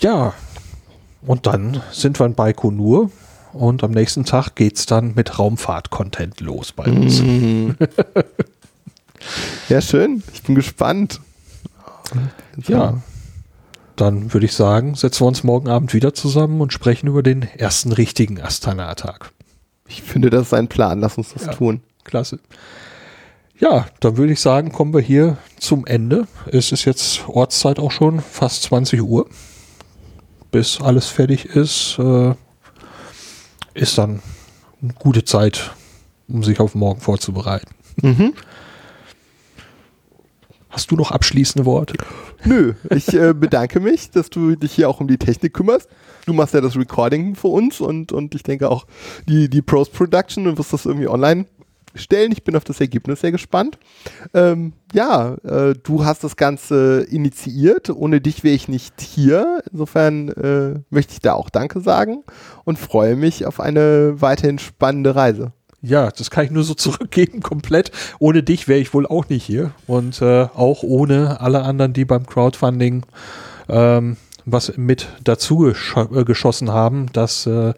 Ja, 0.00 0.34
und 1.22 1.46
dann 1.46 1.82
sind 1.92 2.20
wir 2.20 2.26
in 2.26 2.34
Baikonur 2.34 3.10
und 3.52 3.82
am 3.82 3.90
nächsten 3.90 4.24
Tag 4.24 4.54
geht 4.54 4.76
es 4.76 4.86
dann 4.86 5.14
mit 5.14 5.38
Raumfahrt-Content 5.38 6.40
los 6.40 6.72
bei 6.72 6.84
uns. 6.84 7.20
Mhm. 7.20 7.76
ja, 9.68 9.80
schön. 9.80 10.22
Ich 10.32 10.42
bin 10.42 10.54
gespannt. 10.54 11.20
Ja. 12.66 13.02
Dann 13.96 14.32
würde 14.32 14.46
ich 14.46 14.52
sagen, 14.52 14.94
setzen 14.94 15.22
wir 15.22 15.26
uns 15.26 15.42
morgen 15.42 15.68
Abend 15.68 15.92
wieder 15.92 16.14
zusammen 16.14 16.60
und 16.60 16.72
sprechen 16.72 17.08
über 17.08 17.22
den 17.22 17.42
ersten 17.42 17.92
richtigen 17.92 18.40
Astana-Tag. 18.40 19.32
Ich 19.88 20.02
finde, 20.02 20.30
das 20.30 20.48
ist 20.48 20.54
ein 20.54 20.68
Plan. 20.68 21.00
Lass 21.00 21.18
uns 21.18 21.32
das 21.32 21.46
ja, 21.46 21.52
tun. 21.52 21.82
Klasse. 22.04 22.38
Ja, 23.58 23.86
dann 24.00 24.16
würde 24.16 24.32
ich 24.32 24.40
sagen, 24.40 24.70
kommen 24.70 24.94
wir 24.94 25.00
hier 25.00 25.36
zum 25.58 25.84
Ende. 25.84 26.28
Es 26.46 26.70
ist 26.70 26.84
jetzt 26.84 27.28
Ortszeit 27.28 27.80
auch 27.80 27.90
schon, 27.90 28.20
fast 28.20 28.62
20 28.64 29.02
Uhr. 29.02 29.28
Bis 30.52 30.80
alles 30.80 31.08
fertig 31.08 31.46
ist, 31.46 31.98
äh, 31.98 32.34
ist 33.74 33.98
dann 33.98 34.22
eine 34.80 34.92
gute 34.94 35.24
Zeit, 35.24 35.72
um 36.28 36.44
sich 36.44 36.60
auf 36.60 36.74
morgen 36.74 37.00
vorzubereiten. 37.00 37.74
Mhm. 38.00 38.34
Hast 40.70 40.90
du 40.90 40.96
noch 40.96 41.10
abschließende 41.10 41.64
Worte? 41.64 41.94
Nö, 42.44 42.74
ich 42.90 43.14
äh, 43.14 43.32
bedanke 43.32 43.80
mich, 43.80 44.10
dass 44.10 44.28
du 44.28 44.54
dich 44.54 44.72
hier 44.72 44.88
auch 44.88 45.00
um 45.00 45.08
die 45.08 45.16
Technik 45.16 45.54
kümmerst. 45.54 45.88
Du 46.26 46.34
machst 46.34 46.52
ja 46.52 46.60
das 46.60 46.76
Recording 46.76 47.34
für 47.34 47.48
uns 47.48 47.80
und, 47.80 48.12
und 48.12 48.34
ich 48.34 48.42
denke 48.42 48.70
auch 48.70 48.86
die, 49.26 49.48
die 49.48 49.62
Post-Production 49.62 50.46
und 50.46 50.58
wirst 50.58 50.72
das 50.74 50.84
irgendwie 50.84 51.08
online 51.08 51.46
stellen. 51.94 52.32
Ich 52.32 52.44
bin 52.44 52.56
auf 52.56 52.64
das 52.64 52.80
Ergebnis 52.80 53.20
sehr 53.20 53.32
gespannt. 53.32 53.78
Ähm, 54.34 54.74
ja, 54.92 55.34
äh, 55.42 55.74
du 55.82 56.04
hast 56.04 56.22
das 56.22 56.36
Ganze 56.36 57.02
initiiert. 57.10 57.90
Ohne 57.90 58.20
dich 58.20 58.44
wäre 58.44 58.54
ich 58.54 58.68
nicht 58.68 59.00
hier. 59.00 59.62
Insofern 59.72 60.28
äh, 60.28 60.80
möchte 60.90 61.14
ich 61.14 61.20
da 61.20 61.32
auch 61.32 61.50
Danke 61.50 61.80
sagen 61.80 62.24
und 62.64 62.78
freue 62.78 63.16
mich 63.16 63.46
auf 63.46 63.58
eine 63.60 64.20
weiterhin 64.20 64.58
spannende 64.58 65.14
Reise. 65.14 65.52
Ja, 65.80 66.10
das 66.10 66.30
kann 66.30 66.44
ich 66.44 66.50
nur 66.50 66.64
so 66.64 66.74
zurückgeben, 66.74 67.40
komplett. 67.40 67.90
Ohne 68.18 68.42
dich 68.42 68.68
wäre 68.68 68.80
ich 68.80 68.94
wohl 68.94 69.06
auch 69.06 69.28
nicht 69.28 69.44
hier. 69.44 69.72
Und 69.86 70.20
äh, 70.22 70.42
auch 70.54 70.82
ohne 70.82 71.40
alle 71.40 71.62
anderen, 71.62 71.92
die 71.92 72.04
beim 72.04 72.26
Crowdfunding 72.26 73.04
ähm, 73.68 74.16
was 74.52 74.76
mit 74.76 75.08
dazu 75.24 75.58
gesch 75.58 75.96
äh, 75.96 76.24
geschossen 76.24 76.72
haben. 76.72 77.06
Das 77.12 77.46
äh, 77.46 77.74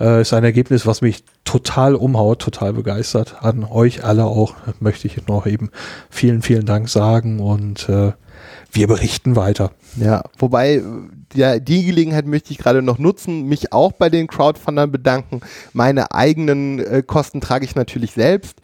äh, 0.00 0.20
ist 0.20 0.32
ein 0.32 0.44
Ergebnis, 0.44 0.86
was 0.86 1.00
mich 1.00 1.24
total 1.44 1.94
umhaut, 1.94 2.40
total 2.40 2.72
begeistert. 2.72 3.36
An 3.40 3.64
euch 3.64 4.04
alle 4.04 4.24
auch 4.24 4.54
möchte 4.80 5.06
ich 5.06 5.26
noch 5.26 5.46
eben 5.46 5.70
vielen, 6.10 6.42
vielen 6.42 6.66
Dank 6.66 6.88
sagen 6.88 7.40
und 7.40 7.88
äh, 7.88 8.12
wir 8.72 8.86
berichten 8.86 9.36
weiter. 9.36 9.70
Ja, 9.96 10.22
wobei 10.38 10.82
ja, 11.34 11.58
die 11.58 11.84
Gelegenheit 11.84 12.26
möchte 12.26 12.52
ich 12.52 12.58
gerade 12.58 12.82
noch 12.82 12.98
nutzen, 12.98 13.48
mich 13.48 13.72
auch 13.72 13.92
bei 13.92 14.08
den 14.08 14.26
Crowdfundern 14.26 14.90
bedanken. 14.90 15.40
Meine 15.72 16.12
eigenen 16.12 16.78
äh, 16.78 17.02
Kosten 17.06 17.40
trage 17.40 17.64
ich 17.64 17.74
natürlich 17.74 18.12
selbst. 18.12 18.56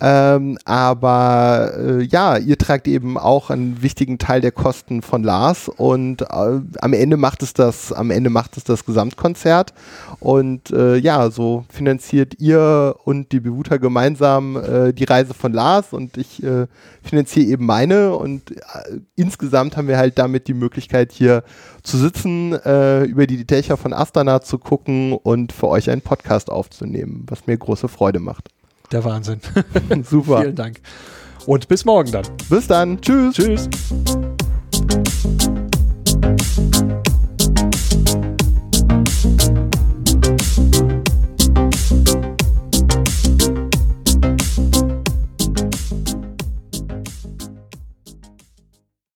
Ähm, 0.00 0.58
aber 0.64 1.72
äh, 1.78 2.02
ja, 2.02 2.36
ihr 2.36 2.58
tragt 2.58 2.88
eben 2.88 3.16
auch 3.16 3.50
einen 3.50 3.80
wichtigen 3.80 4.18
Teil 4.18 4.40
der 4.40 4.50
Kosten 4.50 5.02
von 5.02 5.22
Lars 5.22 5.68
und 5.68 6.22
äh, 6.22 6.60
am 6.80 6.92
Ende 6.92 7.16
macht 7.16 7.42
es 7.42 7.54
das, 7.54 7.92
am 7.92 8.10
Ende 8.10 8.28
macht 8.28 8.56
es 8.56 8.64
das 8.64 8.84
Gesamtkonzert. 8.84 9.72
Und 10.18 10.70
äh, 10.70 10.96
ja, 10.96 11.30
so 11.30 11.64
finanziert 11.68 12.40
ihr 12.40 12.96
und 13.04 13.30
die 13.32 13.40
Bewuter 13.40 13.78
gemeinsam 13.78 14.56
äh, 14.56 14.92
die 14.92 15.04
Reise 15.04 15.32
von 15.32 15.52
Lars 15.52 15.92
und 15.92 16.16
ich 16.16 16.42
äh, 16.42 16.66
finanziere 17.02 17.46
eben 17.46 17.66
meine. 17.66 18.16
Und 18.16 18.50
äh, 18.50 18.56
insgesamt 19.14 19.76
haben 19.76 19.88
wir 19.88 19.98
halt 19.98 20.18
damit 20.18 20.48
die 20.48 20.54
Möglichkeit, 20.54 21.12
hier 21.12 21.44
zu 21.82 21.98
sitzen, 21.98 22.54
über 22.54 23.26
die 23.26 23.44
Dächer 23.46 23.76
von 23.76 23.92
Astana 23.92 24.40
zu 24.40 24.56
gucken 24.56 25.12
und 25.12 25.52
für 25.52 25.68
euch 25.68 25.90
einen 25.90 26.00
Podcast 26.00 26.48
aufzunehmen, 26.48 27.26
was 27.28 27.46
mir 27.46 27.58
große 27.58 27.88
Freude 27.88 28.20
macht. 28.20 28.53
Der 28.92 29.04
Wahnsinn. 29.04 29.40
Super. 30.02 30.40
Vielen 30.40 30.54
Dank. 30.56 30.80
Und 31.46 31.68
bis 31.68 31.84
morgen 31.84 32.10
dann. 32.12 32.24
Bis 32.48 32.66
dann. 32.66 33.00
Tschüss. 33.00 33.34
Tschüss. 33.34 33.68